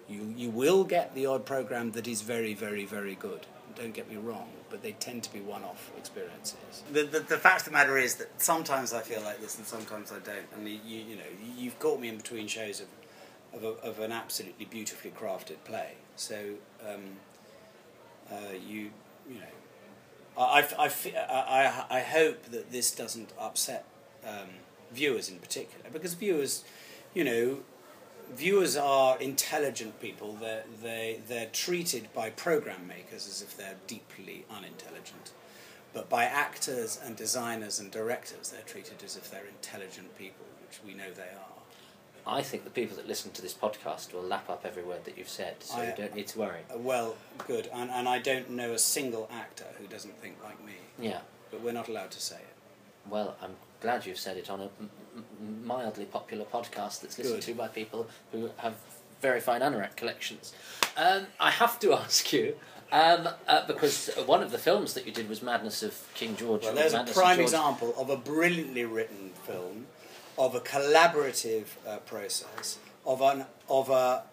You, 0.08 0.34
you 0.36 0.50
will 0.50 0.84
get 0.84 1.14
the 1.16 1.26
odd 1.26 1.46
program 1.46 1.92
that 1.92 2.08
is 2.08 2.22
very, 2.22 2.54
very, 2.54 2.86
very 2.86 3.16
good. 3.16 3.46
Don't 3.76 3.94
get 3.94 4.10
me 4.10 4.18
wrong, 4.18 4.50
but 4.70 4.82
they 4.82 4.94
tend 4.94 5.24
to 5.24 5.34
be 5.34 5.42
one 5.42 5.64
off 5.64 5.92
experiences. 5.98 6.84
The, 6.92 7.04
the, 7.04 7.20
the, 7.20 7.38
fact 7.38 7.62
of 7.62 7.66
the 7.66 7.72
matter 7.72 7.98
is 7.98 8.16
that 8.16 8.42
sometimes 8.42 8.94
I 8.94 9.02
feel 9.02 9.22
like 9.22 9.42
this 9.42 9.58
and 9.58 9.68
sometimes 9.68 10.12
I 10.12 10.20
don't. 10.20 10.46
And 10.56 10.68
you, 10.68 11.00
you 11.02 11.16
know, 11.16 11.24
you've 11.58 11.78
caught 11.80 12.00
me 12.00 12.08
in 12.08 12.18
between 12.18 12.48
shows 12.48 12.82
of, 12.82 12.88
of, 13.54 13.64
a, 13.64 13.88
of 13.88 14.00
an 14.00 14.12
absolutely 14.12 14.66
beautifully 14.66 15.12
crafted 15.12 15.58
play. 15.66 15.96
So 16.18 16.56
um, 16.82 17.04
uh, 18.32 18.54
you, 18.68 18.90
you 19.30 19.36
know, 19.36 19.46
I, 20.38 20.68
I, 20.78 20.92
I, 21.16 21.98
I, 21.98 22.00
hope 22.02 22.44
that 22.46 22.72
this 22.72 22.92
doesn't 22.92 23.32
upset 23.40 23.86
um, 24.28 24.50
viewers 24.92 25.30
in 25.30 25.38
particular, 25.38 25.90
because 25.92 26.14
viewers, 26.16 26.64
you 27.14 27.24
know, 27.24 27.60
viewers 28.34 28.76
are 28.76 29.20
intelligent 29.20 30.00
people. 30.02 30.34
They're, 30.34 30.64
they, 30.82 31.22
they're 31.28 31.50
treated 31.54 32.14
by 32.14 32.32
program 32.32 32.88
makers 32.88 33.28
as 33.28 33.42
if 33.42 33.56
they're 33.56 33.78
deeply 33.88 34.46
unintelligent. 34.50 35.32
But 35.94 36.10
by 36.10 36.26
actors 36.26 37.00
and 37.04 37.16
designers 37.16 37.80
and 37.80 37.90
directors, 37.90 38.50
they're 38.50 38.62
treated 38.62 39.04
as 39.04 39.16
if 39.16 39.32
they're 39.32 39.46
intelligent 39.48 40.18
people, 40.18 40.46
which 40.68 40.80
we 40.86 40.94
know 40.94 41.12
they 41.12 41.24
are. 41.24 41.57
I 42.28 42.42
think 42.42 42.64
the 42.64 42.70
people 42.70 42.98
that 42.98 43.08
listen 43.08 43.32
to 43.32 43.42
this 43.42 43.54
podcast 43.54 44.14
will 44.14 44.22
lap 44.22 44.50
up 44.50 44.66
every 44.66 44.84
word 44.84 45.06
that 45.06 45.18
you've 45.18 45.30
said, 45.30 45.56
so 45.64 45.78
I, 45.78 45.88
you 45.88 45.94
don't 45.96 46.16
need 46.16 46.28
to 46.28 46.40
worry. 46.40 46.60
Uh, 46.74 46.78
well, 46.78 47.16
good. 47.48 47.70
And, 47.74 47.90
and 47.90 48.08
I 48.08 48.20
don't 48.20 48.50
know 48.50 48.74
a 48.74 48.80
single 48.80 49.30
actor 49.32 49.66
who 49.80 49.88
doesn't 49.88 50.18
think 50.20 50.36
like 50.44 50.64
me. 50.66 50.74
Yeah. 51.00 51.20
But 51.52 51.62
we're 51.62 51.72
not 51.72 51.88
allowed 51.88 52.12
to 52.12 52.22
say 52.22 52.36
it. 52.36 53.10
Well, 53.10 53.38
I'm 53.42 53.56
glad 53.82 54.06
you've 54.06 54.20
said 54.20 54.38
it 54.38 54.50
on 54.50 54.62
a 54.62 54.70
mildly 55.66 56.06
popular 56.06 56.46
podcast 56.46 57.02
that's 57.02 57.18
listened 57.18 57.36
Good. 57.38 57.42
to 57.44 57.54
by 57.54 57.68
people 57.70 58.08
who 58.32 58.50
have 58.58 58.76
very 59.22 59.40
fine 59.40 59.62
anorak 59.62 59.96
collections. 59.96 60.54
Um, 60.96 61.28
I 61.40 61.52
have 61.52 61.80
to 61.80 61.94
ask 62.04 62.32
you. 62.34 62.56
Um, 62.90 63.28
uh, 63.50 63.68
because 63.68 64.10
one 64.26 64.42
of 64.42 64.52
the 64.52 64.58
films 64.58 64.94
that 64.94 65.06
you 65.06 65.12
did 65.12 65.28
was 65.28 65.42
Madness 65.42 65.84
of 65.84 66.08
King 66.14 66.38
George. 66.38 66.64
Well, 66.64 66.74
there's 66.74 66.94
Madness 66.94 67.18
a 67.18 67.20
prime 67.20 67.40
example 67.42 67.94
of 67.98 68.10
a 68.10 68.16
brilliantly 68.16 68.86
written 68.86 69.32
film, 69.44 69.87
of 70.38 70.56
a 70.56 70.60
collaborative 70.60 71.66
uh, 71.88 71.98
process, 71.98 72.78
of 73.06 73.22
an 73.22 73.46
of 73.70 73.90
a, 73.90 74.24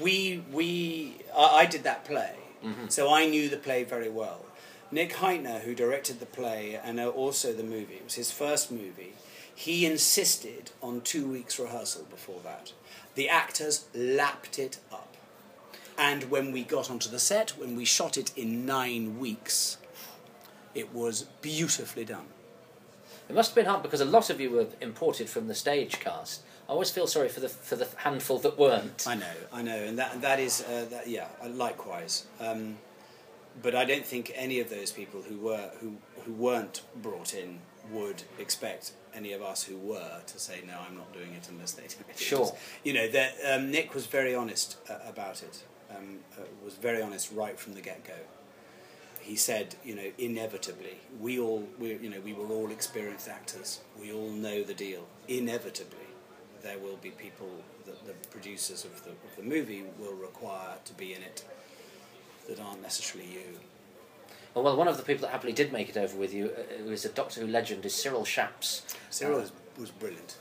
we 0.00 0.44
we 0.52 1.16
I 1.36 1.66
did 1.66 1.84
that 1.84 2.04
play, 2.04 2.34
mm-hmm. 2.64 2.88
so 2.88 3.12
I 3.12 3.26
knew 3.26 3.48
the 3.48 3.56
play 3.56 3.84
very 3.84 4.10
well. 4.10 4.44
Nick 4.90 5.14
Hytner, 5.14 5.60
who 5.62 5.74
directed 5.74 6.20
the 6.20 6.26
play 6.26 6.78
and 6.82 7.00
also 7.00 7.52
the 7.52 7.64
movie, 7.64 7.94
it 7.94 8.04
was 8.04 8.14
his 8.14 8.30
first 8.30 8.70
movie. 8.70 9.14
He 9.54 9.86
insisted 9.86 10.70
on 10.82 11.00
two 11.00 11.30
weeks' 11.30 11.58
rehearsal 11.58 12.04
before 12.10 12.40
that. 12.44 12.72
The 13.14 13.28
actors 13.28 13.86
lapped 13.94 14.58
it 14.58 14.78
up. 14.92 15.16
And 15.96 16.24
when 16.24 16.50
we 16.50 16.64
got 16.64 16.90
onto 16.90 17.08
the 17.08 17.20
set, 17.20 17.50
when 17.52 17.76
we 17.76 17.84
shot 17.84 18.18
it 18.18 18.36
in 18.36 18.66
nine 18.66 19.18
weeks, 19.18 19.78
it 20.74 20.92
was 20.92 21.22
beautifully 21.40 22.04
done. 22.04 22.26
It 23.28 23.34
must 23.34 23.50
have 23.50 23.56
been 23.56 23.66
hard 23.66 23.82
because 23.82 24.00
a 24.00 24.04
lot 24.04 24.30
of 24.30 24.40
you 24.40 24.50
were 24.50 24.66
imported 24.80 25.28
from 25.30 25.48
the 25.48 25.54
stage 25.54 25.98
cast. 26.00 26.42
I 26.68 26.72
always 26.72 26.90
feel 26.90 27.06
sorry 27.06 27.28
for 27.28 27.40
the 27.40 27.48
for 27.48 27.76
the 27.76 27.88
handful 27.96 28.38
that 28.38 28.58
weren't. 28.58 29.04
I 29.06 29.14
know, 29.14 29.34
I 29.52 29.62
know, 29.62 29.76
and 29.76 29.98
that 29.98 30.20
that 30.20 30.40
is 30.40 30.62
uh, 30.62 30.86
that, 30.90 31.08
yeah. 31.08 31.28
Likewise, 31.46 32.26
um, 32.40 32.76
but 33.62 33.74
I 33.74 33.84
don't 33.84 34.04
think 34.04 34.32
any 34.34 34.60
of 34.60 34.70
those 34.70 34.90
people 34.92 35.22
who 35.22 35.38
were 35.38 35.70
who 35.80 35.96
who 36.24 36.32
weren't 36.32 36.82
brought 37.02 37.34
in 37.34 37.60
would 37.90 38.22
expect 38.38 38.92
any 39.14 39.32
of 39.32 39.42
us 39.42 39.62
who 39.62 39.76
were 39.76 40.20
to 40.26 40.38
say 40.38 40.62
no, 40.66 40.78
I'm 40.86 40.96
not 40.96 41.12
doing 41.12 41.34
it 41.34 41.48
unless 41.48 41.72
they 41.72 41.82
do 41.82 41.96
it. 42.08 42.18
Sure. 42.18 42.52
you 42.82 42.92
know, 42.92 43.08
that 43.08 43.34
um, 43.50 43.70
Nick 43.70 43.94
was 43.94 44.06
very 44.06 44.34
honest 44.34 44.78
uh, 44.88 44.98
about 45.06 45.42
it. 45.42 45.62
Um, 45.94 46.18
uh, 46.36 46.42
was 46.64 46.74
very 46.74 47.02
honest 47.02 47.30
right 47.32 47.58
from 47.58 47.74
the 47.74 47.80
get 47.80 48.04
go. 48.04 48.14
He 49.24 49.36
said, 49.36 49.76
you 49.82 49.94
know, 49.96 50.10
inevitably, 50.18 50.98
we 51.18 51.38
all, 51.38 51.66
we, 51.78 51.96
you 51.96 52.10
know, 52.10 52.20
we 52.20 52.34
were 52.34 52.46
all 52.48 52.70
experienced 52.70 53.26
actors. 53.26 53.80
We 53.98 54.12
all 54.12 54.28
know 54.28 54.62
the 54.62 54.74
deal. 54.74 55.06
Inevitably, 55.28 56.08
there 56.62 56.78
will 56.78 56.98
be 56.98 57.08
people 57.08 57.48
that 57.86 58.04
the 58.06 58.12
producers 58.28 58.84
of 58.84 59.02
the, 59.02 59.12
of 59.12 59.36
the 59.38 59.42
movie 59.42 59.82
will 59.98 60.12
require 60.12 60.76
to 60.84 60.92
be 60.92 61.14
in 61.14 61.22
it 61.22 61.42
that 62.48 62.60
aren't 62.60 62.82
necessarily 62.82 63.30
you. 63.30 63.58
Well, 64.54 64.76
one 64.76 64.88
of 64.88 64.98
the 64.98 65.02
people 65.02 65.22
that 65.22 65.30
happily 65.32 65.54
did 65.54 65.72
make 65.72 65.88
it 65.88 65.96
over 65.96 66.18
with 66.18 66.34
you, 66.34 66.50
uh, 66.50 66.82
who 66.82 66.90
is 66.90 67.06
a 67.06 67.08
Doctor 67.08 67.40
Who 67.40 67.46
legend, 67.46 67.86
is 67.86 67.94
Cyril 67.94 68.26
Shaps. 68.26 68.82
Cyril 69.08 69.40
uh, 69.40 69.46
was 69.80 69.90
brilliant. 69.90 70.36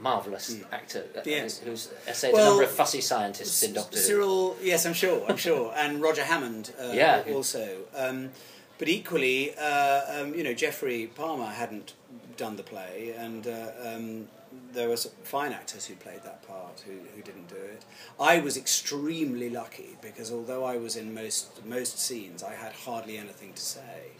Marvellous 0.00 0.54
mm. 0.54 0.64
actor, 0.72 1.04
uh, 1.16 1.20
yes. 1.24 1.58
who's 1.58 1.90
essayed 2.08 2.32
well, 2.32 2.46
a 2.46 2.48
number 2.50 2.64
of 2.64 2.70
fussy 2.70 3.00
scientists 3.00 3.62
in 3.62 3.74
Doctor 3.74 3.98
Cyril, 3.98 4.54
Who. 4.54 4.64
yes, 4.64 4.86
I'm 4.86 4.94
sure, 4.94 5.24
I'm 5.28 5.36
sure. 5.36 5.72
and 5.76 6.00
Roger 6.00 6.24
Hammond 6.24 6.72
uh, 6.80 6.92
yeah. 6.92 7.22
also. 7.32 7.80
Um, 7.94 8.30
but 8.78 8.88
equally, 8.88 9.54
uh, 9.56 10.00
um, 10.20 10.34
you 10.34 10.42
know, 10.42 10.54
Geoffrey 10.54 11.10
Palmer 11.14 11.50
hadn't 11.50 11.92
done 12.38 12.56
the 12.56 12.62
play, 12.62 13.14
and 13.18 13.46
uh, 13.46 13.68
um, 13.84 14.28
there 14.72 14.88
were 14.88 14.96
fine 14.96 15.52
actors 15.52 15.86
who 15.86 15.94
played 15.96 16.22
that 16.22 16.46
part 16.48 16.82
who, 16.86 16.92
who 17.14 17.22
didn't 17.22 17.48
do 17.48 17.56
it. 17.56 17.84
I 18.18 18.40
was 18.40 18.56
extremely 18.56 19.50
lucky 19.50 19.96
because 20.00 20.32
although 20.32 20.64
I 20.64 20.76
was 20.76 20.96
in 20.96 21.12
most 21.14 21.64
most 21.66 21.98
scenes, 21.98 22.42
I 22.42 22.54
had 22.54 22.72
hardly 22.72 23.18
anything 23.18 23.52
to 23.52 23.62
say, 23.62 24.12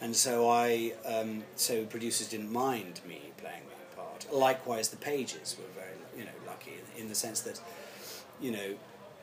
and 0.00 0.16
so 0.16 0.48
I 0.48 0.92
um, 1.04 1.44
so 1.56 1.84
producers 1.84 2.28
didn't 2.28 2.52
mind 2.52 3.00
me 3.06 3.20
playing 3.36 3.62
that 3.68 3.75
Likewise, 4.32 4.88
the 4.88 4.96
pages 4.96 5.56
were 5.58 5.80
very 5.80 5.94
you 6.16 6.24
know 6.24 6.36
lucky 6.46 6.72
in, 6.96 7.02
in 7.02 7.08
the 7.08 7.14
sense 7.14 7.40
that 7.42 7.60
you 8.40 8.50
know 8.50 8.74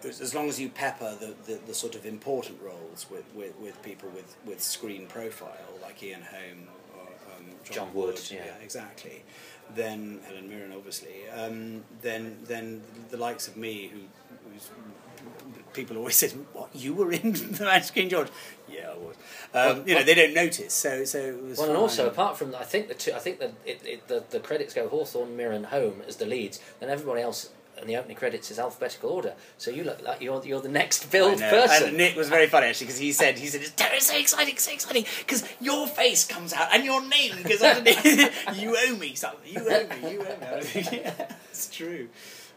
as 0.06 0.36
long 0.36 0.50
as 0.50 0.60
you 0.60 0.68
pepper 0.68 1.16
the, 1.18 1.34
the, 1.50 1.58
the, 1.66 1.74
sort 1.74 1.96
of 1.96 2.06
important 2.06 2.62
roles 2.62 3.06
with, 3.10 3.24
with, 3.34 3.58
with 3.58 3.82
people 3.84 4.10
with, 4.10 4.36
with 4.46 4.62
screen 4.62 5.08
profile 5.08 5.70
like 5.82 6.04
Ian 6.04 6.24
Holm 6.24 6.68
or 6.94 7.04
um, 7.38 7.46
John, 7.64 7.74
John 7.74 7.94
Wood, 7.94 8.16
Wood 8.16 8.30
yeah. 8.30 8.40
yeah. 8.48 8.54
exactly 8.62 9.24
then 9.76 10.20
Helen 10.26 10.50
Mirren, 10.50 10.72
obviously, 10.74 11.28
um, 11.30 11.84
then 12.02 12.38
then 12.46 12.82
the 13.10 13.18
likes 13.18 13.48
of 13.48 13.58
me, 13.58 13.92
who 13.94 14.00
who's, 14.52 14.70
people 15.74 15.98
always 15.98 16.16
said, 16.16 16.32
"What 16.54 16.70
you 16.74 16.94
were 16.94 17.12
in 17.12 17.32
the 17.34 17.64
Magic 17.64 17.94
King 17.94 18.10
George?" 18.10 18.30
Yeah, 18.70 18.92
I 18.92 18.98
was. 18.98 19.16
Um, 19.54 19.78
well, 19.78 19.88
you 19.88 19.96
know, 19.96 20.04
they 20.04 20.16
don't 20.16 20.34
notice. 20.34 20.74
So 20.74 21.04
so 21.06 21.20
it 21.20 21.44
was. 21.44 21.58
Well, 21.58 21.68
fine. 21.68 21.76
and 21.76 21.78
also 21.78 22.08
apart 22.08 22.38
from, 22.38 22.52
that, 22.52 22.62
I 22.62 22.66
think 22.66 22.88
the 22.88 22.96
two, 22.96 23.14
I 23.14 23.20
think 23.20 23.40
that 23.40 23.54
it, 23.66 23.82
it, 23.86 24.08
the 24.08 24.24
the 24.30 24.40
credits 24.40 24.74
go 24.74 24.88
Hawthorne, 24.88 25.38
Mirren, 25.38 25.66
Holm 25.66 26.02
as 26.08 26.18
the 26.18 26.26
leads, 26.26 26.60
and 26.82 26.90
everybody 26.90 27.22
else 27.22 27.50
and 27.80 27.90
the 27.90 27.98
opening 27.98 28.16
credits 28.16 28.50
is 28.52 28.60
alphabetical 28.60 29.10
order. 29.10 29.34
So 29.58 29.72
you 29.72 29.84
look 29.84 30.02
like 30.02 30.22
you're 30.22 30.44
you're 30.46 30.62
the 30.62 30.70
next 30.70 31.12
billed 31.12 31.40
person. 31.40 31.90
And 31.90 31.98
Nick 31.98 32.16
was 32.16 32.30
very 32.30 32.48
funny 32.48 32.68
actually 32.68 32.88
because 32.88 33.00
he 33.00 33.12
said 33.12 33.38
he 33.38 33.48
said 33.48 33.62
it's 33.62 34.06
so 34.06 34.18
exciting, 34.18 34.58
so 34.58 34.72
exciting 34.72 35.06
because 35.20 35.44
your 35.60 35.88
face 35.88 36.26
comes 36.26 36.54
out 36.54 36.70
and 36.74 36.86
your 36.86 37.06
name 37.08 37.44
goes 37.44 37.62
underneath. 37.62 38.56
you 38.56 38.76
owe 38.78 38.96
me 38.96 39.16
something. 39.16 39.54
You 39.54 39.62
owe 39.70 39.88
me. 39.88 40.12
You 40.14 40.22
owe 40.22 40.58
me. 40.60 40.88
yeah, 40.92 41.32
it's 41.50 41.70
true. 41.70 42.10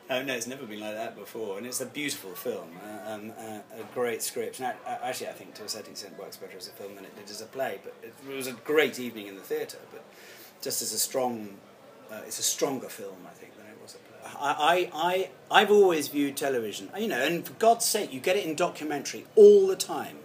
Oh, 0.08 0.22
no, 0.22 0.34
it's 0.34 0.46
never 0.46 0.66
been 0.66 0.78
like 0.78 0.94
that 0.94 1.16
before, 1.16 1.58
and 1.58 1.66
it's 1.66 1.80
a 1.80 1.86
beautiful 1.86 2.30
film, 2.30 2.68
uh, 2.80 3.10
um, 3.10 3.32
uh, 3.36 3.58
a 3.74 3.82
great 3.92 4.22
script. 4.22 4.60
And 4.60 4.72
actually, 4.86 5.28
I 5.28 5.32
think 5.32 5.54
to 5.54 5.64
a 5.64 5.68
certain 5.68 5.90
extent 5.90 6.16
works 6.16 6.36
better 6.36 6.56
as 6.56 6.68
a 6.68 6.70
film 6.70 6.94
than 6.94 7.04
it 7.04 7.16
did 7.16 7.28
as 7.28 7.40
a 7.40 7.46
play. 7.46 7.80
But 7.82 7.94
it, 8.04 8.14
was 8.36 8.46
a 8.46 8.52
great 8.52 9.00
evening 9.00 9.26
in 9.26 9.34
the 9.34 9.40
theatre. 9.40 9.78
But 9.90 10.04
just 10.62 10.80
as 10.80 10.92
a 10.92 10.98
strong, 10.98 11.56
uh, 12.08 12.20
it's 12.24 12.38
a 12.38 12.44
stronger 12.44 12.88
film, 12.88 13.16
I 13.26 13.30
think, 13.30 13.56
than 13.56 13.66
it 13.66 13.76
was 13.82 13.96
a 13.96 13.98
play. 13.98 14.30
I, 14.38 14.90
I, 14.92 15.30
I, 15.50 15.60
I've 15.62 15.72
always 15.72 16.06
viewed 16.06 16.36
television, 16.36 16.88
you 16.96 17.08
know, 17.08 17.20
and 17.20 17.44
for 17.44 17.54
God's 17.54 17.84
sake, 17.84 18.12
you 18.12 18.20
get 18.20 18.36
it 18.36 18.46
in 18.46 18.54
documentary 18.54 19.26
all 19.34 19.66
the 19.66 19.76
time, 19.76 20.18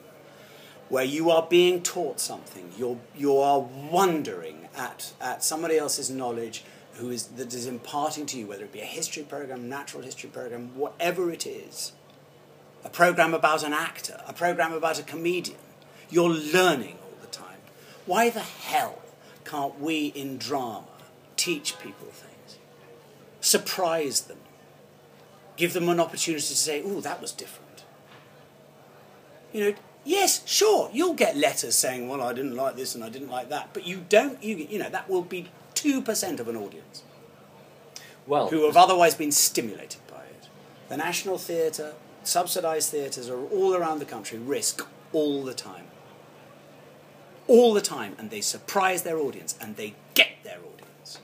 where 0.89 1.06
you 1.06 1.32
are 1.32 1.48
being 1.50 1.82
taught 1.82 2.20
something, 2.20 2.72
you're, 2.78 3.00
you 3.17 3.36
are 3.38 3.60
wondering 3.60 4.67
at, 4.78 5.13
at 5.20 5.44
somebody 5.44 5.78
else's 5.78 6.12
knowledge 6.12 6.63
who 7.02 7.10
is, 7.10 7.28
that 7.28 7.54
is 7.54 7.66
imparting 7.66 8.26
to 8.28 8.38
you, 8.38 8.47
whether 8.47 8.64
it 8.64 8.72
be 8.72 8.80
a 8.80 8.86
history 8.86 9.24
program, 9.24 9.68
natural 9.68 10.04
history 10.04 10.30
program, 10.30 10.76
whatever 10.76 11.32
it 11.32 11.45
is, 11.45 11.91
a 12.86 12.89
program 12.89 13.34
about 13.34 13.64
an 13.64 13.74
actor, 13.74 14.22
a 14.28 14.34
program 14.34 14.74
about 14.74 14.99
a 14.99 15.04
comedian. 15.04 15.60
You're 16.10 16.30
learning 16.30 16.97
all 17.04 17.18
the 17.22 17.28
time. 17.28 17.60
Why 18.06 18.30
the 18.30 18.39
hell 18.39 19.02
can't 19.43 19.80
we 19.80 20.08
in 20.08 20.38
drama 20.38 20.88
teach 21.36 21.78
people 21.80 22.08
things? 22.08 22.32
surprise 23.41 24.22
them, 24.22 24.38
give 25.58 25.74
them 25.74 25.89
an 25.89 25.99
opportunity 25.99 26.41
to 26.41 26.56
say, 26.56 26.82
oh, 26.86 27.02
that 27.02 27.20
was 27.20 27.32
different. 27.32 27.84
You 29.52 29.72
know, 29.72 29.76
yes, 30.06 30.47
sure, 30.47 30.89
you'll 30.93 31.16
get 31.16 31.36
letters 31.36 31.76
saying, 31.76 32.08
well, 32.08 32.22
I 32.22 32.34
didn't 32.34 32.56
like 32.56 32.78
this 32.78 32.95
and 32.95 33.04
I 33.04 33.10
didn't 33.10 33.30
like 33.30 33.49
that, 33.49 33.72
but 33.74 33.86
you 33.86 34.06
don't, 34.08 34.41
you, 34.41 34.56
you 34.56 34.80
know, 34.80 34.89
that 34.89 35.10
will 35.10 35.24
be 35.24 35.49
2% 35.82 36.39
of 36.39 36.47
an 36.47 36.55
audience 36.55 37.01
well, 38.27 38.49
who 38.49 38.65
have 38.65 38.77
otherwise 38.77 39.15
been 39.15 39.32
stimulated 39.32 40.01
by 40.07 40.21
it. 40.21 40.47
The 40.89 40.97
National 40.97 41.39
Theatre, 41.39 41.93
subsidised 42.23 42.91
theatres 42.91 43.29
are 43.29 43.43
all 43.47 43.73
around 43.73 43.99
the 43.99 44.05
country, 44.05 44.38
risk 44.38 44.88
all 45.11 45.43
the 45.43 45.55
time. 45.55 45.86
All 47.47 47.73
the 47.73 47.82
time, 47.82 48.15
and 48.19 48.29
they 48.29 48.41
surprise 48.41 49.01
their 49.01 49.17
audience 49.17 49.57
and 49.59 49.75
they 49.75 49.95
get 50.13 50.29
their 50.43 50.59
audience. 50.59 51.19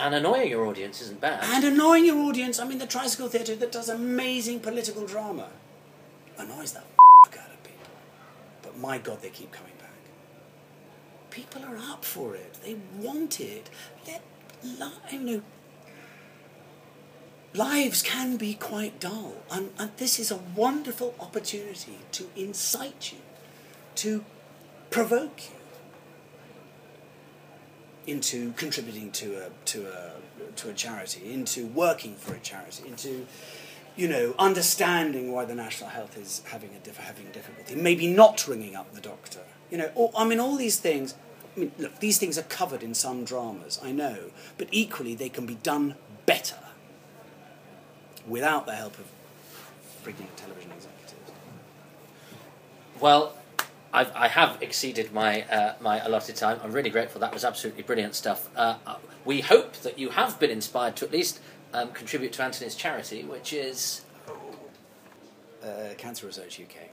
And 0.00 0.14
annoying 0.14 0.50
your 0.50 0.66
audience 0.66 1.00
isn't 1.00 1.20
bad. 1.20 1.44
And 1.44 1.64
annoying 1.64 2.04
your 2.04 2.18
audience. 2.18 2.58
I 2.58 2.66
mean, 2.66 2.78
the 2.78 2.86
Tricycle 2.86 3.28
Theatre 3.28 3.54
that 3.56 3.72
does 3.72 3.88
amazing 3.88 4.60
political 4.60 5.06
drama 5.06 5.48
annoys 6.36 6.72
the 6.72 6.80
f 6.80 7.38
out 7.38 7.50
of 7.50 7.62
people. 7.62 7.90
But 8.62 8.76
my 8.76 8.98
God, 8.98 9.22
they 9.22 9.30
keep 9.30 9.52
coming. 9.52 9.72
People 11.30 11.62
are 11.64 11.76
up 11.76 12.04
for 12.04 12.34
it. 12.34 12.58
They 12.64 12.76
want 12.98 13.40
it. 13.40 13.70
Let, 14.06 14.22
you 15.12 15.20
know, 15.20 15.42
lives 17.54 18.02
can 18.02 18.36
be 18.36 18.54
quite 18.54 19.00
dull. 19.00 19.34
And, 19.50 19.70
and 19.78 19.90
this 19.96 20.18
is 20.18 20.30
a 20.30 20.40
wonderful 20.56 21.14
opportunity 21.20 21.98
to 22.12 22.28
incite 22.36 23.12
you, 23.12 23.18
to 23.96 24.24
provoke 24.90 25.42
you 25.50 25.56
into 28.14 28.52
contributing 28.52 29.10
to 29.12 29.46
a, 29.46 29.50
to 29.66 29.86
a, 29.86 30.12
to 30.56 30.70
a 30.70 30.72
charity, 30.72 31.30
into 31.32 31.66
working 31.66 32.14
for 32.14 32.34
a 32.34 32.38
charity, 32.38 32.88
into 32.88 33.26
you 33.96 34.08
know, 34.08 34.32
understanding 34.38 35.32
why 35.32 35.44
the 35.44 35.54
national 35.54 35.90
health 35.90 36.16
is 36.16 36.40
having 36.46 36.70
a 36.74 36.78
diff- 36.78 36.96
having 36.96 37.26
difficulty, 37.32 37.74
maybe 37.74 38.06
not 38.06 38.46
ringing 38.46 38.76
up 38.76 38.94
the 38.94 39.00
doctor, 39.00 39.42
you 39.70 39.78
know, 39.78 39.90
or, 39.94 40.10
I 40.16 40.24
mean, 40.24 40.40
all 40.40 40.56
these 40.56 40.78
things. 40.78 41.14
I 41.56 41.60
mean, 41.60 41.72
look, 41.78 41.98
these 41.98 42.18
things 42.18 42.38
are 42.38 42.42
covered 42.42 42.82
in 42.82 42.94
some 42.94 43.24
dramas, 43.24 43.80
I 43.82 43.90
know, 43.90 44.30
but 44.58 44.68
equally 44.70 45.14
they 45.14 45.28
can 45.28 45.44
be 45.44 45.56
done 45.56 45.96
better 46.24 46.58
without 48.26 48.66
the 48.66 48.76
help 48.76 48.98
of 48.98 49.06
freaking 50.04 50.28
television 50.36 50.70
executives. 50.70 51.32
Well, 53.00 53.34
I've, 53.92 54.14
I 54.14 54.28
have 54.28 54.62
exceeded 54.62 55.12
my 55.12 55.42
uh, 55.44 55.74
my 55.80 55.98
allotted 56.04 56.36
time. 56.36 56.60
I'm 56.62 56.72
really 56.72 56.90
grateful. 56.90 57.20
That 57.20 57.32
was 57.32 57.44
absolutely 57.44 57.82
brilliant 57.82 58.14
stuff. 58.14 58.48
Uh, 58.54 58.76
we 59.24 59.40
hope 59.40 59.72
that 59.78 59.98
you 59.98 60.10
have 60.10 60.38
been 60.38 60.50
inspired 60.50 60.96
to 60.96 61.06
at 61.06 61.12
least 61.12 61.40
um, 61.72 61.92
contribute 61.92 62.32
to 62.34 62.42
Anthony's 62.42 62.74
charity, 62.74 63.24
which 63.24 63.52
is 63.52 64.02
uh, 65.62 65.94
Cancer 65.96 66.26
Research 66.26 66.60
UK. 66.60 66.90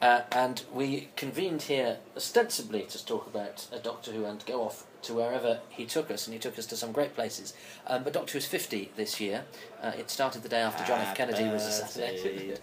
Uh, 0.00 0.20
and 0.30 0.62
we 0.72 1.08
convened 1.16 1.62
here 1.62 1.98
ostensibly 2.16 2.82
to 2.82 3.04
talk 3.04 3.26
about 3.26 3.66
a 3.72 3.78
Doctor 3.78 4.12
Who 4.12 4.24
and 4.24 4.44
go 4.46 4.62
off 4.62 4.86
to 5.02 5.14
wherever 5.14 5.60
he 5.70 5.86
took 5.86 6.10
us, 6.10 6.26
and 6.26 6.34
he 6.34 6.38
took 6.38 6.58
us 6.58 6.66
to 6.66 6.76
some 6.76 6.92
great 6.92 7.14
places. 7.14 7.52
Um, 7.86 8.04
but 8.04 8.12
Doctor 8.12 8.34
Who's 8.34 8.46
50 8.46 8.92
this 8.96 9.20
year. 9.20 9.44
Uh, 9.82 9.92
it 9.98 10.10
started 10.10 10.42
the 10.42 10.48
day 10.48 10.60
after 10.60 10.84
John 10.84 11.00
F. 11.00 11.16
Kennedy 11.16 11.44
was 11.48 11.64
assassinated. 11.64 12.60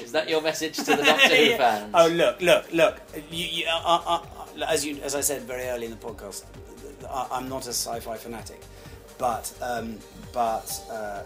Is 0.00 0.12
that 0.12 0.28
your 0.30 0.40
message 0.40 0.76
to 0.76 0.84
the 0.84 1.02
Doctor 1.02 1.28
Who 1.28 1.42
yeah. 1.42 1.56
fans? 1.56 1.90
Oh, 1.94 2.08
look, 2.08 2.40
look, 2.40 2.72
look. 2.72 3.00
You, 3.30 3.46
you, 3.46 3.66
uh, 3.68 3.80
uh, 3.84 4.22
uh, 4.22 4.66
as, 4.66 4.84
you, 4.84 4.98
as 5.02 5.14
I 5.14 5.20
said 5.20 5.42
very 5.42 5.64
early 5.64 5.86
in 5.86 5.90
the 5.90 5.96
podcast, 5.98 6.44
I'm 7.10 7.48
not 7.50 7.66
a 7.66 7.70
sci-fi 7.70 8.16
fanatic, 8.16 8.62
but 9.18 9.52
um, 9.60 9.98
but 10.32 10.82
uh, 10.90 11.22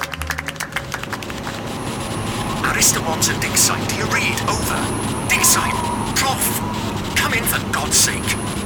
Arista 2.64 3.06
Watson, 3.06 3.38
Dick 3.40 3.58
Site, 3.58 3.86
do 3.90 3.96
you 3.96 4.06
read? 4.06 4.40
Over. 4.48 5.28
Dick 5.28 5.44
Site, 5.44 5.74
Prof, 6.16 7.14
come 7.14 7.34
in 7.34 7.44
for 7.44 7.60
God's 7.74 7.98
sake. 7.98 8.63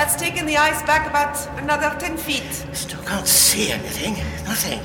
That's 0.00 0.16
taken 0.16 0.46
the 0.46 0.56
ice 0.56 0.80
back 0.84 1.06
about 1.06 1.36
another 1.58 1.94
10 2.00 2.16
feet. 2.16 2.50
Still 2.72 3.02
can't 3.02 3.26
see 3.26 3.70
anything. 3.70 4.14
Nothing. 4.46 4.80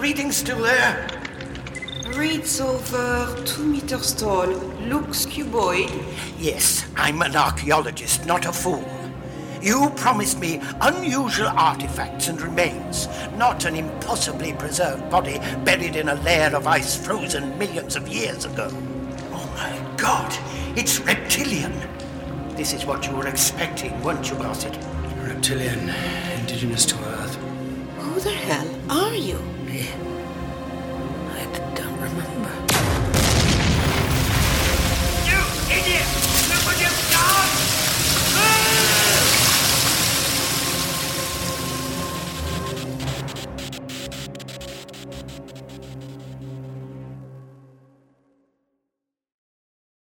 Reading's 0.00 0.38
still 0.38 0.62
there. 0.62 1.06
Reads 2.14 2.58
over 2.58 3.36
two 3.44 3.66
meters 3.66 4.14
tall. 4.14 4.46
Looks 4.46 5.26
cuboid. 5.26 5.90
Yes, 6.38 6.86
I'm 6.96 7.20
an 7.20 7.36
archaeologist, 7.36 8.24
not 8.24 8.46
a 8.46 8.52
fool. 8.52 8.82
You 9.60 9.90
promised 9.94 10.40
me 10.40 10.62
unusual 10.80 11.48
artifacts 11.48 12.28
and 12.28 12.40
remains, 12.40 13.08
not 13.36 13.66
an 13.66 13.76
impossibly 13.76 14.54
preserved 14.54 15.10
body 15.10 15.38
buried 15.66 15.96
in 15.96 16.08
a 16.08 16.14
layer 16.22 16.56
of 16.56 16.66
ice 16.66 16.96
frozen 16.96 17.58
millions 17.58 17.94
of 17.94 18.08
years 18.08 18.46
ago. 18.46 18.70
Oh 19.32 19.52
my 19.54 19.96
god, 19.98 20.34
it's 20.78 20.98
reptilian. 21.00 21.74
This 22.56 22.72
is 22.72 22.86
what 22.86 23.06
you 23.06 23.14
were 23.14 23.26
expecting, 23.26 24.02
weren't 24.02 24.30
you, 24.30 24.36
Gossett? 24.36 24.78
Reptilian, 25.18 25.90
indigenous 26.40 26.86
to 26.86 26.96
Earth. 27.04 27.34
Who 27.98 28.18
the 28.18 28.30
hell 28.30 28.66
are 28.88 29.14
you? 29.14 29.38